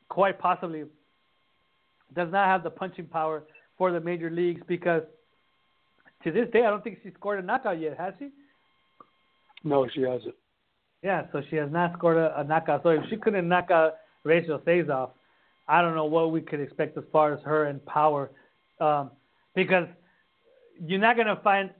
quite 0.09 0.39
possibly 0.39 0.86
does 2.15 2.32
not 2.32 2.47
have 2.47 2.63
the 2.63 2.70
punching 2.70 3.05
power 3.05 3.43
for 3.78 3.91
the 3.91 3.99
major 3.99 4.30
leagues 4.30 4.61
because 4.68 5.03
to 6.24 6.32
this 6.32 6.49
day 6.51 6.65
I 6.65 6.70
don't 6.70 6.84
think 6.84 6.99
she 7.03 7.11
scored 7.11 7.39
a 7.39 7.45
knockout 7.45 7.80
yet, 7.80 7.97
has 7.97 8.13
she? 8.18 8.30
No, 9.63 9.88
she 9.93 10.01
hasn't. 10.01 10.36
Yeah, 11.03 11.24
so 11.32 11.41
she 11.49 11.57
has 11.57 11.72
not 11.72 11.93
scored 11.93 12.18
a, 12.18 12.39
a 12.39 12.43
knockout. 12.43 12.84
So 12.84 12.89
if 12.89 13.03
she 13.09 13.18
couldn't 13.18 13.47
knock 13.47 13.70
out 13.70 13.95
Rachel 14.24 14.59
Sazoff, 14.59 15.11
I 15.68 15.82
don't 15.82 15.95
know 15.95 16.05
what 16.05 16.32
we 16.32 16.41
could 16.41 16.59
expect 16.59 16.97
as 16.97 17.03
far 17.11 17.34
as 17.34 17.39
her 17.43 17.65
and 17.65 17.86
power. 17.86 18.32
Um, 18.80 19.11
because 19.57 19.87
you're 20.79 20.99
not 20.99 21.17
gonna 21.17 21.41
find 21.43 21.71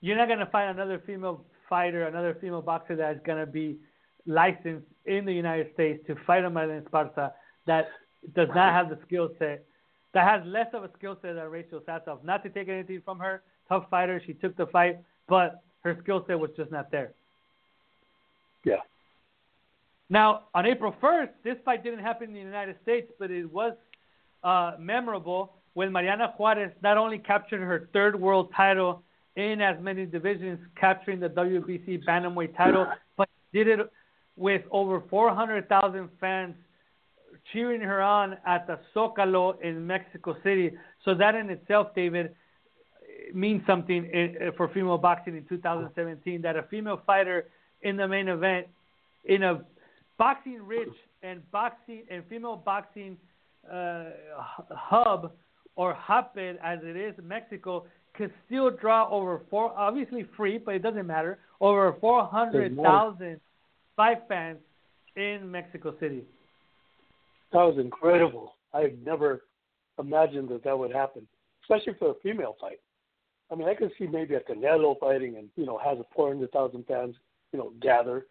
you're 0.00 0.16
not 0.16 0.28
gonna 0.28 0.48
find 0.50 0.70
another 0.70 1.02
female 1.06 1.44
fighter, 1.68 2.06
another 2.06 2.38
female 2.40 2.62
boxer 2.62 2.96
that's 2.96 3.20
gonna 3.26 3.44
be 3.44 3.76
licensed 4.26 4.86
in 5.04 5.26
the 5.26 5.32
United 5.32 5.74
States 5.74 6.02
to 6.06 6.16
fight 6.26 6.42
a 6.42 6.50
Marlen 6.50 6.82
Esparza 6.82 7.32
that 7.66 7.88
does 8.34 8.48
not 8.54 8.72
have 8.72 8.88
the 8.88 8.98
skill 9.06 9.28
set, 9.38 9.62
that 10.14 10.26
has 10.26 10.40
less 10.46 10.68
of 10.72 10.82
a 10.82 10.90
skill 10.96 11.18
set 11.20 11.34
than 11.34 11.46
Rachel 11.48 11.80
Sazoff. 11.80 12.24
Not 12.24 12.42
to 12.44 12.48
take 12.48 12.68
anything 12.68 13.02
from 13.04 13.18
her, 13.18 13.42
tough 13.68 13.84
fighter, 13.90 14.22
she 14.26 14.32
took 14.32 14.56
the 14.56 14.66
fight, 14.66 15.00
but 15.28 15.62
her 15.84 15.98
skill 16.02 16.24
set 16.26 16.40
was 16.40 16.50
just 16.56 16.72
not 16.72 16.90
there. 16.90 17.12
Yeah. 18.64 18.80
Now, 20.08 20.44
on 20.54 20.64
April 20.64 20.94
1st, 21.02 21.28
this 21.44 21.56
fight 21.62 21.84
didn't 21.84 22.00
happen 22.00 22.28
in 22.28 22.34
the 22.34 22.40
United 22.40 22.76
States, 22.82 23.12
but 23.18 23.30
it 23.30 23.50
was 23.50 23.74
uh, 24.42 24.72
memorable 24.78 25.59
when 25.74 25.92
Mariana 25.92 26.34
Juarez 26.36 26.72
not 26.82 26.96
only 26.96 27.18
captured 27.18 27.60
her 27.60 27.88
third 27.92 28.18
world 28.20 28.50
title 28.56 29.02
in 29.36 29.60
as 29.60 29.76
many 29.80 30.06
divisions, 30.06 30.58
capturing 30.78 31.20
the 31.20 31.28
WBC 31.28 32.04
bantamweight 32.04 32.56
title, 32.56 32.86
but 33.16 33.28
did 33.52 33.68
it 33.68 33.80
with 34.36 34.62
over 34.70 35.02
400,000 35.08 36.08
fans 36.20 36.54
cheering 37.52 37.80
her 37.80 38.02
on 38.02 38.36
at 38.46 38.66
the 38.66 38.78
Zocalo 38.94 39.60
in 39.60 39.86
Mexico 39.86 40.36
City. 40.42 40.72
So 41.04 41.14
that 41.14 41.34
in 41.34 41.50
itself, 41.50 41.88
David, 41.94 42.34
means 43.34 43.62
something 43.66 44.34
for 44.56 44.68
female 44.68 44.98
boxing 44.98 45.36
in 45.36 45.44
2017. 45.44 46.42
That 46.42 46.56
a 46.56 46.64
female 46.64 47.00
fighter 47.06 47.46
in 47.82 47.96
the 47.96 48.06
main 48.06 48.28
event, 48.28 48.66
in 49.24 49.42
a 49.42 49.62
boxing 50.18 50.62
rich 50.62 50.92
and 51.22 51.48
boxing 51.50 52.02
and 52.10 52.24
female 52.28 52.56
boxing 52.56 53.16
uh, 53.70 54.04
hub 54.70 55.32
or 55.80 55.94
hotbed 55.94 56.58
as 56.62 56.78
it 56.82 56.94
is 56.94 57.14
in 57.16 57.26
Mexico 57.26 57.86
could 58.12 58.30
still 58.44 58.70
draw 58.70 59.08
over 59.08 59.40
four, 59.48 59.72
obviously 59.74 60.26
free, 60.36 60.58
but 60.58 60.74
it 60.74 60.82
doesn't 60.82 61.06
matter, 61.06 61.38
over 61.58 61.96
400,000 62.02 63.40
fight 63.96 64.18
fans 64.28 64.58
in 65.16 65.50
Mexico 65.50 65.94
City. 65.98 66.24
That 67.52 67.62
was 67.62 67.78
incredible. 67.78 68.56
I 68.74 68.92
never 69.06 69.40
imagined 69.98 70.50
that 70.50 70.64
that 70.64 70.78
would 70.78 70.92
happen, 70.92 71.26
especially 71.62 71.94
for 71.98 72.10
a 72.10 72.14
female 72.22 72.56
fight. 72.60 72.80
I 73.50 73.54
mean, 73.54 73.66
I 73.66 73.74
could 73.74 73.90
see 73.98 74.06
maybe 74.06 74.34
a 74.34 74.40
Canelo 74.40 75.00
fighting 75.00 75.36
and, 75.38 75.48
you 75.56 75.64
know, 75.64 75.80
has 75.82 75.98
a 75.98 76.04
400,000 76.14 76.84
fans, 76.86 77.14
you 77.54 77.58
know, 77.58 77.72
gather. 77.80 78.26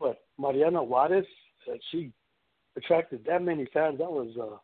But 0.00 0.22
Mariana 0.38 0.82
Juarez, 0.82 1.26
uh, 1.70 1.74
she 1.92 2.10
attracted 2.74 3.22
that 3.26 3.42
many 3.42 3.66
fans. 3.74 3.98
That 3.98 4.10
was 4.10 4.30
uh, 4.40 4.56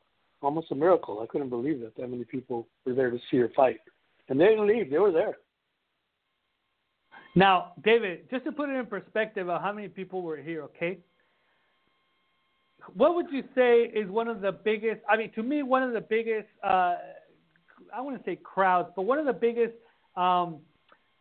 almost 0.42 0.70
a 0.70 0.74
miracle. 0.74 1.20
I 1.22 1.26
couldn't 1.26 1.48
believe 1.48 1.80
that 1.80 1.96
that 1.96 2.08
many 2.08 2.24
people 2.24 2.66
were 2.84 2.94
there 2.94 3.10
to 3.10 3.18
see 3.30 3.38
her 3.38 3.50
fight, 3.54 3.80
and 4.28 4.40
they 4.40 4.46
didn't 4.46 4.66
leave; 4.66 4.90
they 4.90 4.98
were 4.98 5.12
there. 5.12 5.36
Now, 7.34 7.72
David, 7.82 8.28
just 8.30 8.44
to 8.44 8.52
put 8.52 8.68
it 8.68 8.74
in 8.74 8.86
perspective 8.86 9.48
of 9.48 9.62
how 9.62 9.72
many 9.72 9.88
people 9.88 10.20
were 10.20 10.36
here, 10.36 10.64
okay? 10.64 10.98
What 12.94 13.14
would 13.14 13.30
you 13.30 13.44
say 13.54 13.84
is 13.84 14.08
one 14.10 14.28
of 14.28 14.40
the 14.40 14.52
biggest? 14.52 15.00
I 15.08 15.16
mean, 15.16 15.32
to 15.34 15.42
me, 15.42 15.62
one 15.62 15.82
of 15.82 15.92
the 15.92 16.00
biggest. 16.00 16.48
Uh, 16.62 16.96
I 17.94 18.00
wouldn't 18.00 18.24
say 18.24 18.36
crowds, 18.36 18.90
but 18.96 19.02
one 19.02 19.18
of 19.18 19.26
the 19.26 19.32
biggest 19.32 19.74
um, 20.16 20.58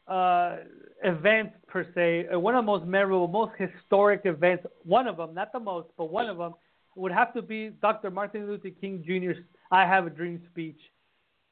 uh, 0.07 0.57
events 1.03 1.55
per 1.67 1.85
se, 1.93 2.27
uh, 2.33 2.39
one 2.39 2.55
of 2.55 2.65
the 2.65 2.71
most 2.71 2.85
memorable, 2.85 3.27
most 3.27 3.53
historic 3.57 4.21
events. 4.25 4.65
One 4.83 5.07
of 5.07 5.17
them, 5.17 5.33
not 5.33 5.51
the 5.51 5.59
most, 5.59 5.89
but 5.97 6.05
one 6.05 6.27
of 6.27 6.37
them 6.37 6.53
would 6.95 7.11
have 7.11 7.33
to 7.33 7.41
be 7.41 7.69
Dr. 7.81 8.11
Martin 8.11 8.47
Luther 8.47 8.69
King 8.69 9.03
Jr.'s 9.05 9.41
I 9.71 9.85
Have 9.85 10.05
a 10.07 10.09
Dream 10.09 10.41
speech 10.51 10.79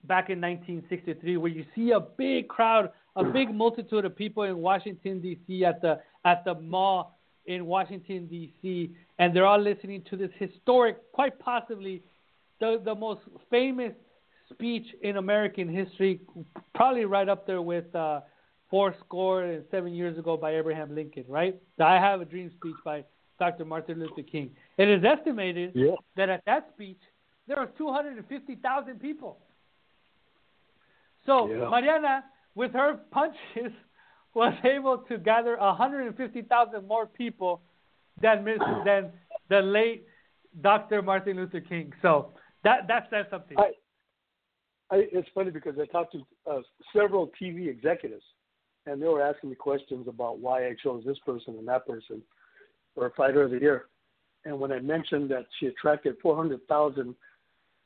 back 0.03 0.29
in 0.29 0.39
1963, 0.39 1.37
where 1.37 1.51
you 1.51 1.65
see 1.75 1.91
a 1.91 1.99
big 1.99 2.47
crowd, 2.47 2.91
a 3.15 3.23
big 3.23 3.53
multitude 3.53 4.05
of 4.05 4.15
people 4.15 4.43
in 4.43 4.57
Washington, 4.57 5.21
D.C., 5.21 5.65
at 5.65 5.81
the, 5.81 5.99
at 6.25 6.43
the 6.45 6.55
mall 6.55 7.19
in 7.45 7.65
Washington, 7.65 8.27
D.C., 8.27 8.91
and 9.17 9.35
they're 9.35 9.45
all 9.45 9.61
listening 9.61 10.03
to 10.09 10.15
this 10.15 10.29
historic, 10.37 11.11
quite 11.11 11.37
possibly 11.39 12.01
the, 12.59 12.81
the 12.83 12.95
most 12.95 13.21
famous 13.49 13.93
speech 14.51 14.85
in 15.01 15.17
American 15.17 15.67
history, 15.67 16.21
probably 16.73 17.05
right 17.05 17.29
up 17.29 17.45
there 17.45 17.61
with 17.61 17.93
uh, 17.95 18.21
four 18.69 18.95
score 19.05 19.43
and 19.43 19.63
seven 19.71 19.93
years 19.93 20.17
ago 20.17 20.37
by 20.37 20.55
Abraham 20.55 20.95
Lincoln, 20.95 21.25
right? 21.27 21.59
The 21.77 21.85
I 21.85 21.95
Have 21.95 22.21
a 22.21 22.25
Dream 22.25 22.51
speech 22.57 22.75
by 22.85 23.03
Dr. 23.39 23.65
Martin 23.65 23.99
Luther 23.99 24.21
King. 24.21 24.51
It 24.79 24.87
is 24.87 25.03
estimated 25.03 25.73
yeah. 25.75 25.95
that 26.15 26.29
at 26.29 26.41
that 26.45 26.69
speech 26.73 27.01
there 27.47 27.57
were 27.57 27.69
250,000 27.77 29.01
people. 29.01 29.39
So 31.25 31.49
yeah. 31.49 31.69
Mariana, 31.69 32.23
with 32.55 32.71
her 32.71 32.99
punches, 33.11 33.73
was 34.33 34.53
able 34.63 34.99
to 35.09 35.17
gather 35.17 35.57
150,000 35.57 36.87
more 36.87 37.07
people 37.07 37.61
than 38.21 38.45
than 38.85 39.11
the 39.49 39.59
late 39.59 40.07
Dr. 40.61 41.01
Martin 41.01 41.35
Luther 41.35 41.59
King. 41.59 41.91
So 42.01 42.29
that 42.63 42.87
that 42.87 43.07
says 43.09 43.25
something. 43.29 43.57
I, 43.57 43.71
I, 44.91 45.07
it's 45.11 45.27
funny 45.35 45.51
because 45.51 45.75
I 45.77 45.87
talked 45.87 46.13
to 46.13 46.25
uh, 46.49 46.61
several 46.95 47.31
TV 47.41 47.67
executives, 47.67 48.23
and 48.85 49.01
they 49.01 49.07
were 49.07 49.21
asking 49.21 49.49
me 49.49 49.57
questions 49.57 50.07
about 50.07 50.39
why 50.39 50.67
I 50.67 50.75
chose 50.81 51.03
this 51.05 51.19
person 51.25 51.55
and 51.55 51.67
that 51.67 51.85
person 51.85 52.21
for 52.95 53.11
Fighter 53.17 53.43
of 53.43 53.51
the 53.51 53.59
Year. 53.59 53.85
And 54.45 54.59
when 54.59 54.71
I 54.71 54.79
mentioned 54.79 55.29
that 55.31 55.45
she 55.59 55.67
attracted 55.67 56.15
400,000 56.21 57.15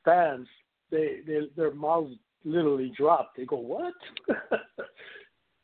fans, 0.06 0.48
they, 0.92 1.20
they 1.26 1.40
their 1.56 1.74
mouths 1.74 2.14
literally 2.46 2.92
dropped. 2.96 3.38
They 3.38 3.46
go, 3.46 3.58
"What?" 3.58 3.94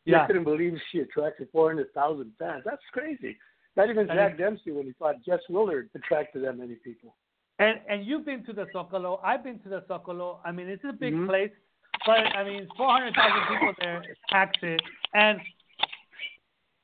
yeah. 0.06 0.24
I 0.24 0.28
couldn't 0.28 0.46
believe 0.46 0.74
she 0.92 1.00
attracted 1.00 1.50
400,000 1.52 2.32
fans. 2.40 2.64
That's 2.66 2.82
crazy. 2.92 3.38
Not 3.76 3.90
even 3.90 4.08
Jack 4.08 4.38
Dempsey, 4.38 4.72
when 4.72 4.86
he 4.86 4.94
fought 4.98 5.24
Jess 5.24 5.40
Willard, 5.50 5.90
attracted 5.96 6.44
that 6.44 6.58
many 6.58 6.76
people. 6.76 7.16
And 7.60 7.80
and 7.88 8.06
you've 8.06 8.26
been 8.26 8.44
to 8.46 8.54
the 8.54 8.66
Zocalo. 8.74 9.20
I've 9.24 9.44
been 9.44 9.60
to 9.60 9.70
the 9.70 9.82
Zocalo. 9.90 10.40
I 10.44 10.52
mean, 10.52 10.68
it's 10.68 10.84
a 10.84 10.94
big 10.94 11.14
mm-hmm. 11.14 11.28
place, 11.28 11.52
but 12.06 12.20
I 12.36 12.44
mean, 12.44 12.68
400,000 12.76 13.34
people 13.48 13.74
there, 13.82 14.04
packed 14.30 14.64
it, 14.64 14.82
and 15.14 15.40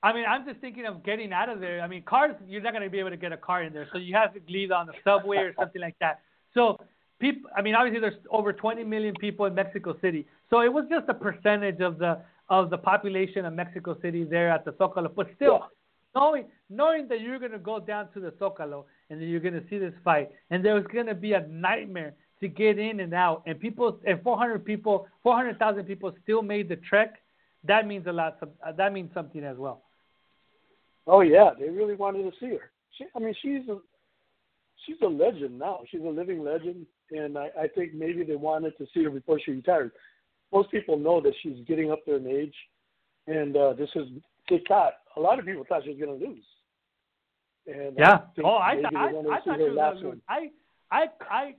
I 0.05 0.13
mean, 0.13 0.25
I'm 0.29 0.45
just 0.45 0.59
thinking 0.61 0.85
of 0.85 1.03
getting 1.03 1.33
out 1.33 1.49
of 1.49 1.59
there. 1.59 1.81
I 1.81 1.87
mean, 1.87 2.03
cars, 2.03 2.35
you're 2.47 2.61
not 2.61 2.73
going 2.73 2.83
to 2.83 2.91
be 2.91 2.99
able 2.99 3.09
to 3.09 3.17
get 3.17 3.31
a 3.31 3.37
car 3.37 3.63
in 3.63 3.73
there, 3.73 3.87
so 3.91 3.97
you 3.97 4.13
have 4.13 4.35
to 4.35 4.39
leave 4.47 4.71
on 4.71 4.85
the 4.85 4.93
subway 5.03 5.37
or 5.37 5.55
something 5.57 5.81
like 5.81 5.95
that. 5.99 6.19
So, 6.53 6.79
people, 7.19 7.49
I 7.57 7.63
mean, 7.63 7.73
obviously 7.73 8.01
there's 8.01 8.21
over 8.29 8.53
20 8.53 8.83
million 8.83 9.15
people 9.19 9.47
in 9.47 9.55
Mexico 9.55 9.97
City, 10.01 10.27
so 10.51 10.61
it 10.61 10.71
was 10.71 10.85
just 10.91 11.09
a 11.09 11.13
percentage 11.15 11.79
of 11.79 11.97
the 11.97 12.21
of 12.49 12.69
the 12.69 12.77
population 12.77 13.45
of 13.45 13.53
Mexico 13.53 13.97
City 13.99 14.23
there 14.23 14.51
at 14.51 14.63
the 14.63 14.73
Zocalo. 14.73 15.09
But 15.15 15.29
still, 15.37 15.61
yeah. 15.61 15.67
knowing 16.15 16.45
knowing 16.69 17.07
that 17.07 17.21
you're 17.21 17.39
going 17.39 17.53
to 17.53 17.57
go 17.57 17.79
down 17.79 18.09
to 18.13 18.19
the 18.19 18.29
Zocalo 18.33 18.83
and 19.09 19.19
that 19.19 19.25
you're 19.25 19.39
going 19.39 19.55
to 19.55 19.63
see 19.71 19.79
this 19.79 19.95
fight, 20.03 20.29
and 20.51 20.63
there 20.63 20.75
was 20.75 20.85
going 20.93 21.07
to 21.07 21.15
be 21.15 21.33
a 21.33 21.47
nightmare 21.47 22.13
to 22.41 22.47
get 22.47 22.77
in 22.77 22.99
and 22.99 23.15
out, 23.15 23.41
and 23.47 23.59
people 23.59 23.99
and 24.05 24.21
400 24.21 24.63
people, 24.63 25.07
400,000 25.23 25.83
people 25.85 26.13
still 26.21 26.43
made 26.43 26.69
the 26.69 26.75
trek. 26.75 27.15
That 27.63 27.87
means 27.87 28.05
a 28.05 28.13
lot. 28.13 28.37
That 28.77 28.93
means 28.93 29.09
something 29.15 29.43
as 29.43 29.57
well. 29.57 29.81
Oh 31.07 31.21
yeah, 31.21 31.51
they 31.59 31.69
really 31.69 31.95
wanted 31.95 32.23
to 32.23 32.31
see 32.39 32.51
her. 32.51 32.71
She, 32.97 33.05
I 33.15 33.19
mean, 33.19 33.35
she's 33.41 33.67
a 33.69 33.77
she's 34.85 34.97
a 35.03 35.07
legend 35.07 35.59
now. 35.59 35.81
She's 35.89 36.01
a 36.01 36.07
living 36.09 36.43
legend, 36.43 36.85
and 37.11 37.37
I, 37.37 37.49
I 37.59 37.67
think 37.67 37.93
maybe 37.93 38.23
they 38.23 38.35
wanted 38.35 38.77
to 38.77 38.85
see 38.93 39.03
her 39.03 39.09
before 39.09 39.39
she 39.43 39.51
retired. 39.51 39.91
most 40.51 40.71
people 40.71 40.97
know 40.97 41.21
that 41.21 41.33
she's 41.41 41.57
getting 41.67 41.91
up 41.91 41.99
there 42.05 42.17
in 42.17 42.27
age, 42.27 42.55
and 43.27 43.55
uh, 43.55 43.73
this 43.73 43.89
is 43.95 44.07
they 44.49 44.61
thought 44.67 44.93
a 45.15 45.19
lot 45.19 45.39
of 45.39 45.45
people 45.45 45.65
thought 45.67 45.83
she 45.83 45.89
was 45.91 45.99
going 45.99 46.19
to 46.19 46.25
lose. 46.25 46.43
And 47.67 47.95
yeah. 47.97 48.19
oh, 48.43 48.57
I, 48.57 48.75
th- 48.75 48.85
I, 48.95 49.07
I 49.07 49.11
thought 49.11 49.41
she 49.43 49.49
was 49.49 49.75
going 49.75 50.01
to 50.01 50.07
lose. 50.09 50.19
I, 50.29 50.51
I, 50.91 51.05
I, 51.31 51.55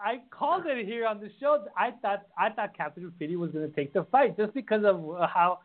I 0.00 0.20
called 0.30 0.64
it 0.66 0.86
here 0.86 1.06
on 1.06 1.20
the 1.20 1.28
show. 1.40 1.64
I 1.76 1.90
thought 2.02 2.22
I 2.38 2.50
thought 2.50 2.76
Catherine 2.76 3.12
Phiri 3.20 3.36
was 3.36 3.50
going 3.50 3.68
to 3.68 3.74
take 3.74 3.92
the 3.92 4.06
fight 4.12 4.36
just 4.36 4.54
because 4.54 4.84
of 4.84 5.02
how 5.28 5.58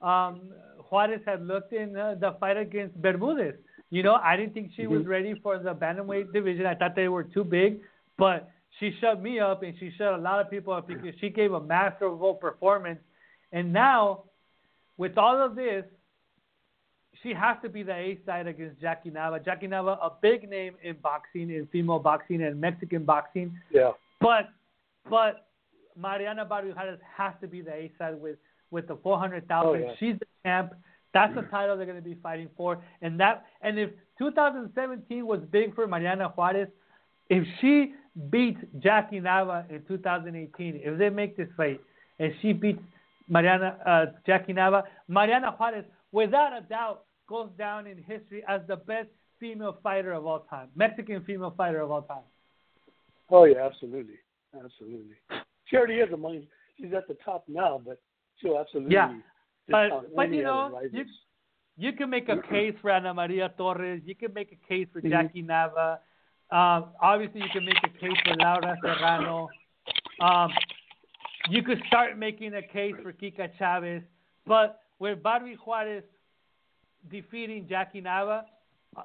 um, 0.00 0.52
Juarez 0.90 1.20
had 1.26 1.46
looked 1.46 1.72
in 1.72 1.96
uh, 1.96 2.14
the 2.18 2.36
fight 2.40 2.56
against 2.56 3.00
Bermudez. 3.00 3.54
You 3.90 4.02
know, 4.02 4.14
I 4.14 4.36
didn't 4.36 4.54
think 4.54 4.72
she 4.76 4.82
mm-hmm. 4.82 4.92
was 4.92 5.06
ready 5.06 5.34
for 5.42 5.58
the 5.58 5.74
bantamweight 5.74 6.32
division. 6.32 6.66
I 6.66 6.74
thought 6.74 6.94
they 6.94 7.08
were 7.08 7.24
too 7.24 7.44
big, 7.44 7.80
but 8.16 8.50
she 8.78 8.94
shut 9.00 9.22
me 9.22 9.40
up 9.40 9.62
and 9.62 9.74
she 9.78 9.90
shut 9.96 10.14
a 10.14 10.18
lot 10.18 10.40
of 10.40 10.50
people 10.50 10.72
up 10.72 10.86
because 10.86 11.14
she 11.20 11.30
gave 11.30 11.52
a 11.52 11.60
masterful 11.60 12.34
performance. 12.34 13.00
And 13.52 13.72
now, 13.72 14.24
with 14.98 15.16
all 15.16 15.42
of 15.42 15.56
this, 15.56 15.84
she 17.22 17.32
has 17.32 17.56
to 17.62 17.68
be 17.68 17.82
the 17.82 17.94
A 17.94 18.18
side 18.24 18.46
against 18.46 18.80
Jackie 18.80 19.10
Nava. 19.10 19.44
Jackie 19.44 19.66
Nava, 19.66 19.98
a 20.00 20.12
big 20.20 20.48
name 20.48 20.74
in 20.82 20.96
boxing, 21.02 21.50
in 21.50 21.66
female 21.72 21.98
boxing 21.98 22.42
and 22.42 22.60
Mexican 22.60 23.04
boxing. 23.04 23.58
Yeah. 23.70 23.92
But 24.20 24.50
but 25.08 25.46
Mariana 25.96 26.44
Barrios 26.44 26.76
has 27.16 27.32
to 27.40 27.48
be 27.48 27.60
the 27.62 27.72
A 27.72 27.90
side 27.98 28.20
with 28.20 28.36
with 28.70 28.88
the 28.88 28.96
four 29.02 29.18
hundred 29.18 29.46
thousand. 29.48 29.82
Oh, 29.82 29.86
yeah. 29.86 29.92
She's 29.98 30.18
the 30.18 30.26
champ. 30.44 30.74
That's 31.14 31.34
the 31.34 31.42
title 31.42 31.76
they're 31.76 31.86
going 31.86 31.96
to 31.96 32.02
be 32.02 32.18
fighting 32.22 32.48
for. 32.56 32.82
And 33.00 33.18
that 33.20 33.46
and 33.62 33.78
if 33.78 33.90
2017 34.18 35.26
was 35.26 35.40
big 35.50 35.74
for 35.74 35.86
Mariana 35.86 36.28
Juarez, 36.28 36.68
if 37.30 37.46
she 37.60 37.94
beats 38.30 38.60
Jackie 38.80 39.20
Nava 39.20 39.68
in 39.70 39.82
2018, 39.88 40.80
if 40.82 40.98
they 40.98 41.08
make 41.08 41.36
this 41.36 41.48
fight 41.56 41.80
and 42.18 42.32
she 42.42 42.52
beats 42.52 42.80
Mariana 43.28 43.76
uh, 43.86 44.06
Jackie 44.26 44.52
Nava, 44.52 44.82
Mariana 45.08 45.54
Juarez, 45.58 45.84
without 46.12 46.56
a 46.56 46.60
doubt, 46.62 47.04
goes 47.28 47.48
down 47.58 47.86
in 47.86 47.98
history 47.98 48.42
as 48.48 48.60
the 48.68 48.76
best 48.76 49.08
female 49.38 49.78
fighter 49.82 50.12
of 50.12 50.26
all 50.26 50.40
time, 50.50 50.68
Mexican 50.74 51.22
female 51.24 51.54
fighter 51.56 51.80
of 51.80 51.90
all 51.90 52.02
time. 52.02 52.22
Oh 53.30 53.44
yeah, 53.44 53.64
absolutely, 53.64 54.14
absolutely. 54.54 55.16
She 55.66 55.76
already 55.76 55.96
is 55.96 56.12
among. 56.12 56.42
She's 56.78 56.92
at 56.96 57.08
the 57.08 57.16
top 57.24 57.44
now, 57.48 57.80
but 57.84 58.00
she'll 58.40 58.58
absolutely. 58.58 58.94
Yeah, 58.94 59.14
but 59.68 60.14
but 60.14 60.32
you 60.32 60.42
know 60.42 60.80
you 60.92 61.04
you 61.76 61.92
can 61.92 62.10
make 62.10 62.28
a 62.28 62.40
case 62.50 62.74
for 62.82 62.90
Ana 62.90 63.14
Maria 63.14 63.52
Torres. 63.56 64.02
You 64.04 64.14
can 64.14 64.34
make 64.34 64.52
a 64.52 64.68
case 64.68 64.88
for 64.92 65.00
mm-hmm. 65.00 65.10
Jackie 65.10 65.42
Nava. 65.42 65.98
Um, 66.50 66.92
obviously, 67.00 67.40
you 67.40 67.48
can 67.52 67.64
make 67.64 67.78
a 67.84 67.98
case 67.98 68.16
for 68.24 68.34
Laura 68.36 68.76
Serrano. 68.82 69.48
Um, 70.20 70.50
you 71.50 71.62
could 71.62 71.80
start 71.86 72.18
making 72.18 72.54
a 72.54 72.62
case 72.62 72.94
for 73.02 73.12
Kika 73.12 73.50
Chavez, 73.58 74.02
but 74.46 74.80
with 74.98 75.22
Barbie 75.22 75.56
Juarez 75.64 76.02
defeating 77.10 77.66
Jackie 77.68 78.02
Nava, 78.02 78.42
uh, 78.96 79.02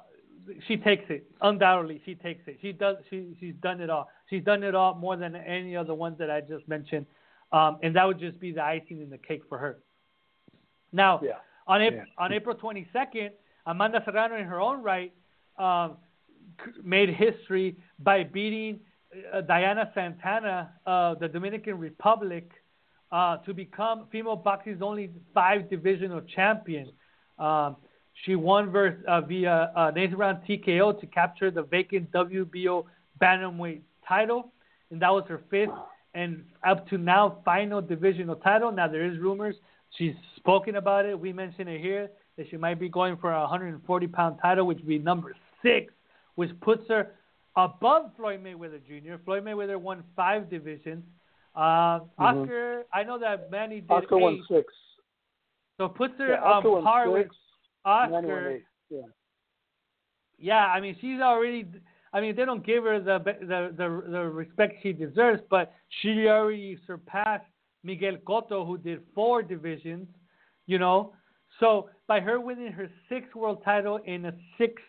she 0.66 0.76
takes 0.76 1.04
it. 1.08 1.30
Undoubtedly, 1.40 2.02
she 2.04 2.14
takes 2.14 2.42
it. 2.46 2.58
She 2.60 2.72
does. 2.72 2.96
She 3.10 3.36
she's 3.40 3.54
done 3.62 3.80
it 3.80 3.90
all. 3.90 4.08
She's 4.28 4.42
done 4.42 4.62
it 4.62 4.74
all 4.74 4.94
more 4.94 5.16
than 5.16 5.36
any 5.36 5.74
of 5.74 5.86
the 5.86 5.94
ones 5.94 6.18
that 6.18 6.30
I 6.30 6.40
just 6.40 6.66
mentioned, 6.66 7.06
um, 7.54 7.78
and 7.82 7.94
that 7.94 8.04
would 8.04 8.18
just 8.18 8.40
be 8.40 8.50
the 8.50 8.62
icing 8.62 9.00
in 9.00 9.08
the 9.08 9.18
cake 9.18 9.42
for 9.48 9.58
her. 9.58 9.78
Now, 10.92 11.20
yeah. 11.22 11.34
on 11.68 11.80
April, 11.82 12.04
yeah. 12.04 12.24
on 12.24 12.32
April 12.32 12.56
22nd, 12.56 13.30
Amanda 13.66 14.02
Serrano, 14.04 14.36
in 14.36 14.44
her 14.44 14.60
own 14.60 14.82
right, 14.82 15.12
um, 15.56 15.96
made 16.82 17.10
history 17.10 17.76
by 18.00 18.24
beating 18.24 18.80
uh, 19.32 19.40
Diana 19.42 19.90
Santana 19.94 20.72
of 20.84 21.20
the 21.20 21.28
Dominican 21.28 21.78
Republic 21.78 22.50
uh, 23.12 23.36
to 23.38 23.54
become 23.54 24.06
female 24.10 24.36
boxing's 24.36 24.82
only 24.82 25.10
five 25.32 25.70
divisional 25.70 26.22
champion. 26.22 26.90
Um, 27.38 27.76
she 28.24 28.34
won 28.34 28.70
versus, 28.70 29.00
uh, 29.06 29.20
via 29.20 29.72
uh, 29.76 29.92
Nathan 29.94 30.16
round 30.16 30.38
TKO 30.48 31.00
to 31.00 31.06
capture 31.06 31.52
the 31.52 31.62
vacant 31.62 32.10
WBO 32.10 32.84
bantamweight 33.22 33.82
title, 34.08 34.52
and 34.90 35.00
that 35.00 35.10
was 35.10 35.24
her 35.28 35.40
fifth 35.50 35.70
and 36.14 36.44
up 36.66 36.88
to 36.88 36.98
now 36.98 37.38
final 37.44 37.80
divisional 37.80 38.36
title. 38.36 38.70
Now 38.72 38.88
there 38.88 39.04
is 39.04 39.18
rumors 39.18 39.56
she's 39.96 40.14
spoken 40.36 40.76
about 40.76 41.06
it. 41.06 41.18
We 41.18 41.32
mentioned 41.32 41.68
it 41.68 41.80
here 41.80 42.10
that 42.36 42.46
she 42.50 42.56
might 42.56 42.80
be 42.80 42.88
going 42.88 43.16
for 43.16 43.32
a 43.32 43.40
140 43.40 44.06
pound 44.08 44.38
title, 44.42 44.66
which 44.66 44.78
would 44.78 44.88
be 44.88 44.98
number 44.98 45.34
six, 45.62 45.92
which 46.34 46.50
puts 46.60 46.82
her 46.88 47.12
above 47.56 48.10
Floyd 48.16 48.42
Mayweather 48.42 48.80
Jr. 48.86 49.14
Floyd 49.24 49.44
Mayweather 49.44 49.80
won 49.80 50.02
five 50.16 50.50
divisions. 50.50 51.04
Uh, 51.54 51.60
mm-hmm. 52.00 52.22
Oscar, 52.22 52.82
I 52.92 53.04
know 53.04 53.18
that 53.18 53.50
Manny 53.50 53.80
did 53.80 53.90
Oscar 53.90 54.16
eight. 54.16 54.22
won 54.22 54.44
six. 54.50 54.72
So 55.78 55.88
puts 55.88 56.14
her 56.18 56.30
yeah, 56.30 56.42
on 56.42 56.82
par 56.82 57.10
with 57.10 57.28
Oscar. 57.84 58.58
Yeah. 58.90 59.00
Yeah, 60.38 60.66
I 60.66 60.80
mean 60.80 60.96
she's 61.00 61.20
already. 61.20 61.66
I 62.14 62.20
mean 62.20 62.36
they 62.36 62.44
don't 62.44 62.64
give 62.64 62.84
her 62.84 63.00
the 63.00 63.18
the 63.24 63.74
the, 63.76 64.10
the 64.10 64.20
respect 64.20 64.76
she 64.82 64.92
deserves, 64.92 65.42
but 65.50 65.74
she 66.00 66.28
already 66.28 66.78
surpassed 66.86 67.44
Miguel 67.82 68.16
Cotto, 68.26 68.64
who 68.66 68.78
did 68.78 69.00
four 69.14 69.42
divisions. 69.42 70.06
You 70.66 70.78
know, 70.78 71.12
so 71.60 71.90
by 72.06 72.20
her 72.20 72.40
winning 72.40 72.72
her 72.72 72.88
sixth 73.08 73.34
world 73.34 73.62
title 73.64 73.98
in 74.06 74.26
a 74.26 74.32
six 74.56 74.80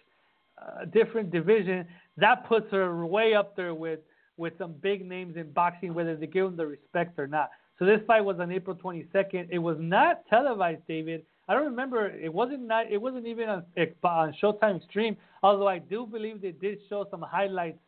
uh, 0.61 0.85
different 0.85 1.31
division, 1.31 1.85
that 2.15 2.47
puts 2.47 2.71
her 2.71 3.05
way 3.05 3.33
up 3.33 3.55
there 3.55 3.73
with 3.73 3.99
with 4.37 4.53
some 4.57 4.73
big 4.81 5.05
names 5.05 5.35
in 5.35 5.51
boxing, 5.51 5.93
whether 5.93 6.15
they 6.15 6.27
give 6.27 6.45
them 6.45 6.55
the 6.55 6.67
respect 6.67 7.17
or 7.17 7.27
not. 7.27 7.49
So 7.79 7.85
this 7.85 7.99
fight 8.07 8.21
was 8.21 8.39
on 8.39 8.51
April 8.51 8.75
22nd. 8.75 9.47
It 9.49 9.59
was 9.59 9.77
not 9.79 10.25
televised, 10.29 10.81
David. 10.87 11.25
I 11.47 11.53
don't 11.53 11.65
remember. 11.65 12.07
It 12.07 12.33
wasn't 12.33 12.67
not. 12.67 12.91
It 12.91 13.01
wasn't 13.01 13.27
even 13.27 13.49
on, 13.49 13.63
on 14.03 14.33
Showtime 14.41 14.77
Extreme. 14.77 15.17
Although 15.43 15.67
I 15.67 15.79
do 15.79 16.05
believe 16.05 16.41
they 16.41 16.51
did 16.51 16.79
show 16.89 17.05
some 17.11 17.21
highlights 17.21 17.79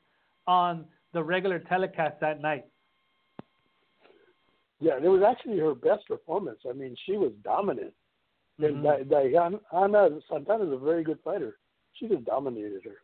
on 0.46 0.86
the 1.14 1.24
regular 1.24 1.60
telecast 1.60 2.20
that 2.22 2.42
night. 2.42 2.66
Yeah, 4.80 4.98
it 5.02 5.08
was 5.08 5.24
actually 5.28 5.58
her 5.60 5.74
best 5.74 6.08
performance. 6.08 6.60
I 6.70 6.74
mean, 6.74 6.96
she 7.06 7.14
was 7.14 7.32
dominant. 7.44 7.94
Mm-hmm. 8.62 8.86
And 8.86 9.10
Diana 9.10 10.20
Santana 10.30 10.66
is 10.66 10.74
a 10.74 10.78
very 10.78 11.04
good 11.04 11.20
fighter. 11.24 11.58
She 11.94 12.08
just 12.08 12.26
dominated 12.26 12.84
her. 12.84 12.98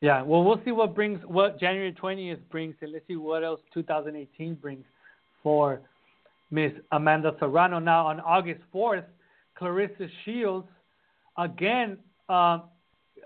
Yeah, 0.00 0.22
well, 0.22 0.44
we'll 0.44 0.60
see 0.64 0.70
what 0.70 0.94
brings 0.94 1.20
what 1.26 1.58
January 1.58 1.92
20th 1.92 2.38
brings, 2.50 2.76
and 2.80 2.92
let's 2.92 3.06
see 3.08 3.16
what 3.16 3.42
else 3.42 3.60
2018 3.74 4.54
brings 4.54 4.84
for 5.42 5.80
Miss 6.52 6.70
Amanda 6.92 7.34
Serrano. 7.40 7.80
Now, 7.80 8.06
on 8.06 8.20
August 8.20 8.60
4th, 8.72 9.04
Claressa 9.58 10.08
Shields 10.24 10.68
again 11.36 11.98
uh, 12.28 12.60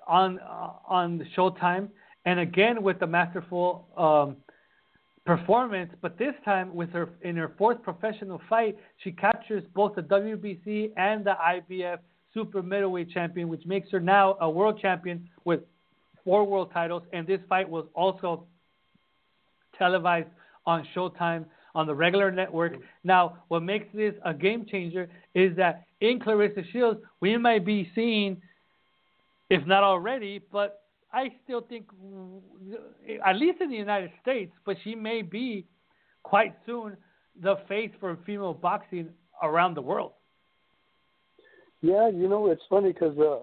on 0.07 0.39
uh, 0.39 0.71
on 0.87 1.27
Showtime, 1.37 1.89
and 2.25 2.41
again 2.41 2.83
with 2.83 2.99
the 3.01 3.07
masterful 3.07 3.87
um, 3.97 4.37
performance. 5.25 5.93
But 6.01 6.19
this 6.19 6.35
time, 6.45 6.75
with 6.75 6.91
her 6.91 7.11
in 7.23 7.37
her 7.37 7.53
fourth 7.59 7.83
professional 7.83 8.41
fight, 8.49 8.77
she 9.03 9.13
captures 9.13 9.65
both 9.75 9.95
the 9.95 10.03
WBC 10.03 10.93
and 10.97 11.25
the 11.25 11.35
IBF 11.35 11.99
super 12.35 12.63
middleweight 12.63 13.11
champion, 13.11 13.49
which 13.49 13.65
makes 13.67 13.91
her 13.91 14.01
now 14.01 14.37
a 14.41 14.49
world 14.49 14.79
champion 14.81 15.29
with 15.45 15.61
four 16.25 16.45
world 16.45 16.71
titles. 16.73 17.03
And 17.13 17.27
this 17.27 17.41
fight 17.49 17.69
was 17.69 17.87
also 17.95 18.47
televised 19.79 20.29
on 20.67 20.87
Showtime 20.95 21.45
on 21.75 21.87
the 21.87 21.95
regular 21.95 22.31
network. 22.31 22.75
Now, 23.05 23.39
what 23.49 23.63
makes 23.63 23.87
this 23.95 24.15
a 24.25 24.35
game 24.35 24.67
changer 24.71 25.09
is 25.35 25.57
that 25.57 25.85
in 26.03 26.19
Claressa 26.19 26.65
Shields, 26.73 27.01
we 27.21 27.39
might 27.39 27.65
be 27.65 27.89
seeing, 27.95 28.43
if 29.49 29.65
not 29.67 29.85
already, 29.85 30.41
but 30.51 30.83
I 31.13 31.29
still 31.45 31.61
think, 31.61 31.87
at 33.25 33.37
least 33.37 33.61
in 33.61 33.71
the 33.71 33.77
United 33.77 34.11
States, 34.21 34.53
but 34.67 34.77
she 34.83 34.97
may 34.97 35.23
be 35.23 35.65
quite 36.25 36.55
soon 36.67 36.97
the 37.41 37.57
face 37.69 37.93
for 38.01 38.19
female 38.27 38.53
boxing 38.53 39.11
around 39.43 39.75
the 39.75 39.83
world. 39.83 40.13
Yeah, 41.83 42.09
you 42.09 42.29
know, 42.29 42.51
it's 42.51 42.63
funny 42.69 42.93
because 42.93 43.17
uh, 43.19 43.39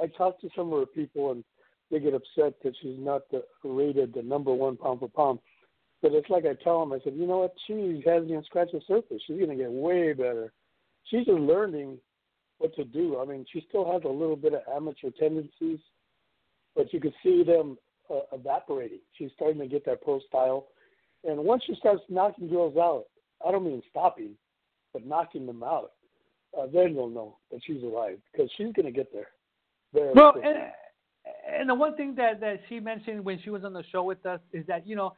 I, 0.00 0.04
I 0.04 0.06
talked 0.18 0.40
to 0.42 0.48
some 0.56 0.72
of 0.72 0.80
her 0.80 0.86
people 0.86 1.32
and 1.32 1.44
they 1.90 2.00
get 2.00 2.14
upset 2.14 2.54
that 2.62 2.74
she's 2.82 2.98
not 2.98 3.22
the, 3.30 3.42
rated 3.64 4.14
the 4.14 4.22
number 4.22 4.52
one 4.52 4.76
pound 4.76 5.00
for 5.00 5.08
pound. 5.08 5.38
But 6.02 6.12
it's 6.12 6.30
like 6.30 6.44
I 6.44 6.54
tell 6.62 6.80
them, 6.80 6.92
I 6.92 6.98
said, 7.04 7.14
you 7.14 7.26
know 7.26 7.38
what? 7.38 7.54
She 7.66 8.02
hasn't 8.06 8.30
even 8.30 8.44
scratched 8.44 8.72
the 8.72 8.80
surface. 8.88 9.22
She's 9.26 9.36
going 9.36 9.50
to 9.50 9.56
get 9.56 9.70
way 9.70 10.12
better. 10.12 10.52
She's 11.04 11.26
learning 11.26 11.98
what 12.58 12.74
to 12.76 12.84
do. 12.84 13.18
I 13.20 13.24
mean, 13.24 13.44
she 13.52 13.64
still 13.68 13.90
has 13.90 14.02
a 14.04 14.08
little 14.08 14.36
bit 14.36 14.54
of 14.54 14.60
amateur 14.74 15.10
tendencies, 15.18 15.80
but 16.76 16.92
you 16.92 17.00
can 17.00 17.12
see 17.22 17.42
them 17.42 17.78
uh, 18.10 18.20
evaporating. 18.32 19.00
She's 19.16 19.30
starting 19.34 19.58
to 19.60 19.66
get 19.66 19.84
that 19.86 20.02
pro 20.02 20.20
style. 20.20 20.68
And 21.24 21.38
once 21.44 21.62
she 21.66 21.74
starts 21.76 22.02
knocking 22.08 22.48
girls 22.48 22.76
out, 22.76 23.04
I 23.46 23.50
don't 23.50 23.64
mean 23.64 23.82
stopping, 23.90 24.34
but 24.92 25.06
knocking 25.06 25.46
them 25.46 25.62
out, 25.62 25.92
uh, 26.58 26.66
then 26.72 26.94
you'll 26.94 27.08
know 27.08 27.38
that 27.50 27.60
she's 27.66 27.82
alive 27.82 28.18
because 28.30 28.50
she's 28.56 28.72
going 28.72 28.86
to 28.86 28.92
get 28.92 29.12
there. 29.12 29.28
Very 29.92 30.12
well, 30.14 30.34
and, 30.36 30.56
and 31.60 31.68
the 31.68 31.74
one 31.74 31.96
thing 31.96 32.14
that 32.16 32.40
that 32.40 32.60
she 32.68 32.78
mentioned 32.78 33.24
when 33.24 33.40
she 33.42 33.50
was 33.50 33.64
on 33.64 33.72
the 33.72 33.82
show 33.90 34.04
with 34.04 34.24
us 34.24 34.40
is 34.52 34.64
that 34.66 34.86
you 34.86 34.94
know 34.94 35.14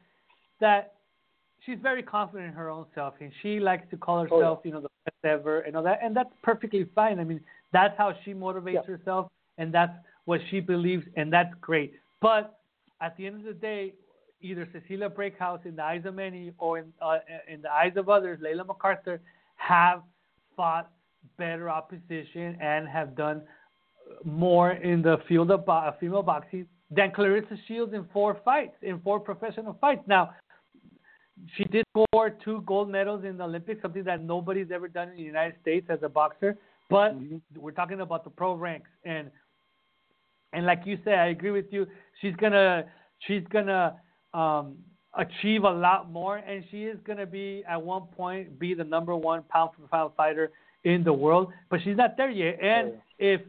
that 0.61 0.95
she's 1.65 1.79
very 1.83 2.03
confident 2.03 2.49
in 2.49 2.55
her 2.55 2.71
own 2.71 2.87
self, 2.95 3.15
and 3.21 3.33
she 3.43 3.61
likes 3.61 3.89
to 3.91 3.97
call 3.97 4.23
herself, 4.23 4.41
oh, 4.43 4.61
yeah. 4.65 4.69
you 4.69 4.73
know, 4.73 4.81
the 4.81 4.89
ever, 5.25 5.61
and 5.61 5.77
all 5.77 5.83
that, 5.83 6.01
and 6.03 6.17
that's 6.17 6.33
perfectly 6.43 6.87
fine. 6.95 7.19
I 7.19 7.25
mean, 7.25 7.41
that's 7.73 7.97
how 7.97 8.15
she 8.25 8.33
motivates 8.33 8.75
yeah. 8.75 8.83
herself, 8.97 9.31
and 9.59 9.73
that's 9.73 9.93
what 10.25 10.41
she 10.51 10.61
believes, 10.61 11.05
and 11.17 11.33
that's 11.33 11.55
great. 11.61 11.95
But 12.21 12.59
at 13.01 13.17
the 13.17 13.27
end 13.27 13.37
of 13.37 13.45
the 13.45 13.55
day, 13.55 13.95
either 14.41 14.69
Cecilia 14.73 15.09
Braekhus, 15.09 15.65
in 15.67 15.77
the 15.77 15.83
eyes 15.83 16.03
of 16.05 16.15
many, 16.15 16.53
or 16.59 16.79
in 16.79 16.93
uh, 17.01 17.19
in 17.49 17.63
the 17.63 17.71
eyes 17.71 17.93
of 17.97 18.09
others, 18.09 18.39
Layla 18.41 18.67
McCarter, 18.67 19.19
have 19.57 20.03
fought 20.57 20.91
better 21.39 21.71
opposition 21.71 22.57
and 22.61 22.89
have 22.89 23.17
done 23.17 23.43
more 24.25 24.73
in 24.73 25.03
the 25.03 25.19
field 25.29 25.51
of 25.51 25.65
bo- 25.65 25.93
female 25.99 26.23
boxing 26.23 26.67
than 26.91 27.11
Claressa 27.11 27.57
Shields 27.67 27.95
in 27.95 28.07
four 28.13 28.41
fights, 28.45 28.75
in 28.83 29.01
four 29.01 29.19
professional 29.19 29.77
fights. 29.81 30.03
Now, 30.07 30.35
she 31.57 31.65
did 31.65 31.85
score 31.91 32.31
two 32.45 32.63
gold 32.67 32.89
medals 32.89 33.25
in 33.25 33.37
the 33.37 33.45
Olympics, 33.45 33.83
something 33.83 34.05
that 34.05 34.23
nobody's 34.23 34.71
ever 34.73 34.89
done 34.89 35.09
in 35.11 35.17
the 35.17 35.23
United 35.23 35.55
States 35.61 35.87
as 35.89 35.99
a 36.03 36.09
boxer. 36.09 36.57
But 36.89 37.15
mm-hmm. 37.15 37.37
we're 37.57 37.73
talking 37.73 38.01
about 38.01 38.25
the 38.25 38.31
pro 38.31 38.55
ranks, 38.55 38.91
and 39.05 39.31
and 40.53 40.67
like 40.67 40.83
you 40.85 40.99
said, 41.05 41.15
I 41.15 41.27
agree 41.29 41.51
with 41.51 41.67
you. 41.71 41.87
She's 42.21 42.35
gonna 42.37 42.85
she's 43.27 43.43
gonna 43.51 43.97
um, 44.35 44.77
achieve 45.15 45.65
a 45.65 45.71
lot 45.71 46.11
more, 46.11 46.37
and 46.37 46.65
she 46.71 46.85
is 46.85 46.99
gonna 47.05 47.27
be 47.27 47.65
at 47.69 47.81
one 47.81 48.03
point 48.17 48.59
be 48.59 48.75
the 48.75 48.85
number 48.85 49.17
one 49.17 49.43
pound 49.49 49.71
for 49.77 49.87
pound 49.89 50.13
fighter 50.17 50.51
in 50.85 51.05
the 51.05 51.13
world. 51.13 51.53
But 51.71 51.81
she's 51.83 51.97
not 51.97 52.17
there 52.17 52.31
yet, 52.31 52.59
and 52.63 52.95
if 53.19 53.41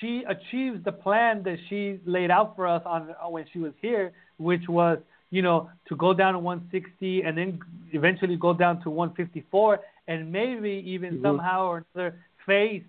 she 0.00 0.24
achieves 0.28 0.84
the 0.84 0.92
plan 0.92 1.42
that 1.44 1.58
she 1.68 2.00
laid 2.06 2.30
out 2.30 2.56
for 2.56 2.66
us 2.66 2.82
on 2.84 3.14
when 3.28 3.44
she 3.52 3.58
was 3.58 3.72
here, 3.80 4.12
which 4.38 4.62
was 4.68 4.98
you 5.30 5.42
know 5.42 5.70
to 5.88 5.96
go 5.96 6.14
down 6.14 6.34
to 6.34 6.38
160 6.38 7.22
and 7.22 7.36
then 7.36 7.58
eventually 7.92 8.36
go 8.36 8.52
down 8.52 8.80
to 8.82 8.90
154 8.90 9.80
and 10.08 10.30
maybe 10.30 10.82
even 10.86 11.14
mm-hmm. 11.14 11.24
somehow 11.24 11.66
or 11.66 11.84
another 11.94 12.18
face 12.46 12.84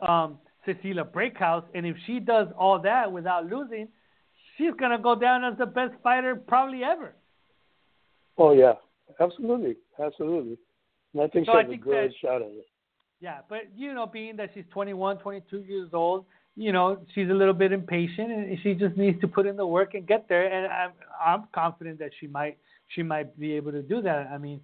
um, 0.00 0.38
Cecilia 0.64 1.04
Braekhus. 1.04 1.64
And 1.74 1.86
if 1.86 1.96
she 2.06 2.20
does 2.20 2.48
all 2.58 2.80
that 2.82 3.10
without 3.10 3.46
losing, 3.46 3.88
she's 4.56 4.72
gonna 4.78 4.98
go 4.98 5.14
down 5.14 5.44
as 5.44 5.58
the 5.58 5.66
best 5.66 5.94
fighter 6.02 6.36
probably 6.36 6.82
ever. 6.84 7.14
Oh 8.36 8.52
yeah, 8.52 8.74
absolutely, 9.20 9.76
absolutely. 10.02 10.58
And 11.14 11.22
I 11.22 11.28
think 11.28 11.46
so 11.46 11.52
she 11.52 11.58
has 11.58 11.66
I 11.70 11.74
a 11.74 11.76
good 11.76 12.10
that, 12.10 12.14
shot 12.20 12.42
at 12.42 12.48
it. 12.48 12.66
Yeah, 13.20 13.38
but 13.48 13.62
you 13.76 13.94
know, 13.94 14.06
being 14.06 14.36
that 14.36 14.50
she's 14.54 14.64
21, 14.70 15.18
22 15.18 15.58
years 15.60 15.90
old, 15.92 16.24
you 16.58 16.72
know, 16.72 16.98
she's 17.14 17.30
a 17.30 17.32
little 17.32 17.54
bit 17.54 17.70
impatient, 17.70 18.32
and 18.32 18.58
she 18.64 18.74
just 18.74 18.96
needs 18.96 19.20
to 19.20 19.28
put 19.28 19.46
in 19.46 19.56
the 19.56 19.64
work 19.64 19.94
and 19.94 20.04
get 20.08 20.28
there. 20.28 20.52
And 20.52 20.66
I'm 20.66 20.90
I'm 21.24 21.48
confident 21.54 22.00
that 22.00 22.10
she 22.18 22.26
might 22.26 22.58
she 22.88 23.04
might 23.04 23.38
be 23.38 23.52
able 23.52 23.70
to 23.70 23.80
do 23.80 24.02
that. 24.02 24.26
I 24.26 24.38
mean, 24.38 24.60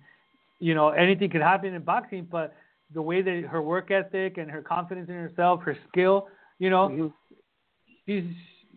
you 0.58 0.74
know, 0.74 0.88
anything 0.88 1.30
could 1.30 1.40
happen 1.40 1.72
in 1.72 1.82
boxing, 1.82 2.26
but 2.28 2.52
the 2.92 3.00
way 3.00 3.22
that 3.22 3.44
her 3.48 3.62
work 3.62 3.92
ethic 3.92 4.38
and 4.38 4.50
her 4.50 4.60
confidence 4.60 5.08
in 5.08 5.14
herself, 5.14 5.62
her 5.62 5.78
skill, 5.88 6.26
you 6.58 6.68
know, 6.68 6.88
mm-hmm. 6.88 7.06
she's 8.06 8.24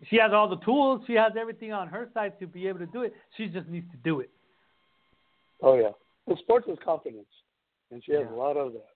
she 0.08 0.16
has 0.16 0.30
all 0.32 0.48
the 0.48 0.64
tools, 0.64 1.02
she 1.08 1.14
has 1.14 1.32
everything 1.36 1.72
on 1.72 1.88
her 1.88 2.08
side 2.14 2.38
to 2.38 2.46
be 2.46 2.68
able 2.68 2.78
to 2.78 2.86
do 2.86 3.02
it. 3.02 3.12
She 3.36 3.48
just 3.48 3.66
needs 3.68 3.90
to 3.90 3.96
do 4.04 4.20
it. 4.20 4.30
Oh 5.60 5.76
yeah, 5.76 5.90
the 6.28 6.36
sports 6.42 6.68
is 6.68 6.78
confidence, 6.84 7.26
and 7.90 8.00
she 8.04 8.12
has 8.12 8.26
yeah. 8.30 8.36
a 8.36 8.38
lot 8.38 8.56
of 8.56 8.74
that. 8.74 8.86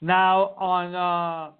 Now, 0.00 0.54
on 0.56 0.94
uh, 0.94 1.52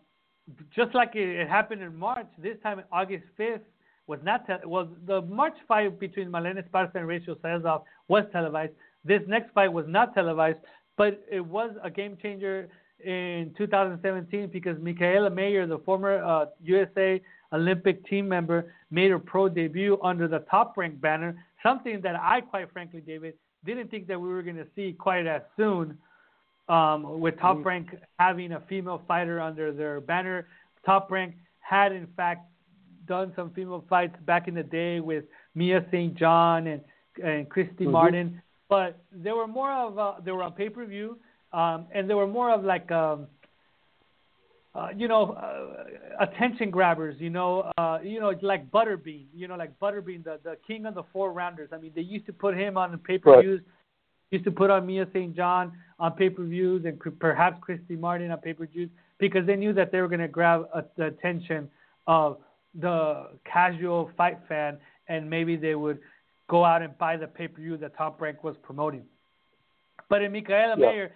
just 0.74 0.94
like 0.94 1.10
it, 1.14 1.48
happened 1.48 1.82
in 1.82 1.96
March, 1.96 2.26
this 2.38 2.56
time 2.62 2.82
August 2.92 3.24
5th 3.38 3.60
was 4.06 4.18
not 4.22 4.46
te- 4.46 4.66
was 4.66 4.86
the 5.06 5.22
March 5.22 5.56
fight 5.66 5.98
between 5.98 6.28
Marlen 6.28 6.62
Esparza 6.62 6.94
and 6.96 7.08
Rachel 7.08 7.36
Sazoff 7.36 7.82
was 8.08 8.24
televised. 8.32 8.72
This 9.04 9.22
next 9.26 9.52
fight 9.52 9.72
was 9.72 9.86
not 9.88 10.14
televised, 10.14 10.58
but 10.96 11.24
it 11.30 11.40
was 11.40 11.70
a 11.82 11.90
game 11.90 12.16
changer 12.20 12.68
in 13.04 13.54
2017 13.56 14.48
because 14.48 14.76
Mikaela 14.78 15.32
Mayer, 15.34 15.66
the 15.66 15.78
former 15.78 16.22
uh, 16.22 16.46
USA 16.62 17.20
Olympic 17.52 18.06
team 18.06 18.28
member, 18.28 18.72
made 18.90 19.10
her 19.10 19.18
pro 19.18 19.48
debut 19.48 19.98
under 20.02 20.28
the 20.28 20.40
Top 20.50 20.76
Rank 20.76 21.00
banner. 21.00 21.34
Something 21.62 22.00
that 22.02 22.16
I, 22.16 22.40
quite 22.42 22.70
frankly, 22.72 23.00
David, 23.00 23.34
didn't 23.64 23.90
think 23.90 24.06
that 24.08 24.20
we 24.20 24.28
were 24.28 24.42
going 24.42 24.56
to 24.56 24.66
see 24.76 24.92
quite 24.92 25.26
as 25.26 25.42
soon 25.56 25.96
um, 26.68 27.20
with 27.20 27.38
Top 27.38 27.58
mm-hmm. 27.58 27.68
Rank 27.68 27.88
having 28.18 28.52
a 28.52 28.60
female 28.68 29.02
fighter 29.06 29.40
under 29.40 29.72
their 29.72 30.00
banner. 30.00 30.46
Top 30.84 31.10
Rank 31.10 31.34
had, 31.60 31.92
in 31.92 32.06
fact, 32.16 32.46
done 33.06 33.32
some 33.36 33.50
female 33.50 33.84
fights 33.88 34.16
back 34.24 34.48
in 34.48 34.54
the 34.54 34.62
day 34.62 35.00
with 35.00 35.24
Mia 35.54 35.84
St. 35.90 36.14
John 36.14 36.66
and, 36.66 36.80
and 37.22 37.48
Christy 37.48 37.84
mm-hmm. 37.84 37.92
Martin, 37.92 38.42
but 38.68 38.98
they 39.12 39.32
were 39.32 39.46
more 39.46 39.72
of 39.72 39.98
a, 39.98 40.22
they 40.24 40.32
were 40.32 40.42
on 40.42 40.52
pay 40.52 40.68
per 40.68 40.84
view, 40.86 41.18
um, 41.52 41.86
and 41.94 42.08
they 42.08 42.14
were 42.14 42.26
more 42.26 42.50
of 42.50 42.64
like 42.64 42.90
um, 42.90 43.26
uh, 44.74 44.88
you 44.96 45.06
know 45.06 45.32
uh, 45.32 46.24
attention 46.24 46.70
grabbers. 46.70 47.16
You 47.20 47.30
know, 47.30 47.70
uh, 47.76 47.98
you 48.02 48.20
know 48.20 48.32
like 48.42 48.70
Butterbean. 48.70 49.26
You 49.34 49.48
know, 49.48 49.54
like 49.54 49.78
Butterbean, 49.78 50.24
the 50.24 50.40
the 50.42 50.56
king 50.66 50.86
of 50.86 50.94
the 50.94 51.04
four 51.12 51.32
rounders. 51.32 51.68
I 51.72 51.78
mean, 51.78 51.92
they 51.94 52.02
used 52.02 52.26
to 52.26 52.32
put 52.32 52.56
him 52.56 52.78
on 52.78 52.98
pay 52.98 53.18
per 53.18 53.42
views. 53.42 53.60
Right 53.60 53.70
used 54.30 54.44
to 54.44 54.50
put 54.50 54.70
on 54.70 54.86
Mia 54.86 55.06
St. 55.12 55.34
John 55.34 55.72
on 55.98 56.12
pay 56.12 56.30
per 56.30 56.44
views 56.44 56.84
and 56.84 56.98
perhaps 57.18 57.58
Christy 57.60 57.96
Martin 57.96 58.30
on 58.30 58.38
pay 58.38 58.52
per 58.52 58.66
views 58.66 58.90
because 59.18 59.46
they 59.46 59.56
knew 59.56 59.72
that 59.72 59.92
they 59.92 60.00
were 60.00 60.08
going 60.08 60.20
to 60.20 60.28
grab 60.28 60.66
a, 60.74 60.84
the 60.96 61.06
attention 61.06 61.70
of 62.06 62.38
the 62.80 63.28
casual 63.44 64.10
fight 64.16 64.38
fan 64.48 64.78
and 65.08 65.28
maybe 65.28 65.56
they 65.56 65.74
would 65.74 65.98
go 66.48 66.64
out 66.64 66.82
and 66.82 66.96
buy 66.98 67.16
the 67.16 67.26
pay 67.26 67.48
per 67.48 67.60
view 67.60 67.76
that 67.76 67.96
Top 67.96 68.20
Rank 68.20 68.42
was 68.42 68.56
promoting. 68.62 69.04
But 70.08 70.22
in 70.22 70.32
Mikaela 70.32 70.76
yeah. 70.78 70.86
Mayer, 70.86 71.12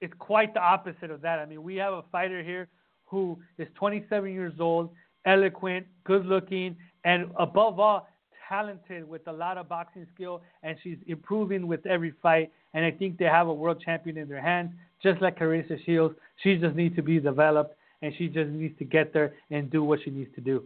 it's 0.00 0.14
quite 0.18 0.54
the 0.54 0.60
opposite 0.60 1.10
of 1.10 1.20
that. 1.22 1.38
I 1.38 1.46
mean, 1.46 1.62
we 1.62 1.76
have 1.76 1.92
a 1.92 2.02
fighter 2.10 2.42
here 2.42 2.68
who 3.06 3.38
is 3.58 3.68
27 3.74 4.32
years 4.32 4.54
old, 4.60 4.90
eloquent, 5.26 5.86
good 6.04 6.24
looking, 6.24 6.76
and 7.04 7.30
above 7.38 7.78
all, 7.78 8.08
talented 8.50 9.08
with 9.08 9.26
a 9.28 9.32
lot 9.32 9.56
of 9.56 9.68
boxing 9.68 10.06
skill, 10.14 10.42
and 10.62 10.76
she's 10.82 10.98
improving 11.06 11.66
with 11.66 11.86
every 11.86 12.12
fight. 12.22 12.52
And 12.74 12.84
I 12.84 12.90
think 12.90 13.16
they 13.16 13.24
have 13.24 13.48
a 13.48 13.54
world 13.54 13.80
champion 13.82 14.18
in 14.18 14.28
their 14.28 14.42
hands, 14.42 14.72
just 15.02 15.22
like 15.22 15.38
Claressa 15.38 15.82
Shields. 15.86 16.14
She 16.42 16.56
just 16.56 16.76
needs 16.76 16.94
to 16.96 17.02
be 17.02 17.18
developed, 17.18 17.74
and 18.02 18.12
she 18.18 18.26
just 18.26 18.50
needs 18.50 18.76
to 18.78 18.84
get 18.84 19.14
there 19.14 19.32
and 19.50 19.70
do 19.70 19.82
what 19.82 20.00
she 20.04 20.10
needs 20.10 20.34
to 20.34 20.42
do. 20.42 20.64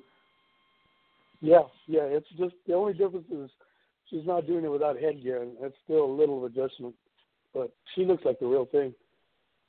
Yeah, 1.41 1.63
yeah. 1.87 2.03
It's 2.03 2.29
just 2.39 2.55
the 2.67 2.75
only 2.75 2.95
difference 2.95 3.27
is 3.31 3.51
she's 4.09 4.27
not 4.27 4.47
doing 4.47 4.65
it 4.65 4.71
without 4.71 4.99
headgear, 4.99 5.43
and 5.43 5.53
that's 5.61 5.75
still 5.85 6.05
a 6.05 6.13
little 6.13 6.45
adjustment. 6.47 6.95
But 7.53 7.71
she 7.95 8.05
looks 8.05 8.25
like 8.25 8.41
the 8.41 8.47
real 8.47 8.65
thing. 8.65 8.95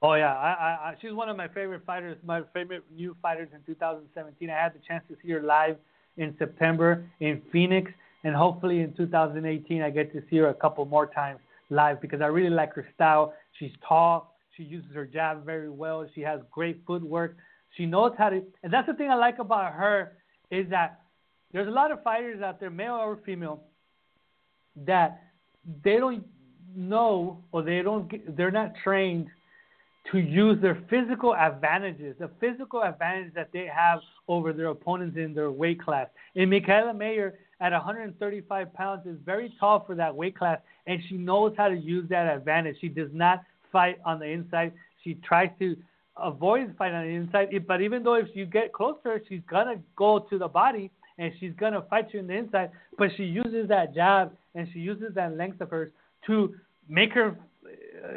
Oh 0.02 0.14
yeah, 0.14 0.34
I, 0.34 0.90
I, 0.90 0.94
she's 1.02 1.14
one 1.14 1.30
of 1.30 1.38
my 1.38 1.48
favorite 1.48 1.82
fighters. 1.86 2.18
My 2.24 2.42
favorite 2.54 2.84
new 2.96 3.16
fighters 3.22 3.50
in 3.54 3.62
2017. 3.66 4.50
I 4.50 4.54
had 4.54 4.74
the 4.74 4.80
chance 4.88 5.04
to 5.10 5.16
see 5.22 5.32
her 5.32 5.42
live 5.42 5.78
in 6.18 6.36
September 6.38 7.06
in 7.20 7.42
Phoenix, 7.52 7.92
and 8.26 8.36
hopefully 8.36 8.82
in 8.82 8.92
2018 8.96 9.82
I 9.82 9.90
get 9.92 10.12
to 10.12 10.22
see 10.30 10.38
her 10.38 10.50
a 10.50 10.54
couple 10.54 10.84
more 10.86 11.06
times 11.06 11.40
live 11.70 12.02
because 12.02 12.22
I 12.22 12.26
really 12.26 12.50
like 12.50 12.74
her 12.74 12.86
style. 12.94 13.34
She's 13.58 13.72
tall. 13.88 14.36
She 14.58 14.64
uses 14.64 14.94
her 14.94 15.06
jab 15.06 15.46
very 15.46 15.70
well. 15.70 16.06
She 16.14 16.22
has 16.22 16.42
great 16.52 16.82
footwork. 16.88 17.38
She 17.78 17.86
knows 17.86 18.14
how 18.18 18.30
to, 18.30 18.42
and 18.64 18.74
that's 18.74 18.88
the 18.88 18.96
thing 18.96 19.12
I 19.12 19.16
like 19.16 19.40
about 19.40 19.74
her 19.74 20.14
is 20.50 20.70
that 20.72 21.02
there's 21.54 21.68
a 21.68 21.72
lot 21.72 21.92
of 21.92 22.02
fighters 22.04 22.42
out 22.42 22.60
there, 22.60 22.70
male 22.70 22.96
or 22.96 23.20
female, 23.26 23.64
that 24.86 25.22
they 25.84 25.98
don't 25.98 26.26
know 26.76 27.44
or 27.52 27.62
they 27.62 27.82
don't 27.82 28.10
get, 28.10 28.36
they're 28.36 28.52
not 28.52 28.74
trained 28.84 29.28
to 30.12 30.20
use 30.20 30.62
their 30.62 30.84
physical 30.90 31.36
advantages, 31.36 32.16
the 32.20 32.30
physical 32.40 32.84
advantage 32.84 33.34
that 33.34 33.50
they 33.54 33.68
have 33.74 34.00
over 34.28 34.54
their 34.54 34.68
opponents 34.68 35.18
in 35.18 35.34
their 35.34 35.52
weight 35.52 35.82
class. 35.82 36.08
And 36.36 36.52
Mikaela 36.52 36.96
Mayer, 36.96 37.40
at 37.62 37.72
135 37.72 38.74
pounds 38.74 39.06
is 39.06 39.18
very 39.26 39.54
tall 39.60 39.84
for 39.86 39.96
that 39.96 40.14
weight 40.14 40.38
class, 40.38 40.60
and 40.88 41.02
she 41.08 41.16
knows 41.16 41.54
how 41.58 41.70
to 41.70 41.76
use 41.76 42.08
that 42.10 42.36
advantage. 42.36 42.78
She 42.82 42.90
does 42.90 43.10
not 43.14 43.44
fight 43.72 43.98
on 44.06 44.20
the 44.20 44.26
inside. 44.26 44.74
She 45.04 45.16
tries 45.16 45.50
to 45.60 45.76
avoid 46.18 46.74
fighting 46.78 46.96
on 46.96 47.06
the 47.06 47.14
inside. 47.14 47.68
But 47.68 47.82
even 47.82 48.04
though 48.04 48.16
if 48.16 48.28
you 48.34 48.46
get 48.46 48.74
close 48.74 48.96
to 49.04 49.10
her, 49.10 49.22
she's 49.28 49.42
gonna 49.50 49.76
go 49.96 50.20
to 50.20 50.38
the 50.38 50.48
body 50.48 50.92
and 51.18 51.32
she's 51.40 51.54
gonna 51.58 51.82
fight 51.90 52.14
you 52.14 52.20
in 52.20 52.28
the 52.28 52.34
inside. 52.34 52.72
But 52.98 53.10
she 53.16 53.24
uses 53.24 53.68
that 53.70 53.94
jab 53.94 54.36
and 54.54 54.68
she 54.74 54.80
uses 54.80 55.14
that 55.16 55.36
length 55.38 55.62
of 55.62 55.70
hers 55.70 55.92
to 56.28 56.56
make 56.90 57.14
her 57.14 57.38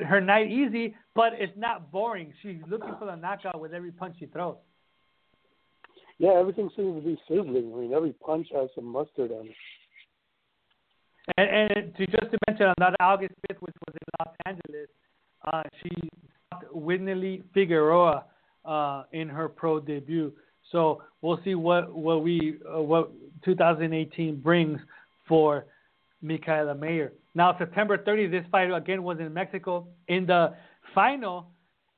her 0.07 0.21
night 0.21 0.51
easy. 0.51 0.95
But 1.15 1.33
it's 1.35 1.57
not 1.57 1.91
boring. 1.91 2.33
She's 2.43 2.61
looking 2.69 2.95
for 2.99 3.07
the 3.07 3.17
knockout 3.17 3.61
with 3.61 3.73
every 3.73 3.93
punch 3.93 4.17
she 4.19 4.27
throws 4.27 4.57
yeah, 6.19 6.33
everything 6.33 6.71
seems 6.77 7.01
to 7.01 7.07
be 7.07 7.21
sizzling. 7.29 7.73
I 7.75 7.81
mean, 7.81 7.93
every 7.93 8.13
punch 8.13 8.49
has 8.55 8.69
some 8.75 8.87
mustard 8.87 9.31
on 9.31 9.47
it. 9.47 9.55
And, 11.37 11.71
and 11.77 11.95
to 11.97 12.07
just 12.07 12.33
to 12.33 12.39
mention, 12.49 12.67
on 12.67 12.75
that 12.79 12.97
August 13.01 13.35
5th, 13.51 13.59
which 13.61 13.75
was 13.87 13.95
in 13.95 14.27
Los 14.27 14.35
Angeles, 14.47 14.89
uh, 15.53 15.63
she 15.83 16.09
stopped 16.47 16.75
Winley 16.75 17.43
Figueroa 17.55 18.25
uh, 18.65 19.05
in 19.13 19.29
her 19.29 19.49
pro 19.49 19.79
debut. 19.79 20.33
So 20.73 21.03
we'll 21.23 21.41
see 21.45 21.55
what 21.55 21.95
what 21.95 22.23
we 22.23 22.59
uh, 22.75 22.83
what 22.83 23.11
2018 23.45 24.41
brings 24.41 24.81
for 25.27 25.67
Mikaela 26.25 26.79
Mayer. 26.79 27.13
Now, 27.35 27.57
September 27.59 27.99
30th, 27.99 28.31
this 28.31 28.45
fight 28.51 28.73
again 28.73 29.03
was 29.03 29.19
in 29.21 29.33
Mexico. 29.33 29.87
In 30.09 30.27
the 30.27 30.55
final 30.95 31.51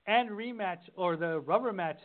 and 0.07 0.31
rematch, 0.31 0.81
or 0.97 1.16
the 1.16 1.41
rubber 1.41 1.73
match 1.73 1.99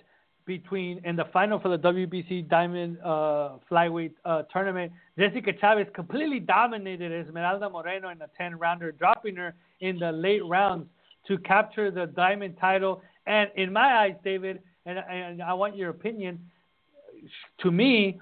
between 0.45 1.01
in 1.03 1.15
the 1.15 1.25
final 1.33 1.59
for 1.59 1.69
the 1.69 1.79
WBC 1.79 2.47
Diamond 2.47 2.97
uh, 3.03 3.57
Flyweight 3.69 4.11
uh, 4.25 4.43
tournament, 4.53 4.91
Jessica 5.17 5.51
Chavez 5.59 5.87
completely 5.93 6.39
dominated 6.39 7.11
Esmeralda 7.11 7.69
Moreno 7.69 8.09
in 8.09 8.21
a 8.21 8.27
10 8.37 8.57
rounder, 8.57 8.91
dropping 8.91 9.35
her 9.35 9.55
in 9.81 9.97
the 9.97 10.11
late 10.11 10.45
rounds 10.45 10.87
to 11.27 11.37
capture 11.39 11.89
the 11.89 12.05
Diamond 12.07 12.55
title. 12.59 13.01
And 13.25 13.49
in 13.55 13.73
my 13.73 13.97
eyes, 13.97 14.15
David, 14.23 14.61
and, 14.85 14.99
and 14.99 15.41
I 15.41 15.53
want 15.53 15.75
your 15.75 15.89
opinion, 15.89 16.39
to 17.61 17.71
me, 17.71 18.19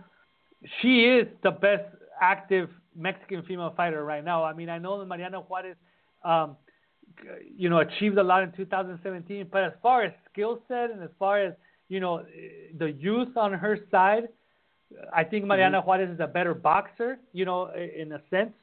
she 0.81 1.05
is 1.05 1.27
the 1.43 1.51
best 1.51 1.83
active 2.21 2.69
Mexican 2.95 3.43
female 3.43 3.73
fighter 3.75 4.05
right 4.05 4.23
now. 4.23 4.43
I 4.43 4.53
mean, 4.53 4.69
I 4.69 4.77
know 4.77 4.99
that 4.99 5.05
Mariana 5.05 5.41
Juarez, 5.41 5.75
um, 6.23 6.55
you 7.55 7.69
know, 7.69 7.79
achieved 7.79 8.17
a 8.17 8.23
lot 8.23 8.43
in 8.43 8.51
2017, 8.53 9.47
but 9.51 9.63
as 9.63 9.73
far 9.81 10.03
as 10.03 10.13
skill 10.31 10.61
set 10.67 10.89
and 10.89 11.03
as 11.03 11.09
far 11.19 11.41
as 11.41 11.53
you 11.93 11.99
know, 11.99 12.25
the 12.79 12.91
youth 12.91 13.37
on 13.37 13.53
her 13.53 13.77
side, 13.91 14.29
I 15.13 15.23
think 15.23 15.45
Mariana 15.45 15.77
mm-hmm. 15.77 15.87
Juarez 15.87 16.09
is 16.09 16.19
a 16.19 16.27
better 16.27 16.53
boxer, 16.55 17.19
you 17.33 17.45
know, 17.45 17.69
in 18.01 18.11
a 18.11 18.21
sense. 18.31 18.53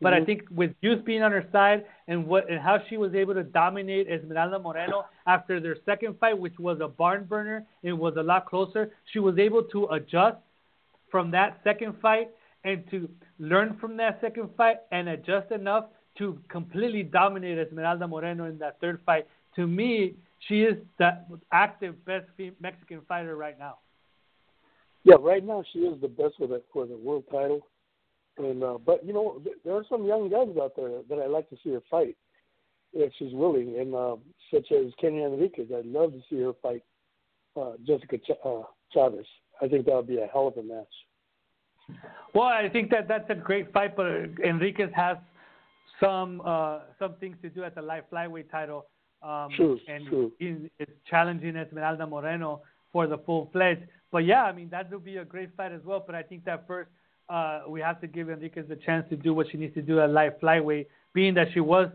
But 0.00 0.12
mm-hmm. 0.12 0.22
I 0.22 0.26
think 0.26 0.42
with 0.50 0.72
youth 0.82 1.04
being 1.04 1.22
on 1.22 1.32
her 1.32 1.46
side 1.50 1.84
and 2.06 2.26
what 2.26 2.48
and 2.50 2.60
how 2.60 2.78
she 2.88 2.96
was 2.96 3.12
able 3.14 3.34
to 3.34 3.42
dominate 3.42 4.08
Esmeralda 4.08 4.58
Moreno 4.58 5.06
after 5.26 5.58
their 5.58 5.76
second 5.84 6.18
fight, 6.20 6.38
which 6.38 6.58
was 6.58 6.78
a 6.80 6.88
barn 6.88 7.24
burner, 7.24 7.64
it 7.82 7.92
was 7.92 8.14
a 8.16 8.22
lot 8.22 8.46
closer. 8.46 8.90
She 9.12 9.18
was 9.18 9.36
able 9.38 9.64
to 9.74 9.86
adjust 9.86 10.38
from 11.10 11.30
that 11.32 11.60
second 11.64 11.94
fight 12.00 12.28
and 12.64 12.84
to 12.90 13.08
learn 13.38 13.76
from 13.80 13.96
that 13.96 14.18
second 14.20 14.50
fight 14.56 14.76
and 14.92 15.08
adjust 15.08 15.50
enough 15.50 15.86
to 16.18 16.38
completely 16.48 17.02
dominate 17.02 17.58
Esmeralda 17.58 18.06
Moreno 18.06 18.44
in 18.44 18.58
that 18.58 18.80
third 18.80 19.00
fight. 19.06 19.26
To 19.56 19.66
me, 19.66 20.14
she 20.40 20.62
is 20.62 20.76
the 20.98 21.24
active 21.52 22.04
best 22.04 22.26
Mexican 22.60 23.00
fighter 23.08 23.36
right 23.36 23.58
now. 23.58 23.78
Yeah, 25.04 25.16
right 25.20 25.44
now 25.44 25.62
she 25.72 25.80
is 25.80 26.00
the 26.00 26.08
best 26.08 26.34
for 26.38 26.46
the 26.46 26.62
for 26.72 26.86
the 26.86 26.96
world 26.96 27.24
title. 27.30 27.66
And 28.38 28.62
uh, 28.62 28.78
but 28.84 29.04
you 29.04 29.12
know 29.12 29.40
there 29.64 29.74
are 29.74 29.84
some 29.88 30.04
young 30.04 30.28
guys 30.28 30.56
out 30.60 30.72
there 30.76 31.00
that 31.08 31.22
I 31.22 31.26
like 31.26 31.48
to 31.50 31.56
see 31.62 31.72
her 31.72 31.82
fight 31.90 32.16
if 32.92 33.12
she's 33.18 33.32
willing, 33.32 33.78
and 33.78 33.94
uh, 33.94 34.16
such 34.52 34.70
as 34.72 34.92
Kenia 35.02 35.32
Enriquez. 35.32 35.68
I'd 35.74 35.86
love 35.86 36.12
to 36.12 36.20
see 36.28 36.40
her 36.40 36.52
fight 36.62 36.82
uh, 37.56 37.72
Jessica 37.86 38.18
Ch- 38.18 38.44
uh, 38.44 38.62
Chavez. 38.92 39.26
I 39.62 39.68
think 39.68 39.86
that 39.86 39.94
would 39.94 40.06
be 40.06 40.18
a 40.18 40.26
hell 40.26 40.48
of 40.48 40.56
a 40.56 40.62
match. 40.62 40.86
Well, 42.34 42.44
I 42.44 42.68
think 42.68 42.90
that 42.90 43.08
that's 43.08 43.30
a 43.30 43.34
great 43.34 43.72
fight, 43.72 43.96
but 43.96 44.06
Enriquez 44.44 44.90
has 44.94 45.16
some 46.00 46.42
uh, 46.44 46.80
some 46.98 47.14
things 47.20 47.36
to 47.42 47.48
do 47.48 47.64
at 47.64 47.74
the 47.74 47.82
light 47.82 48.10
flyweight 48.10 48.50
title. 48.50 48.86
Um, 49.22 49.48
true, 49.56 49.78
and 49.88 50.06
true. 50.06 50.32
He's, 50.38 50.56
challenging 51.08 51.56
Esmeralda 51.56 52.06
Moreno 52.06 52.62
for 52.92 53.06
the 53.06 53.18
full 53.18 53.48
fledged. 53.52 53.82
But 54.12 54.24
yeah, 54.24 54.44
I 54.44 54.52
mean 54.52 54.68
that 54.70 54.90
would 54.90 55.04
be 55.04 55.16
a 55.16 55.24
great 55.24 55.56
fight 55.56 55.72
as 55.72 55.80
well. 55.84 56.02
But 56.04 56.14
I 56.14 56.22
think 56.22 56.44
that 56.44 56.66
first 56.66 56.90
uh, 57.28 57.62
we 57.68 57.80
have 57.80 58.00
to 58.00 58.06
give 58.06 58.30
Enriquez 58.30 58.66
the 58.68 58.76
chance 58.76 59.08
to 59.10 59.16
do 59.16 59.34
what 59.34 59.46
she 59.50 59.58
needs 59.58 59.74
to 59.74 59.82
do 59.82 60.00
at 60.00 60.10
light 60.10 60.40
flyweight, 60.40 60.86
being 61.12 61.34
that 61.34 61.48
she 61.52 61.60
was 61.60 61.88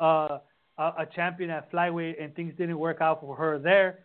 uh, 0.00 0.38
a, 0.78 0.82
a 0.82 1.06
champion 1.14 1.50
at 1.50 1.70
flyweight 1.70 2.22
and 2.22 2.34
things 2.34 2.54
didn't 2.56 2.78
work 2.78 3.00
out 3.00 3.20
for 3.20 3.36
her 3.36 3.58
there. 3.58 4.00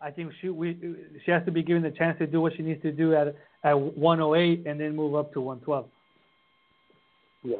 I 0.00 0.10
think 0.10 0.32
she 0.40 0.50
we 0.50 0.76
she 1.24 1.30
has 1.30 1.44
to 1.46 1.50
be 1.50 1.62
given 1.62 1.82
the 1.82 1.90
chance 1.90 2.18
to 2.18 2.26
do 2.26 2.40
what 2.40 2.54
she 2.56 2.62
needs 2.62 2.82
to 2.82 2.92
do 2.92 3.14
at 3.14 3.34
at 3.64 3.78
108 3.78 4.66
and 4.66 4.78
then 4.78 4.94
move 4.94 5.14
up 5.14 5.32
to 5.32 5.40
112. 5.40 5.86
Yeah. 7.44 7.56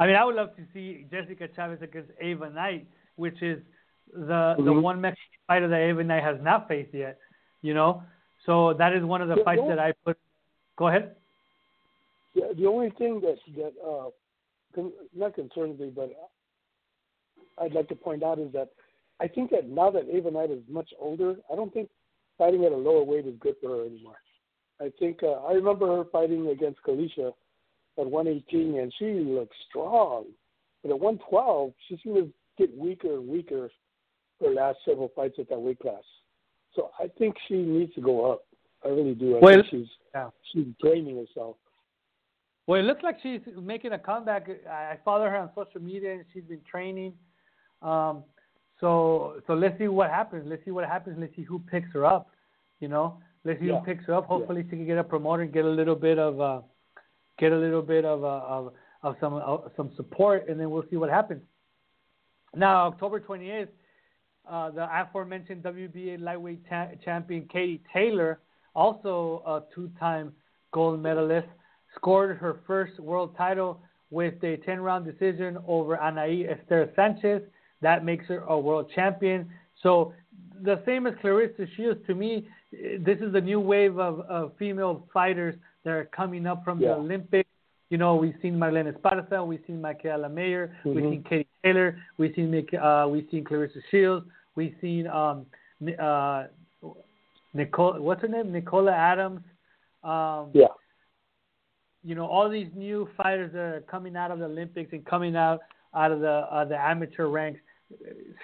I 0.00 0.06
mean, 0.06 0.16
I 0.16 0.24
would 0.24 0.34
love 0.34 0.54
to 0.56 0.62
see 0.72 1.06
Jessica 1.10 1.48
Chavez 1.54 1.82
against 1.82 2.10
Ava 2.20 2.50
Knight, 2.50 2.86
which 3.18 3.42
is 3.42 3.60
the 4.12 4.18
mm-hmm. 4.18 4.64
the 4.64 4.72
one 4.72 5.00
Mexican 5.00 5.38
fighter 5.46 5.68
that 5.68 5.80
Ava 5.80 6.04
Knight 6.04 6.22
has 6.22 6.36
not 6.40 6.68
faced 6.68 6.94
yet. 6.94 7.18
You 7.62 7.74
know, 7.74 8.02
so 8.46 8.74
that 8.78 8.92
is 8.92 9.04
one 9.04 9.20
of 9.20 9.28
the 9.28 9.36
yeah, 9.36 9.44
fights 9.44 9.62
that 9.68 9.78
I 9.78 9.92
put. 10.04 10.16
Go 10.76 10.88
ahead. 10.88 11.16
Yeah, 12.34 12.46
the 12.56 12.66
only 12.66 12.90
thing 12.90 13.20
that 13.20 13.36
that 13.56 13.72
uh, 13.84 14.10
con- 14.74 14.92
not 15.14 15.34
concerns 15.34 15.78
me, 15.80 15.90
but 15.94 16.12
I'd 17.60 17.72
like 17.72 17.88
to 17.88 17.96
point 17.96 18.22
out 18.22 18.38
is 18.38 18.52
that 18.52 18.70
I 19.20 19.26
think 19.26 19.50
that 19.50 19.68
now 19.68 19.90
that 19.90 20.08
Ava 20.10 20.30
Knight 20.30 20.50
is 20.50 20.62
much 20.68 20.90
older, 21.00 21.36
I 21.52 21.56
don't 21.56 21.72
think 21.72 21.88
fighting 22.38 22.64
at 22.64 22.72
a 22.72 22.76
lower 22.76 23.02
weight 23.02 23.26
is 23.26 23.34
good 23.40 23.56
for 23.60 23.70
her 23.70 23.86
anymore. 23.86 24.16
I 24.80 24.92
think 24.98 25.22
uh, 25.22 25.32
I 25.44 25.52
remember 25.52 25.88
her 25.88 26.04
fighting 26.12 26.48
against 26.48 26.80
Kaliesha 26.86 27.32
at 27.98 28.06
118, 28.06 28.78
and 28.78 28.94
she 28.98 29.06
looked 29.06 29.54
strong. 29.68 30.26
But 30.82 30.92
at 30.92 31.00
112, 31.00 31.72
she 31.88 31.98
seemed 32.04 32.32
get 32.58 32.76
weaker 32.76 33.14
and 33.14 33.28
weaker 33.28 33.70
her 34.40 34.50
last 34.50 34.78
several 34.84 35.10
fights 35.14 35.36
at 35.38 35.48
that 35.48 35.60
weight 35.60 35.80
class. 35.80 36.02
So 36.74 36.90
I 36.98 37.08
think 37.18 37.36
she 37.48 37.56
needs 37.56 37.94
to 37.94 38.00
go 38.00 38.30
up. 38.30 38.44
I 38.84 38.88
really 38.88 39.14
do. 39.14 39.36
I 39.36 39.40
well, 39.40 39.54
think 39.54 39.66
she's 39.70 39.86
yeah. 40.14 40.30
she's 40.52 40.66
training 40.80 41.16
herself. 41.16 41.56
Well, 42.66 42.80
it 42.80 42.84
looks 42.84 43.02
like 43.02 43.16
she's 43.22 43.40
making 43.60 43.92
a 43.92 43.98
comeback. 43.98 44.48
I 44.70 44.98
follow 45.04 45.24
her 45.24 45.36
on 45.36 45.50
social 45.54 45.80
media, 45.80 46.12
and 46.12 46.24
she's 46.32 46.44
been 46.44 46.60
training. 46.70 47.14
Um, 47.82 48.22
so 48.80 49.40
so 49.46 49.54
let's 49.54 49.78
see 49.78 49.88
what 49.88 50.10
happens. 50.10 50.44
Let's 50.46 50.64
see 50.64 50.70
what 50.70 50.86
happens. 50.86 51.16
Let's 51.18 51.34
see 51.34 51.42
who 51.42 51.58
picks 51.58 51.90
her 51.92 52.04
up. 52.04 52.30
You 52.80 52.88
know, 52.88 53.18
let's 53.44 53.58
see 53.58 53.66
yeah. 53.66 53.80
who 53.80 53.84
picks 53.84 54.04
her 54.04 54.14
up. 54.14 54.26
Hopefully, 54.26 54.60
yeah. 54.60 54.70
she 54.70 54.76
can 54.76 54.86
get 54.86 54.98
a 54.98 55.04
promoter 55.04 55.42
and 55.42 55.52
get 55.52 55.64
a 55.64 55.68
little 55.68 55.96
bit 55.96 56.18
of 56.18 56.40
uh, 56.40 56.60
get 57.38 57.52
a 57.52 57.56
little 57.56 57.82
bit 57.82 58.04
of 58.04 58.22
uh, 58.22 58.42
of 58.46 58.72
of 59.02 59.16
some 59.20 59.34
uh, 59.34 59.56
some 59.76 59.90
support, 59.96 60.48
and 60.48 60.60
then 60.60 60.70
we'll 60.70 60.84
see 60.90 60.96
what 60.96 61.10
happens. 61.10 61.42
Now, 62.54 62.86
October 62.86 63.20
28th, 63.20 63.68
uh, 64.48 64.70
the 64.70 64.88
aforementioned 64.90 65.62
WBA 65.62 66.20
lightweight 66.20 66.64
champion 67.04 67.46
Katie 67.52 67.82
Taylor, 67.92 68.40
also 68.74 69.42
a 69.46 69.74
two-time 69.74 70.32
gold 70.72 71.00
medalist, 71.02 71.48
scored 71.94 72.36
her 72.38 72.60
first 72.66 72.98
world 72.98 73.36
title 73.36 73.80
with 74.10 74.34
a 74.42 74.56
10-round 74.66 75.04
decision 75.04 75.58
over 75.66 75.96
Anaí 75.96 76.50
Esther 76.50 76.90
Sanchez. 76.96 77.42
That 77.82 78.04
makes 78.04 78.26
her 78.26 78.40
a 78.40 78.58
world 78.58 78.90
champion. 78.94 79.50
So 79.82 80.14
the 80.62 80.82
same 80.86 81.06
as 81.06 81.14
Claressa 81.22 81.68
Shields, 81.76 82.00
to 82.06 82.14
me, 82.14 82.48
this 82.72 83.18
is 83.20 83.32
the 83.32 83.40
new 83.40 83.60
wave 83.60 83.98
of, 83.98 84.20
of 84.20 84.52
female 84.58 85.06
fighters 85.12 85.54
that 85.84 85.90
are 85.90 86.04
coming 86.06 86.46
up 86.46 86.64
from 86.64 86.80
yeah. 86.80 86.88
the 86.88 86.94
Olympics. 86.94 87.47
You 87.90 87.96
know, 87.96 88.16
we've 88.16 88.34
seen 88.42 88.54
Marlen 88.54 88.92
Esparza, 88.92 89.46
we've 89.46 89.62
seen 89.66 89.80
Mikaela 89.80 90.30
Mayer, 90.30 90.76
mm-hmm. 90.84 90.94
we've 90.94 91.10
seen 91.10 91.24
Katie 91.28 91.48
Taylor, 91.64 91.98
we've 92.18 92.34
seen 92.34 92.66
uh, 92.78 93.06
we've 93.08 93.26
seen 93.30 93.44
Claressa 93.44 93.80
Shields, 93.90 94.26
we've 94.56 94.74
seen 94.80 95.06
um, 95.06 95.46
uh, 95.98 96.44
Nicole, 97.54 98.00
what's 98.00 98.20
her 98.22 98.28
name, 98.28 98.52
Nicola 98.52 98.92
Adams. 98.92 99.40
Um, 100.04 100.50
yeah. 100.52 100.66
You 102.04 102.14
know, 102.14 102.26
all 102.26 102.48
these 102.48 102.68
new 102.76 103.08
fighters 103.16 103.52
that 103.52 103.58
are 103.58 103.84
coming 103.90 104.16
out 104.16 104.30
of 104.30 104.38
the 104.38 104.44
Olympics 104.44 104.92
and 104.92 105.04
coming 105.04 105.34
out 105.34 105.60
out 105.94 106.12
of 106.12 106.20
the 106.20 106.46
uh, 106.50 106.64
the 106.64 106.76
amateur 106.76 107.26
ranks, 107.26 107.60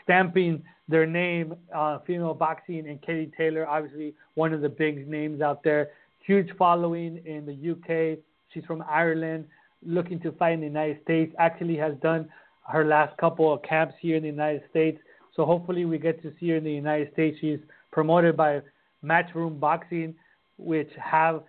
stamping 0.02 0.62
their 0.88 1.06
name 1.06 1.54
uh, 1.74 1.98
female 2.06 2.34
boxing. 2.34 2.88
And 2.88 3.00
Katie 3.02 3.30
Taylor, 3.36 3.66
obviously 3.66 4.14
one 4.34 4.52
of 4.52 4.60
the 4.60 4.68
big 4.68 5.06
names 5.06 5.40
out 5.40 5.62
there, 5.62 5.90
huge 6.26 6.48
following 6.58 7.22
in 7.24 7.46
the 7.46 7.72
UK. 7.72 8.18
She's 8.54 8.64
from 8.64 8.82
Ireland, 8.88 9.46
looking 9.84 10.20
to 10.20 10.32
fight 10.32 10.54
in 10.54 10.60
the 10.60 10.66
United 10.66 11.02
States. 11.02 11.34
Actually, 11.38 11.76
has 11.76 11.94
done 12.02 12.28
her 12.66 12.84
last 12.86 13.16
couple 13.18 13.52
of 13.52 13.62
camps 13.62 13.94
here 14.00 14.16
in 14.16 14.22
the 14.22 14.28
United 14.28 14.62
States. 14.70 14.98
So 15.36 15.44
hopefully, 15.44 15.84
we 15.84 15.98
get 15.98 16.22
to 16.22 16.32
see 16.40 16.48
her 16.50 16.56
in 16.56 16.64
the 16.64 16.72
United 16.72 17.12
States. 17.12 17.36
She's 17.40 17.58
promoted 17.92 18.36
by 18.36 18.62
Matchroom 19.04 19.60
Boxing, 19.60 20.14
which 20.56 20.90
have 20.96 21.42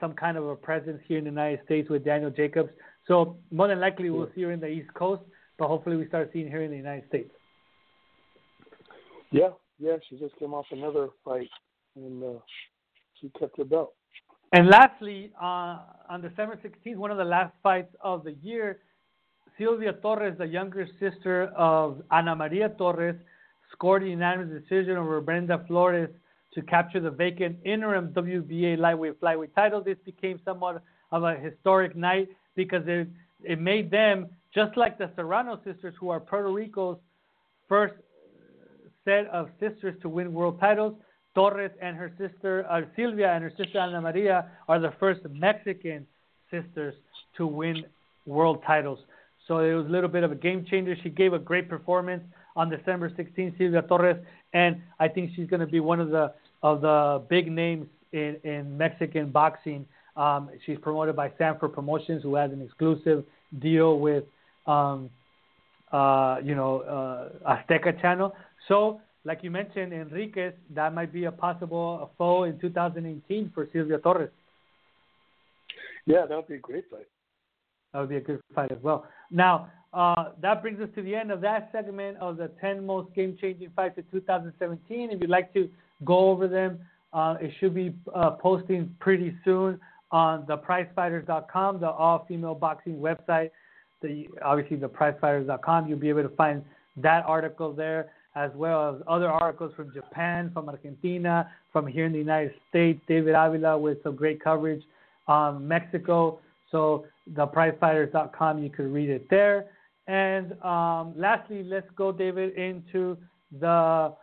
some 0.00 0.14
kind 0.14 0.38
of 0.38 0.46
a 0.46 0.56
presence 0.56 1.00
here 1.06 1.18
in 1.18 1.24
the 1.24 1.30
United 1.30 1.60
States 1.64 1.90
with 1.90 2.04
Daniel 2.04 2.30
Jacobs. 2.30 2.70
So 3.06 3.36
more 3.50 3.68
than 3.68 3.80
likely, 3.80 4.08
we'll 4.08 4.30
see 4.34 4.42
her 4.42 4.52
in 4.52 4.60
the 4.60 4.68
East 4.68 4.94
Coast 4.94 5.22
but 5.58 5.68
hopefully 5.68 5.96
we 5.96 6.06
start 6.08 6.30
seeing 6.32 6.50
her 6.50 6.62
in 6.62 6.70
the 6.70 6.76
United 6.76 7.06
States. 7.08 7.30
Yeah, 9.30 9.50
yeah, 9.78 9.96
she 10.08 10.16
just 10.16 10.36
came 10.38 10.54
off 10.54 10.66
another 10.70 11.08
fight 11.24 11.48
and 11.96 12.22
uh, 12.22 12.38
she 13.20 13.30
kept 13.38 13.56
her 13.58 13.64
belt. 13.64 13.94
And 14.52 14.68
lastly, 14.68 15.32
uh, 15.40 15.78
on 16.08 16.20
December 16.20 16.58
16th, 16.64 16.96
one 16.96 17.10
of 17.10 17.16
the 17.16 17.24
last 17.24 17.54
fights 17.62 17.94
of 18.00 18.24
the 18.24 18.32
year, 18.42 18.80
Silvia 19.58 19.92
Torres, 19.94 20.36
the 20.38 20.46
younger 20.46 20.86
sister 21.00 21.52
of 21.56 22.02
Ana 22.10 22.36
Maria 22.36 22.68
Torres, 22.68 23.16
scored 23.72 24.02
a 24.02 24.06
unanimous 24.06 24.62
decision 24.62 24.96
over 24.96 25.20
Brenda 25.20 25.64
Flores 25.66 26.10
to 26.54 26.62
capture 26.62 27.00
the 27.00 27.10
vacant 27.10 27.56
interim 27.64 28.08
WBA 28.12 28.78
lightweight 28.78 29.20
flyweight 29.20 29.54
title. 29.54 29.82
This 29.82 29.98
became 30.04 30.40
somewhat 30.44 30.82
of 31.10 31.24
a 31.24 31.34
historic 31.34 31.96
night 31.96 32.28
because 32.54 32.82
it, 32.86 33.08
it 33.42 33.60
made 33.60 33.90
them 33.90 34.28
just 34.54 34.76
like 34.76 34.98
the 34.98 35.10
Serrano 35.16 35.60
sisters, 35.64 35.94
who 35.98 36.10
are 36.10 36.20
Puerto 36.20 36.50
Rico's 36.50 36.98
first 37.68 37.94
set 39.04 39.26
of 39.26 39.48
sisters 39.58 39.94
to 40.02 40.08
win 40.08 40.32
world 40.32 40.60
titles, 40.60 40.94
Torres 41.34 41.72
and 41.82 41.96
her 41.96 42.12
sister, 42.18 42.66
uh, 42.70 42.82
Silvia 42.96 43.32
and 43.32 43.42
her 43.42 43.52
sister 43.56 43.78
Ana 43.78 44.00
Maria, 44.00 44.50
are 44.68 44.78
the 44.78 44.92
first 45.00 45.20
Mexican 45.30 46.06
sisters 46.50 46.94
to 47.36 47.46
win 47.46 47.84
world 48.26 48.62
titles. 48.66 48.98
So 49.46 49.58
it 49.58 49.74
was 49.74 49.86
a 49.86 49.90
little 49.90 50.08
bit 50.08 50.24
of 50.24 50.32
a 50.32 50.36
game 50.36 50.64
changer. 50.68 50.96
She 51.02 51.10
gave 51.10 51.32
a 51.32 51.38
great 51.38 51.68
performance 51.68 52.22
on 52.56 52.70
December 52.70 53.10
16th, 53.10 53.58
Silvia 53.58 53.82
Torres, 53.82 54.16
and 54.52 54.80
I 54.98 55.08
think 55.08 55.32
she's 55.34 55.48
going 55.48 55.60
to 55.60 55.66
be 55.66 55.80
one 55.80 56.00
of 56.00 56.10
the 56.10 56.32
of 56.62 56.80
the 56.80 57.22
big 57.28 57.52
names 57.52 57.86
in, 58.12 58.36
in 58.42 58.76
Mexican 58.78 59.30
boxing. 59.30 59.84
Um, 60.16 60.48
she's 60.64 60.78
promoted 60.78 61.14
by 61.14 61.28
Zanfer 61.30 61.70
Promotions, 61.70 62.22
who 62.22 62.36
has 62.36 62.52
an 62.52 62.62
exclusive 62.62 63.24
deal 63.58 63.98
with, 63.98 64.24
um, 64.66 65.10
uh, 65.92 66.38
you 66.42 66.54
know, 66.54 66.80
uh, 66.80 67.56
Azteca 67.56 68.00
Channel. 68.00 68.34
So, 68.68 69.00
like 69.24 69.42
you 69.42 69.50
mentioned, 69.50 69.92
Enriquez, 69.92 70.52
that 70.74 70.94
might 70.94 71.12
be 71.12 71.24
a 71.24 71.32
possible 71.32 72.10
foe 72.18 72.44
in 72.44 72.58
2018 72.58 73.50
for 73.54 73.66
Silvia 73.72 73.98
Torres. 73.98 74.30
Yeah, 76.06 76.26
that 76.26 76.36
would 76.36 76.48
be 76.48 76.54
a 76.54 76.58
great 76.58 76.84
fight. 76.90 77.06
That 77.92 78.00
would 78.00 78.08
be 78.10 78.16
a 78.16 78.20
good 78.20 78.40
fight 78.54 78.70
as 78.70 78.78
well. 78.82 79.06
Now, 79.30 79.70
uh, 79.94 80.30
that 80.42 80.60
brings 80.60 80.80
us 80.80 80.88
to 80.96 81.02
the 81.02 81.14
end 81.14 81.30
of 81.30 81.40
that 81.40 81.70
segment 81.72 82.18
of 82.18 82.36
the 82.36 82.50
10 82.60 82.84
most 82.84 83.14
game 83.14 83.38
changing 83.40 83.70
fights 83.74 83.96
of 83.96 84.10
2017. 84.10 85.10
If 85.10 85.20
you'd 85.20 85.30
like 85.30 85.52
to 85.54 85.70
go 86.04 86.30
over 86.30 86.48
them, 86.48 86.80
uh, 87.12 87.36
it 87.40 87.52
should 87.60 87.74
be 87.74 87.94
uh, 88.14 88.32
posting 88.32 88.94
pretty 88.98 89.36
soon 89.44 89.80
on 90.10 90.44
the 90.46 90.58
PrizeFighters.com, 90.58 91.80
the 91.80 91.88
all 91.88 92.26
female 92.28 92.54
boxing 92.54 92.96
website. 92.96 93.50
The, 94.02 94.28
obviously, 94.44 94.76
the 94.76 94.88
PrizeFighters.com, 94.88 95.88
you'll 95.88 95.98
be 95.98 96.08
able 96.08 96.24
to 96.24 96.36
find 96.36 96.62
that 96.96 97.24
article 97.26 97.72
there, 97.72 98.10
as 98.36 98.50
well 98.54 98.94
as 98.94 99.02
other 99.06 99.30
articles 99.30 99.72
from 99.74 99.92
Japan, 99.92 100.50
from 100.52 100.68
Argentina, 100.68 101.50
from 101.72 101.86
here 101.86 102.06
in 102.06 102.12
the 102.12 102.18
United 102.18 102.52
States. 102.68 103.00
David 103.06 103.34
Avila 103.34 103.78
with 103.78 104.02
some 104.02 104.16
great 104.16 104.42
coverage 104.42 104.82
on 105.28 105.66
Mexico. 105.66 106.40
So 106.70 107.06
the 107.34 107.46
PrizeFighters.com, 107.46 108.62
you 108.62 108.70
could 108.70 108.92
read 108.92 109.10
it 109.10 109.28
there. 109.30 109.66
And 110.06 110.52
um, 110.62 111.14
lastly, 111.16 111.62
let's 111.62 111.88
go, 111.96 112.12
David, 112.12 112.56
into 112.56 113.16
the 113.60 114.14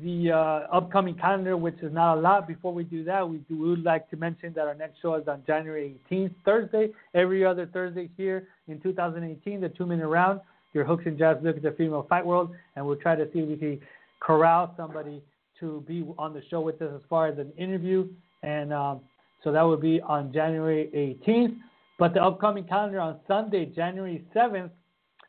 the 0.00 0.30
uh, 0.30 0.74
upcoming 0.74 1.14
calendar, 1.16 1.56
which 1.56 1.74
is 1.82 1.92
not 1.92 2.16
a 2.16 2.20
lot. 2.20 2.46
Before 2.46 2.72
we 2.72 2.84
do 2.84 3.04
that, 3.04 3.28
we 3.28 3.38
do 3.38 3.60
we 3.60 3.70
would 3.70 3.82
like 3.82 4.08
to 4.10 4.16
mention 4.16 4.52
that 4.54 4.66
our 4.66 4.74
next 4.74 5.02
show 5.02 5.16
is 5.16 5.26
on 5.28 5.42
January 5.46 5.96
18th, 6.10 6.34
Thursday. 6.44 6.90
Every 7.14 7.44
other 7.44 7.66
Thursday 7.66 8.08
here 8.16 8.48
in 8.68 8.80
2018, 8.80 9.60
the 9.60 9.68
two-minute 9.70 10.06
round. 10.06 10.40
Your 10.74 10.84
hooks 10.84 11.04
and 11.06 11.18
jabs 11.18 11.44
look 11.44 11.56
at 11.56 11.62
the 11.62 11.72
female 11.72 12.06
fight 12.08 12.24
world, 12.24 12.50
and 12.76 12.86
we'll 12.86 12.96
try 12.96 13.14
to 13.14 13.24
see 13.32 13.40
if 13.40 13.48
we 13.48 13.56
can 13.56 13.80
corral 14.20 14.72
somebody 14.76 15.22
to 15.60 15.84
be 15.86 16.06
on 16.18 16.32
the 16.32 16.42
show 16.50 16.60
with 16.60 16.80
us 16.82 16.90
as 16.94 17.02
far 17.08 17.28
as 17.28 17.38
an 17.38 17.52
interview. 17.56 18.08
And 18.42 18.72
um, 18.72 19.00
so 19.44 19.52
that 19.52 19.62
will 19.62 19.76
be 19.76 20.00
on 20.00 20.32
January 20.32 21.18
18th. 21.26 21.56
But 21.98 22.14
the 22.14 22.22
upcoming 22.22 22.64
calendar 22.64 23.00
on 23.00 23.20
Sunday, 23.28 23.66
January 23.66 24.24
7th, 24.34 24.70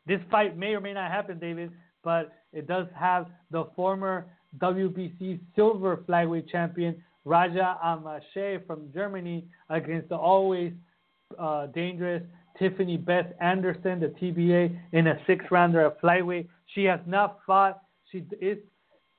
this 0.06 0.20
fight 0.30 0.56
may 0.56 0.74
or 0.74 0.80
may 0.80 0.92
not 0.92 1.10
happen, 1.10 1.38
David, 1.38 1.70
but 2.02 2.32
it 2.52 2.66
does 2.66 2.86
have 2.98 3.26
the 3.50 3.66
former 3.76 4.26
WBC 4.58 5.40
silver 5.56 5.98
flyweight 6.08 6.48
champion 6.48 7.02
Raja 7.24 7.78
Amasheh 7.84 8.66
from 8.66 8.90
Germany 8.92 9.46
against 9.70 10.08
the 10.10 10.16
always 10.16 10.72
uh, 11.38 11.66
dangerous 11.66 12.22
Tiffany 12.58 12.96
Beth 12.96 13.32
Anderson, 13.40 14.00
the 14.00 14.08
TBA, 14.08 14.78
in 14.92 15.06
a 15.08 15.18
six-rounder 15.26 15.86
at 15.86 16.00
flyweight. 16.00 16.48
She 16.74 16.84
has 16.84 17.00
not 17.06 17.40
fought. 17.46 17.82
She 18.10 18.24
is. 18.40 18.58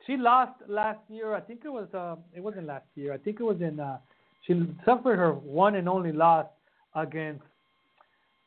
She 0.07 0.17
lost 0.17 0.53
last 0.67 0.99
year. 1.09 1.33
I 1.33 1.41
think 1.41 1.61
it 1.65 1.69
was. 1.69 1.87
Uh, 1.93 2.15
it 2.33 2.41
wasn't 2.41 2.67
last 2.67 2.85
year. 2.95 3.13
I 3.13 3.17
think 3.17 3.39
it 3.39 3.43
was 3.43 3.61
in. 3.61 3.79
Uh, 3.79 3.97
she 4.45 4.53
suffered 4.85 5.17
her 5.17 5.33
one 5.33 5.75
and 5.75 5.89
only 5.89 6.11
loss 6.11 6.45
against 6.93 7.43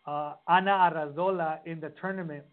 uh, 0.07 0.35
Ana 0.47 0.91
Arrazola 0.91 1.59
in 1.67 1.81
the 1.81 1.93
tournament. 2.01 2.45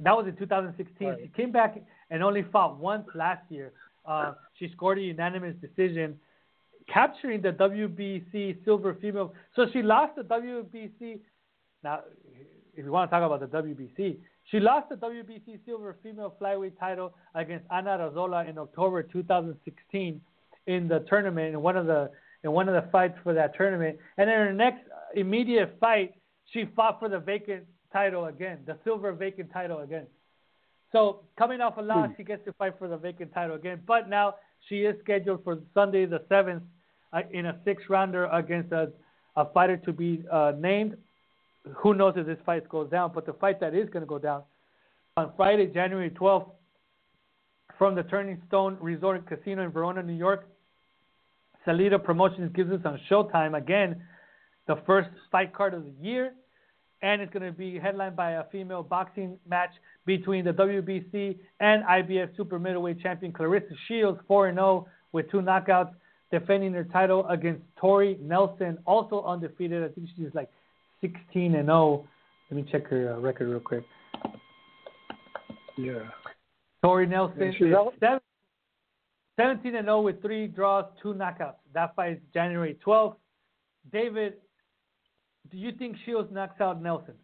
That 0.00 0.16
was 0.16 0.26
in 0.26 0.36
2016. 0.36 1.08
Right. 1.08 1.18
She 1.22 1.28
came 1.28 1.52
back 1.52 1.76
and 2.10 2.22
only 2.22 2.44
fought 2.52 2.78
once 2.78 3.06
last 3.14 3.42
year. 3.50 3.72
Uh, 4.06 4.34
she 4.58 4.70
scored 4.72 4.98
a 4.98 5.02
unanimous 5.02 5.56
decision, 5.60 6.18
capturing 6.92 7.42
the 7.42 7.52
WBC 7.52 8.64
silver 8.64 8.94
female. 9.00 9.34
So 9.54 9.66
she 9.72 9.82
lost 9.82 10.16
the 10.16 10.22
WBC. 10.22 11.20
Now, 11.82 12.00
if 12.74 12.84
you 12.84 12.90
want 12.90 13.10
to 13.10 13.16
talk 13.16 13.24
about 13.24 13.40
the 13.40 13.56
WBC, 13.56 14.18
she 14.50 14.60
lost 14.60 14.88
the 14.88 14.96
WBC 14.96 15.60
silver 15.64 15.96
female 16.02 16.34
flyweight 16.40 16.78
title 16.78 17.14
against 17.34 17.66
Ana 17.70 17.98
Arrazola 17.98 18.48
in 18.48 18.58
October 18.58 19.02
2016 19.02 20.20
in 20.66 20.88
the 20.88 21.00
tournament 21.08 21.54
in 21.54 21.60
one 21.60 21.76
of 21.76 21.86
the 21.86 22.10
in 22.44 22.52
one 22.52 22.68
of 22.68 22.74
the 22.74 22.90
fights 22.90 23.16
for 23.24 23.34
that 23.34 23.56
tournament. 23.56 23.98
And 24.18 24.30
in 24.30 24.36
her 24.36 24.52
next 24.52 24.82
immediate 25.14 25.76
fight, 25.80 26.14
she 26.52 26.66
fought 26.76 27.00
for 27.00 27.08
the 27.08 27.18
vacant 27.18 27.64
title 27.92 28.26
again, 28.26 28.58
the 28.66 28.78
silver 28.84 29.12
vacant 29.12 29.52
title 29.52 29.80
again. 29.80 30.06
So 30.92 31.22
coming 31.36 31.60
off 31.60 31.76
a 31.78 31.82
loss, 31.82 32.08
hmm. 32.08 32.12
she 32.16 32.22
gets 32.22 32.44
to 32.44 32.52
fight 32.52 32.74
for 32.78 32.88
the 32.88 32.96
vacant 32.96 33.32
title 33.34 33.56
again. 33.56 33.80
But 33.86 34.08
now 34.08 34.36
she 34.68 34.80
is 34.80 34.94
scheduled 35.02 35.42
for 35.42 35.58
Sunday 35.74 36.06
the 36.06 36.22
seventh 36.28 36.62
in 37.30 37.46
a 37.46 37.58
six 37.64 37.82
rounder 37.88 38.26
against 38.26 38.72
a, 38.72 38.90
a 39.36 39.50
fighter 39.52 39.76
to 39.78 39.92
be 39.92 40.24
uh, 40.30 40.52
named. 40.58 40.96
Who 41.78 41.94
knows 41.94 42.14
if 42.16 42.26
this 42.26 42.38
fight 42.46 42.68
goes 42.68 42.90
down? 42.90 43.12
But 43.14 43.26
the 43.26 43.32
fight 43.34 43.60
that 43.60 43.74
is 43.74 43.88
going 43.90 44.02
to 44.02 44.06
go 44.06 44.18
down 44.18 44.42
on 45.16 45.32
Friday, 45.36 45.66
January 45.66 46.10
12th, 46.10 46.50
from 47.78 47.94
the 47.94 48.02
Turning 48.04 48.40
Stone 48.48 48.78
Resort 48.80 49.26
Casino 49.26 49.64
in 49.64 49.70
Verona, 49.70 50.02
New 50.02 50.14
York. 50.14 50.48
Salita 51.66 52.02
Promotions 52.02 52.52
gives 52.54 52.70
us 52.70 52.80
on 52.84 53.00
Showtime 53.10 53.56
again 53.56 54.00
the 54.66 54.76
first 54.86 55.08
fight 55.30 55.54
card 55.54 55.74
of 55.74 55.84
the 55.84 55.92
year, 56.00 56.34
and 57.02 57.20
it's 57.20 57.32
going 57.32 57.44
to 57.44 57.56
be 57.56 57.78
headlined 57.78 58.16
by 58.16 58.32
a 58.32 58.44
female 58.50 58.82
boxing 58.82 59.38
match 59.48 59.70
between 60.06 60.44
the 60.44 60.52
WBC 60.52 61.38
and 61.60 61.84
IBF 61.84 62.36
super 62.36 62.58
middleweight 62.58 63.00
champion 63.00 63.32
Claressa 63.32 63.74
Shields, 63.88 64.20
4 64.28 64.52
0 64.52 64.86
with 65.12 65.30
two 65.30 65.38
knockouts, 65.38 65.92
defending 66.30 66.72
her 66.72 66.84
title 66.84 67.26
against 67.28 67.62
Tori 67.78 68.18
Nelson, 68.20 68.78
also 68.86 69.22
undefeated. 69.24 69.84
I 69.84 69.88
think 69.88 70.08
she's 70.16 70.34
like 70.34 70.50
16 71.00 71.54
and 71.54 71.66
0. 71.66 72.06
Let 72.50 72.56
me 72.56 72.68
check 72.70 72.86
her 72.88 73.14
uh, 73.14 73.20
record 73.20 73.48
real 73.48 73.60
quick. 73.60 73.84
Yeah. 75.76 76.08
Tori 76.82 77.06
Nelson 77.06 77.54
yeah, 77.60 78.18
17 79.38 79.74
and 79.74 79.86
0 79.86 80.00
with 80.02 80.22
three 80.22 80.46
draws, 80.46 80.84
two 81.02 81.14
knockouts. 81.14 81.56
That 81.74 81.94
fight 81.94 82.12
is 82.12 82.18
January 82.32 82.78
12th. 82.86 83.16
David, 83.92 84.34
do 85.50 85.58
you 85.58 85.72
think 85.72 85.96
Shields 86.04 86.32
knocks 86.32 86.60
out 86.60 86.82
Nelson? 86.82 87.14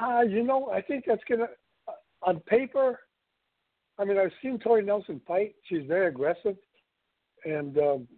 Uh, 0.00 0.22
you 0.22 0.42
know, 0.42 0.70
I 0.70 0.82
think 0.82 1.04
that's 1.06 1.22
gonna 1.28 1.46
uh, 1.88 1.92
on 2.22 2.40
paper. 2.40 3.00
I 3.98 4.04
mean, 4.04 4.18
I've 4.18 4.32
seen 4.42 4.58
Tori 4.58 4.84
Nelson 4.84 5.20
fight. 5.26 5.54
She's 5.68 5.86
very 5.88 6.08
aggressive, 6.08 6.56
and 7.46 7.78
um, 7.78 8.08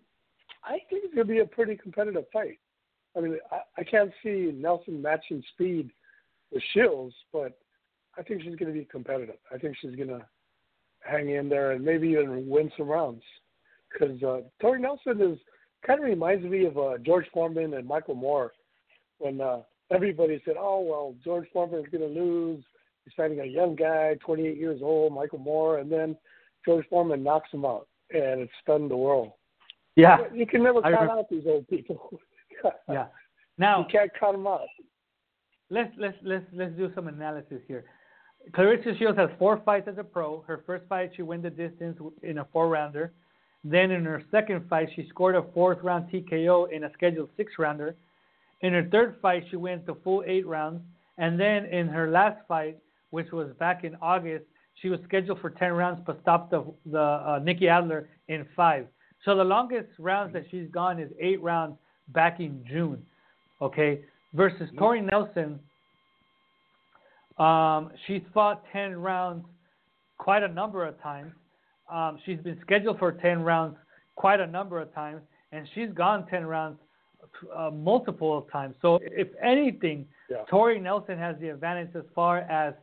I 0.64 0.78
think 0.90 1.04
it's 1.04 1.14
gonna 1.14 1.26
be 1.26 1.40
a 1.40 1.46
pretty 1.46 1.76
competitive 1.76 2.24
fight. 2.32 2.58
I 3.16 3.20
mean, 3.20 3.38
I, 3.50 3.60
I 3.78 3.84
can't 3.84 4.12
see 4.22 4.52
Nelson 4.54 5.02
matching 5.02 5.42
speed 5.54 5.90
with 6.52 6.62
Shields, 6.72 7.14
but 7.32 7.58
I 8.16 8.22
think 8.22 8.42
she's 8.42 8.56
going 8.56 8.72
to 8.72 8.78
be 8.78 8.84
competitive. 8.84 9.36
I 9.52 9.58
think 9.58 9.76
she's 9.80 9.94
going 9.94 10.08
to 10.08 10.26
hang 11.00 11.30
in 11.30 11.48
there 11.48 11.72
and 11.72 11.84
maybe 11.84 12.08
even 12.08 12.48
win 12.48 12.70
some 12.76 12.88
rounds. 12.88 13.22
Because 13.92 14.22
uh, 14.22 14.40
Tori 14.60 14.80
Nelson 14.80 15.20
is 15.20 15.38
kind 15.86 16.00
of 16.00 16.06
reminds 16.06 16.44
me 16.44 16.66
of 16.66 16.76
uh, 16.76 16.98
George 16.98 17.26
Foreman 17.32 17.74
and 17.74 17.86
Michael 17.86 18.16
Moorer 18.16 18.52
when 19.18 19.40
uh, 19.40 19.60
everybody 19.90 20.42
said, 20.44 20.56
"Oh 20.58 20.80
well, 20.80 21.14
George 21.24 21.48
Foreman 21.52 21.80
is 21.80 21.90
going 21.90 22.02
to 22.02 22.20
lose. 22.20 22.62
He's 23.04 23.14
fighting 23.16 23.40
a 23.40 23.44
young 23.44 23.74
guy, 23.74 24.16
28 24.20 24.56
years 24.58 24.80
old, 24.82 25.14
Michael 25.14 25.38
Moorer," 25.38 25.78
and 25.78 25.90
then 25.90 26.16
George 26.66 26.86
Foreman 26.90 27.22
knocks 27.22 27.50
him 27.50 27.64
out, 27.64 27.88
and 28.10 28.40
it 28.40 28.50
stunned 28.62 28.90
the 28.90 28.96
world. 28.96 29.32
Yeah, 29.96 30.18
you 30.32 30.46
can 30.46 30.62
never 30.62 30.80
count 30.80 31.10
out 31.10 31.28
these 31.28 31.44
old 31.46 31.66
people. 31.68 32.20
yeah, 32.88 33.06
now 33.58 33.80
you 33.80 33.86
can't 33.90 34.10
count 34.18 34.34
them 34.34 34.46
out. 34.46 34.60
Let's 35.70 35.92
let's 35.98 36.16
let's 36.22 36.44
let's 36.52 36.74
do 36.76 36.90
some 36.94 37.08
analysis 37.08 37.60
here. 37.66 37.84
Claressa 38.52 38.96
Shields 38.98 39.18
has 39.18 39.28
four 39.38 39.60
fights 39.64 39.88
as 39.88 39.98
a 39.98 40.04
pro. 40.04 40.42
Her 40.46 40.62
first 40.64 40.86
fight, 40.88 41.10
she 41.16 41.22
won 41.22 41.42
the 41.42 41.50
distance 41.50 41.98
in 42.22 42.38
a 42.38 42.46
four 42.52 42.68
rounder. 42.68 43.12
Then 43.64 43.90
in 43.90 44.04
her 44.04 44.22
second 44.30 44.68
fight, 44.68 44.88
she 44.94 45.06
scored 45.08 45.34
a 45.34 45.42
fourth 45.52 45.78
round 45.82 46.10
TKO 46.10 46.70
in 46.72 46.84
a 46.84 46.92
scheduled 46.92 47.28
six 47.36 47.52
rounder. 47.58 47.96
In 48.60 48.72
her 48.72 48.88
third 48.90 49.16
fight, 49.20 49.44
she 49.50 49.56
went 49.56 49.84
the 49.86 49.96
full 50.04 50.22
eight 50.26 50.46
rounds. 50.46 50.80
And 51.18 51.38
then 51.38 51.66
in 51.66 51.88
her 51.88 52.10
last 52.10 52.38
fight, 52.46 52.78
which 53.10 53.32
was 53.32 53.48
back 53.58 53.84
in 53.84 53.96
August, 54.00 54.44
she 54.80 54.88
was 54.88 55.00
scheduled 55.04 55.40
for 55.40 55.50
10 55.50 55.72
rounds 55.72 56.00
but 56.06 56.20
stopped 56.22 56.50
the, 56.50 56.64
the 56.86 57.00
uh, 57.00 57.40
Nikki 57.42 57.68
Adler 57.68 58.08
in 58.28 58.46
five. 58.54 58.86
So 59.24 59.36
the 59.36 59.44
longest 59.44 59.88
rounds 59.98 60.32
that 60.32 60.44
she's 60.50 60.68
gone 60.70 61.00
is 61.00 61.10
eight 61.20 61.42
rounds 61.42 61.76
back 62.08 62.40
in 62.40 62.64
June. 62.68 63.04
Okay, 63.60 64.00
versus 64.34 64.68
Tori 64.78 65.00
Nelson, 65.00 65.58
um, 67.38 67.90
she's 68.06 68.22
fought 68.32 68.62
10 68.72 68.96
rounds 68.96 69.44
quite 70.18 70.44
a 70.44 70.48
number 70.48 70.86
of 70.86 71.00
times. 71.02 71.32
Um, 71.92 72.18
she's 72.24 72.38
been 72.38 72.58
scheduled 72.60 72.98
for 72.98 73.12
10 73.12 73.42
rounds 73.42 73.76
quite 74.14 74.40
a 74.40 74.46
number 74.46 74.80
of 74.80 74.94
times, 74.94 75.22
and 75.52 75.66
she's 75.74 75.88
gone 75.90 76.26
10 76.28 76.46
rounds 76.46 76.78
uh, 77.56 77.70
multiple 77.70 78.46
times. 78.52 78.76
So 78.80 78.98
if 79.02 79.28
anything, 79.42 80.06
yeah. 80.30 80.38
Tori 80.50 80.78
Nelson 80.78 81.18
has 81.18 81.36
the 81.40 81.48
advantage 81.48 81.90
as 81.94 82.04
far 82.14 82.38
as 82.38 82.74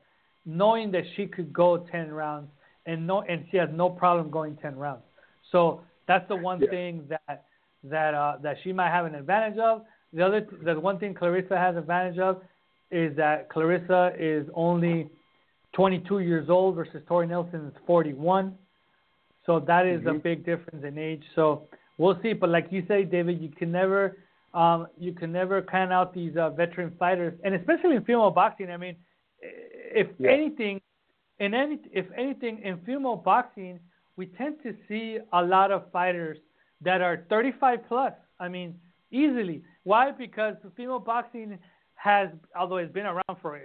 knowing 0.46 0.92
that 0.92 1.04
she 1.16 1.26
could 1.28 1.52
go 1.52 1.86
10 1.92 2.12
rounds 2.12 2.50
and 2.86 3.06
no 3.08 3.22
and 3.22 3.46
she 3.50 3.58
has 3.58 3.70
no 3.74 3.90
problem 3.90 4.30
going 4.30 4.56
10 4.58 4.76
rounds. 4.76 5.04
So 5.52 5.82
that's 6.08 6.28
the 6.28 6.36
one 6.36 6.62
yeah. 6.62 6.70
thing 6.70 7.04
that 7.10 7.46
that 7.84 8.14
uh, 8.14 8.38
that 8.42 8.58
she 8.64 8.72
might 8.72 8.90
have 8.90 9.06
an 9.06 9.16
advantage 9.16 9.58
of. 9.60 9.84
The 10.14 10.26
other 10.26 10.48
the 10.64 10.80
one 10.80 11.00
thing 11.00 11.14
Claressa 11.14 11.58
has 11.58 11.76
advantage 11.76 12.20
of 12.20 12.42
is 12.92 13.16
that 13.18 13.50
Claressa 13.50 14.16
is 14.20 14.48
only 14.54 15.10
22 15.74 16.20
years 16.20 16.50
old 16.50 16.76
versus 16.76 17.02
Tori 17.08 17.28
Nelson 17.28 17.68
is 17.68 17.74
41. 17.86 18.56
So 19.46 19.60
that 19.60 19.86
is 19.86 20.00
mm-hmm. 20.02 20.10
a 20.10 20.14
big 20.20 20.46
difference 20.46 20.84
in 20.86 20.98
age. 20.98 21.24
So 21.36 21.68
we'll 21.98 22.20
see. 22.22 22.34
But 22.34 22.50
like 22.50 22.68
you 22.70 22.84
say, 22.88 23.04
David, 23.04 23.42
you 23.42 23.50
can 23.50 23.72
never 23.72 24.18
um, 24.54 24.88
you 24.98 25.12
can 25.12 25.32
never 25.32 25.62
count 25.62 25.92
out 25.92 26.14
these 26.14 26.38
uh, 26.38 26.50
veteran 26.52 26.94
fighters, 26.98 27.38
and 27.44 27.54
especially 27.56 27.98
in 27.98 28.06
female 28.06 28.32
boxing. 28.32 28.72
I 28.72 28.78
mean, 28.78 28.96
if 29.42 30.08
yeah. 30.20 30.32
anything, 30.32 30.82
in 31.40 31.54
any 31.54 31.80
if 31.92 32.06
anything 32.18 32.62
in 32.64 32.80
female 32.86 33.16
boxing, 33.16 33.80
we 34.16 34.28
tend 34.28 34.56
to 34.64 34.76
see 34.88 35.20
a 35.34 35.44
lot 35.44 35.72
of 35.72 35.92
fighters 35.92 36.38
that 36.82 37.02
are 37.02 37.26
35 37.30 37.80
plus. 37.88 38.14
I 38.40 38.48
mean, 38.48 38.76
easily. 39.12 39.64
Why? 39.84 40.12
Because 40.12 40.56
female 40.76 41.00
boxing 41.00 41.58
has, 41.96 42.30
although 42.58 42.78
it's 42.78 42.94
been 42.94 43.06
around 43.06 43.38
for 43.42 43.60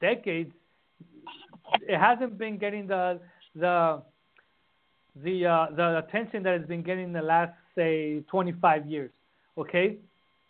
decades, 0.00 0.52
it 1.82 1.98
hasn't 1.98 2.38
been 2.38 2.58
getting 2.58 2.86
the 2.86 3.20
the 3.54 4.02
the 5.22 5.46
uh, 5.46 5.66
the 5.76 5.98
attention 5.98 6.42
that 6.42 6.54
it's 6.54 6.68
been 6.68 6.82
getting 6.82 7.04
in 7.04 7.12
the 7.12 7.22
last 7.22 7.52
say 7.74 8.20
25 8.30 8.86
years. 8.86 9.10
Okay. 9.56 9.96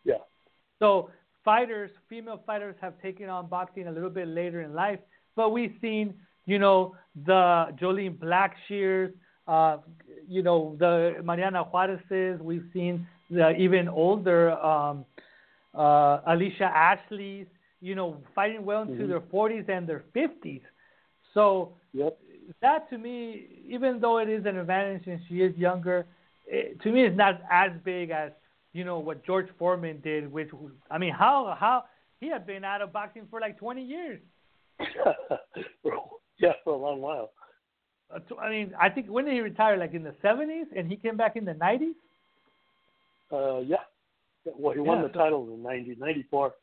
Yeah. 0.04 0.14
So 0.78 1.10
fighters, 1.44 1.90
female 2.08 2.40
fighters, 2.46 2.74
have 2.80 3.00
taken 3.00 3.28
on 3.28 3.46
boxing 3.48 3.86
a 3.86 3.92
little 3.92 4.10
bit 4.10 4.28
later 4.28 4.62
in 4.62 4.74
life, 4.74 4.98
but 5.36 5.50
we've 5.50 5.74
seen, 5.80 6.14
you 6.46 6.58
know, 6.58 6.96
the 7.26 7.66
Jolene 7.80 8.18
Blackshears, 8.18 9.12
uh, 9.46 9.78
you 10.28 10.42
know, 10.42 10.76
the 10.78 11.16
Mariana 11.22 11.64
Juarez's. 11.64 12.40
We've 12.40 12.64
seen 12.72 13.06
the 13.30 13.50
even 13.56 13.88
older 13.88 14.52
um, 14.52 15.04
uh, 15.74 16.20
Alicia 16.26 16.64
Ashley's, 16.64 17.46
you 17.80 17.94
know, 17.94 18.22
fighting 18.34 18.64
well 18.64 18.82
into 18.82 18.94
mm-hmm. 18.94 19.08
their 19.08 19.20
40s 19.20 19.68
and 19.68 19.86
their 19.88 20.04
50s. 20.14 20.62
So 21.34 21.74
yep. 21.92 22.18
that 22.62 22.88
to 22.90 22.98
me, 22.98 23.46
even 23.68 24.00
though 24.00 24.18
it 24.18 24.28
is 24.28 24.46
an 24.46 24.56
advantage 24.56 25.06
and 25.06 25.20
she 25.28 25.36
is 25.42 25.54
younger, 25.56 26.06
it, 26.46 26.80
to 26.82 26.92
me 26.92 27.04
it's 27.04 27.16
not 27.16 27.40
as 27.50 27.72
big 27.84 28.10
as 28.10 28.30
you 28.74 28.84
know 28.84 28.98
what 28.98 29.24
George 29.24 29.48
Foreman 29.58 30.00
did. 30.04 30.30
Which 30.30 30.50
I 30.90 30.98
mean, 30.98 31.14
how 31.14 31.56
how 31.58 31.84
he 32.20 32.28
had 32.28 32.46
been 32.46 32.64
out 32.64 32.82
of 32.82 32.92
boxing 32.92 33.26
for 33.30 33.40
like 33.40 33.58
20 33.58 33.82
years. 33.82 34.20
yeah, 36.38 36.52
for 36.64 36.74
a 36.74 36.76
long 36.76 37.00
while. 37.00 37.30
Uh, 38.14 38.18
I 38.40 38.50
mean, 38.50 38.74
I 38.78 38.90
think 38.90 39.06
when 39.06 39.24
did 39.24 39.34
he 39.34 39.40
retire? 39.40 39.76
Like 39.76 39.94
in 39.94 40.02
the 40.02 40.14
70s, 40.22 40.66
and 40.76 40.88
he 40.88 40.96
came 40.96 41.16
back 41.16 41.36
in 41.36 41.44
the 41.44 41.52
90s. 41.52 41.94
Uh, 43.32 43.60
yeah. 43.60 43.76
Well, 44.44 44.74
he 44.74 44.80
won 44.80 44.98
yeah, 44.98 45.06
the 45.06 45.12
so, 45.14 45.18
title 45.18 45.48
in 45.54 45.62
90, 45.62 45.96
94. 45.98 46.54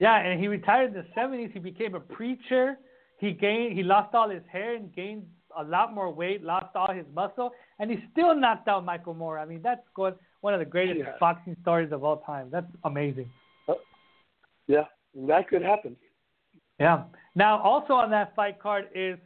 Yeah, 0.00 0.16
and 0.16 0.40
he 0.40 0.48
retired 0.48 0.94
in 0.94 0.94
the 0.94 1.06
70s. 1.16 1.52
He 1.52 1.58
became 1.58 1.94
a 1.94 2.00
preacher. 2.00 2.78
He 3.18 3.32
gained, 3.32 3.76
he 3.76 3.82
lost 3.82 4.14
all 4.14 4.28
his 4.28 4.42
hair 4.50 4.74
and 4.74 4.94
gained 4.94 5.24
a 5.56 5.62
lot 5.62 5.94
more 5.94 6.12
weight, 6.12 6.42
lost 6.42 6.74
all 6.74 6.92
his 6.92 7.06
muscle, 7.14 7.52
and 7.78 7.90
he 7.90 7.98
still 8.12 8.34
knocked 8.34 8.68
out 8.68 8.84
Michael 8.84 9.14
Moorer. 9.14 9.38
I 9.38 9.44
mean, 9.44 9.60
that's 9.62 9.86
good, 9.94 10.14
one 10.44 10.52
of 10.52 10.60
the 10.60 10.66
greatest 10.66 10.98
yeah. 10.98 11.12
boxing 11.18 11.56
stories 11.62 11.90
of 11.90 12.04
all 12.04 12.18
time. 12.18 12.48
That's 12.52 12.66
amazing. 12.84 13.30
Uh, 13.66 13.72
yeah, 14.66 14.84
that 15.26 15.48
could 15.48 15.62
happen. 15.62 15.96
Yeah. 16.78 17.04
Now, 17.34 17.62
also 17.62 17.94
on 17.94 18.10
that 18.10 18.36
fight 18.36 18.60
card 18.60 18.88
is 18.94 19.18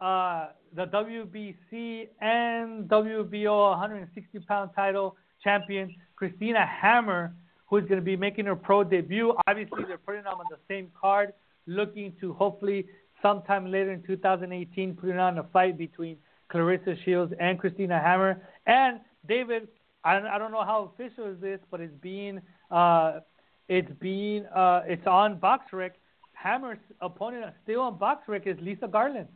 uh, 0.00 0.50
the 0.76 0.86
WBC 0.86 2.06
and 2.20 2.88
WBO 2.88 3.70
160 3.70 4.38
pound 4.46 4.70
title 4.76 5.16
champion 5.42 5.92
Christina 6.14 6.64
Hammer, 6.64 7.34
who's 7.66 7.82
going 7.88 7.98
to 7.98 8.04
be 8.04 8.16
making 8.16 8.46
her 8.46 8.54
pro 8.54 8.84
debut. 8.84 9.34
Obviously, 9.48 9.82
they're 9.88 9.98
putting 9.98 10.22
them 10.22 10.34
on 10.34 10.44
the 10.50 10.58
same 10.68 10.92
card, 10.98 11.32
looking 11.66 12.12
to 12.20 12.32
hopefully 12.34 12.86
sometime 13.20 13.72
later 13.72 13.90
in 13.90 14.04
2018 14.04 14.94
putting 14.94 15.18
on 15.18 15.36
a 15.38 15.42
fight 15.52 15.76
between 15.76 16.16
Claressa 16.48 16.96
Shields 17.04 17.32
and 17.40 17.58
Christina 17.58 17.98
Hammer. 17.98 18.40
And 18.66 19.00
David, 19.26 19.66
I, 20.04 20.18
I 20.18 20.38
don't 20.38 20.52
know 20.52 20.64
how 20.64 20.92
official 20.94 21.26
is 21.26 21.40
this, 21.40 21.60
but 21.70 21.80
it's 21.80 21.94
being 22.00 22.40
uh, 22.70 23.20
it's 23.68 23.90
being 24.00 24.46
uh, 24.46 24.82
it's 24.86 25.06
on 25.06 25.36
BoxRec. 25.36 25.92
Hammer's 26.32 26.78
opponent 27.00 27.52
still 27.62 27.82
on 27.82 27.98
BoxRec 27.98 28.46
is 28.46 28.56
Lisa 28.62 28.88
Garland. 28.88 29.28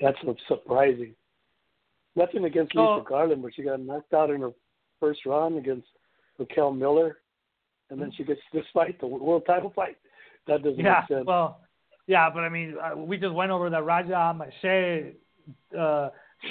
That's 0.00 0.18
surprising. 0.46 1.14
Nothing 2.14 2.44
against 2.44 2.72
so, 2.74 2.96
Lisa 2.96 3.04
Garland, 3.08 3.42
but 3.42 3.54
she 3.54 3.62
got 3.62 3.80
knocked 3.80 4.14
out 4.14 4.30
in 4.30 4.40
her 4.40 4.52
first 5.00 5.26
round 5.26 5.58
against 5.58 5.88
Raquel 6.38 6.72
Miller, 6.72 7.18
and 7.90 8.00
then 8.00 8.12
she 8.16 8.24
gets 8.24 8.40
this 8.52 8.64
fight, 8.72 8.98
the 9.00 9.06
world 9.06 9.42
title 9.46 9.72
fight. 9.74 9.96
That 10.46 10.62
doesn't 10.62 10.78
yeah, 10.78 11.00
make 11.00 11.18
sense. 11.18 11.26
Well, 11.26 11.60
yeah, 12.06 12.30
but 12.32 12.40
I 12.40 12.48
mean, 12.48 12.76
uh, 12.80 12.96
we 12.96 13.16
just 13.16 13.34
went 13.34 13.50
over 13.50 13.68
the 13.68 13.82
Raja 13.82 14.12
Amasheh 14.12 15.14
uh, 15.76 16.10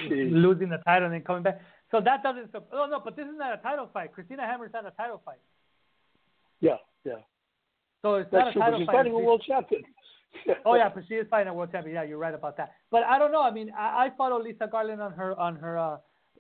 losing 0.09 0.69
the 0.69 0.77
title 0.85 1.05
and 1.05 1.13
then 1.13 1.21
coming 1.21 1.43
back. 1.43 1.61
So 1.91 2.01
that 2.01 2.23
doesn't. 2.23 2.49
Oh 2.73 2.87
no, 2.89 2.99
but 3.03 3.15
this 3.15 3.25
is 3.25 3.37
not 3.37 3.53
a 3.53 3.61
title 3.61 3.89
fight. 3.93 4.11
Christina 4.13 4.43
Hammer's 4.43 4.71
not 4.73 4.85
a 4.85 4.91
title 4.91 5.21
fight. 5.23 5.39
Yeah, 6.61 6.77
yeah. 7.03 7.13
So 8.01 8.15
it's 8.15 8.29
That's 8.31 8.45
not 8.45 8.47
a 8.47 8.53
true, 8.53 8.61
title 8.61 8.71
but 8.71 8.79
she's 8.79 8.85
fight. 8.87 8.95
fighting 8.95 9.13
a 9.13 9.19
world 9.19 9.43
champion. 9.47 9.83
oh 10.65 10.75
yeah, 10.75 10.89
but 10.93 11.03
she 11.07 11.15
is 11.15 11.27
fighting 11.29 11.49
a 11.49 11.53
world 11.53 11.71
champion. 11.71 11.95
Yeah, 11.95 12.03
you're 12.03 12.17
right 12.17 12.33
about 12.33 12.57
that. 12.57 12.73
But 12.91 13.03
I 13.03 13.17
don't 13.17 13.31
know. 13.31 13.41
I 13.41 13.51
mean, 13.51 13.71
I, 13.77 14.05
I 14.05 14.09
follow 14.17 14.41
Lisa 14.41 14.67
Garland 14.71 15.01
on 15.01 15.11
her 15.13 15.39
on 15.39 15.55
her 15.57 15.77
uh, 15.77 15.97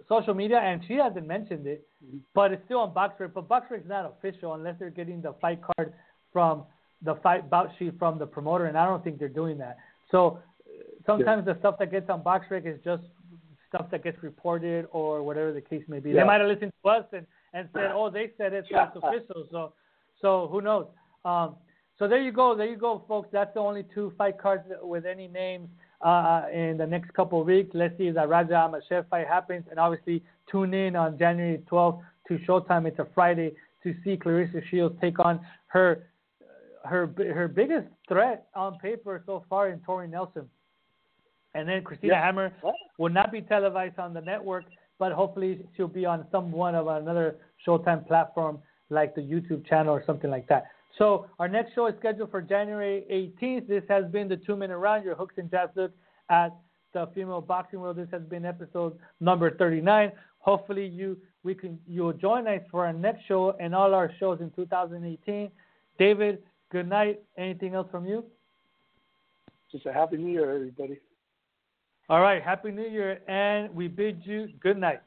social 0.09 0.33
media, 0.33 0.57
and 0.57 0.81
she 0.87 0.95
hasn't 0.95 1.27
mentioned 1.27 1.67
it, 1.67 1.87
mm-hmm. 2.03 2.17
but 2.33 2.51
it's 2.51 2.63
still 2.65 2.79
on 2.79 2.93
BoxRec. 2.93 3.33
But 3.33 3.47
BoxRec 3.47 3.81
is 3.81 3.87
not 3.87 4.05
official 4.05 4.53
unless 4.53 4.75
they're 4.79 4.89
getting 4.89 5.21
the 5.21 5.33
fight 5.41 5.59
card 5.61 5.93
from 6.33 6.63
the 7.01 7.15
fight 7.15 7.49
bout 7.49 7.69
sheet 7.77 7.93
from 7.99 8.17
the 8.19 8.25
promoter, 8.25 8.65
and 8.65 8.77
I 8.77 8.85
don't 8.85 9.03
think 9.03 9.19
they're 9.19 9.29
doing 9.29 9.57
that. 9.59 9.77
So 10.11 10.39
sometimes 11.05 11.43
yeah. 11.45 11.53
the 11.53 11.59
stuff 11.59 11.75
that 11.79 11.91
gets 11.91 12.09
on 12.09 12.21
BoxRec 12.23 12.65
is 12.65 12.79
just 12.83 13.03
stuff 13.75 13.91
that 13.91 14.03
gets 14.03 14.21
reported 14.23 14.87
or 14.91 15.23
whatever 15.23 15.51
the 15.51 15.61
case 15.61 15.83
may 15.87 15.99
be. 15.99 16.11
Yeah. 16.11 16.21
They 16.21 16.27
might 16.27 16.41
have 16.41 16.49
listened 16.49 16.71
to 16.83 16.89
us 16.89 17.05
and, 17.11 17.25
and 17.53 17.67
said, 17.73 17.91
oh, 17.93 18.09
they 18.09 18.31
said 18.37 18.53
it, 18.53 18.65
so 18.71 18.79
it's 18.79 18.95
official. 19.03 19.47
So, 19.51 19.73
so 20.21 20.47
who 20.51 20.61
knows? 20.61 20.87
Um, 21.23 21.55
so 21.97 22.07
there 22.07 22.21
you 22.21 22.31
go, 22.31 22.55
there 22.55 22.67
you 22.67 22.77
go, 22.77 23.03
folks. 23.07 23.29
That's 23.31 23.53
the 23.53 23.59
only 23.59 23.85
two 23.93 24.13
fight 24.17 24.37
cards 24.37 24.63
with 24.81 25.05
any 25.05 25.27
names 25.27 25.69
uh, 26.01 26.43
in 26.53 26.77
the 26.77 26.85
next 26.85 27.13
couple 27.13 27.41
of 27.41 27.47
weeks. 27.47 27.71
Let's 27.73 27.97
see 27.97 28.07
if 28.07 28.15
that 28.15 28.29
Raja 28.29 28.53
Amasheh 28.53 29.07
fight 29.09 29.27
happens, 29.27 29.65
and 29.69 29.79
obviously 29.79 30.23
tune 30.51 30.73
in 30.73 30.95
on 30.95 31.17
January 31.17 31.61
12th 31.71 32.01
to 32.27 32.37
Showtime. 32.47 32.85
It's 32.85 32.99
a 32.99 33.07
Friday 33.15 33.53
to 33.83 33.95
see 34.03 34.17
Claressa 34.17 34.61
Shields 34.69 34.95
take 34.99 35.19
on 35.19 35.39
her 35.67 36.07
her 36.83 37.09
her 37.33 37.47
biggest 37.47 37.87
threat 38.07 38.47
on 38.55 38.77
paper 38.77 39.23
so 39.25 39.43
far 39.49 39.69
in 39.69 39.79
Tori 39.79 40.07
Nelson. 40.07 40.47
And 41.55 41.67
then 41.67 41.83
Christina 41.83 42.13
yeah. 42.13 42.23
Hammer 42.23 42.53
will 42.97 43.09
not 43.09 43.31
be 43.31 43.41
televised 43.41 43.97
on 43.97 44.13
the 44.13 44.21
network, 44.21 44.65
but 44.99 45.11
hopefully 45.13 45.65
she'll 45.75 45.87
be 45.87 46.05
on 46.05 46.27
some 46.31 46.51
one 46.51 46.75
of 46.75 46.87
another 46.87 47.37
Showtime 47.65 48.05
platform 48.07 48.59
like 48.89 49.15
the 49.15 49.21
YouTube 49.21 49.65
channel 49.67 49.93
or 49.93 50.03
something 50.05 50.29
like 50.29 50.47
that. 50.49 50.65
So 50.97 51.27
our 51.39 51.47
next 51.47 51.73
show 51.73 51.87
is 51.87 51.95
scheduled 51.99 52.29
for 52.29 52.41
January 52.41 53.03
18th. 53.41 53.67
This 53.67 53.83
has 53.89 54.05
been 54.11 54.27
the 54.27 54.37
Two 54.37 54.55
Minute 54.55 54.77
Round, 54.77 55.03
your 55.03 55.15
hooks 55.15 55.35
and 55.37 55.49
jabs 55.49 55.73
look 55.75 55.91
at 56.29 56.55
the 56.93 57.07
female 57.15 57.41
boxing 57.41 57.79
world. 57.79 57.97
This 57.97 58.07
has 58.11 58.21
been 58.23 58.45
episode 58.45 58.97
number 59.19 59.51
39. 59.55 60.11
Hopefully 60.39 60.85
you 60.85 61.17
we 61.43 61.55
can 61.55 61.79
you'll 61.87 62.13
join 62.13 62.47
us 62.47 62.61
for 62.71 62.85
our 62.85 62.93
next 62.93 63.25
show 63.27 63.55
and 63.59 63.73
all 63.75 63.93
our 63.93 64.11
shows 64.19 64.39
in 64.41 64.51
2018. 64.51 65.51
David, 65.97 66.43
good 66.71 66.87
night. 66.87 67.21
Anything 67.37 67.75
else 67.75 67.87
from 67.91 68.05
you? 68.05 68.23
Just 69.71 69.85
a 69.85 69.93
happy 69.93 70.17
new 70.17 70.31
year, 70.31 70.53
everybody. 70.55 70.99
All 72.07 72.21
right, 72.21 72.43
happy 72.43 72.69
new 72.69 72.87
year, 72.87 73.19
and 73.27 73.73
we 73.73 73.87
bid 73.87 74.21
you 74.25 74.47
good 74.59 74.77
night. 74.77 75.01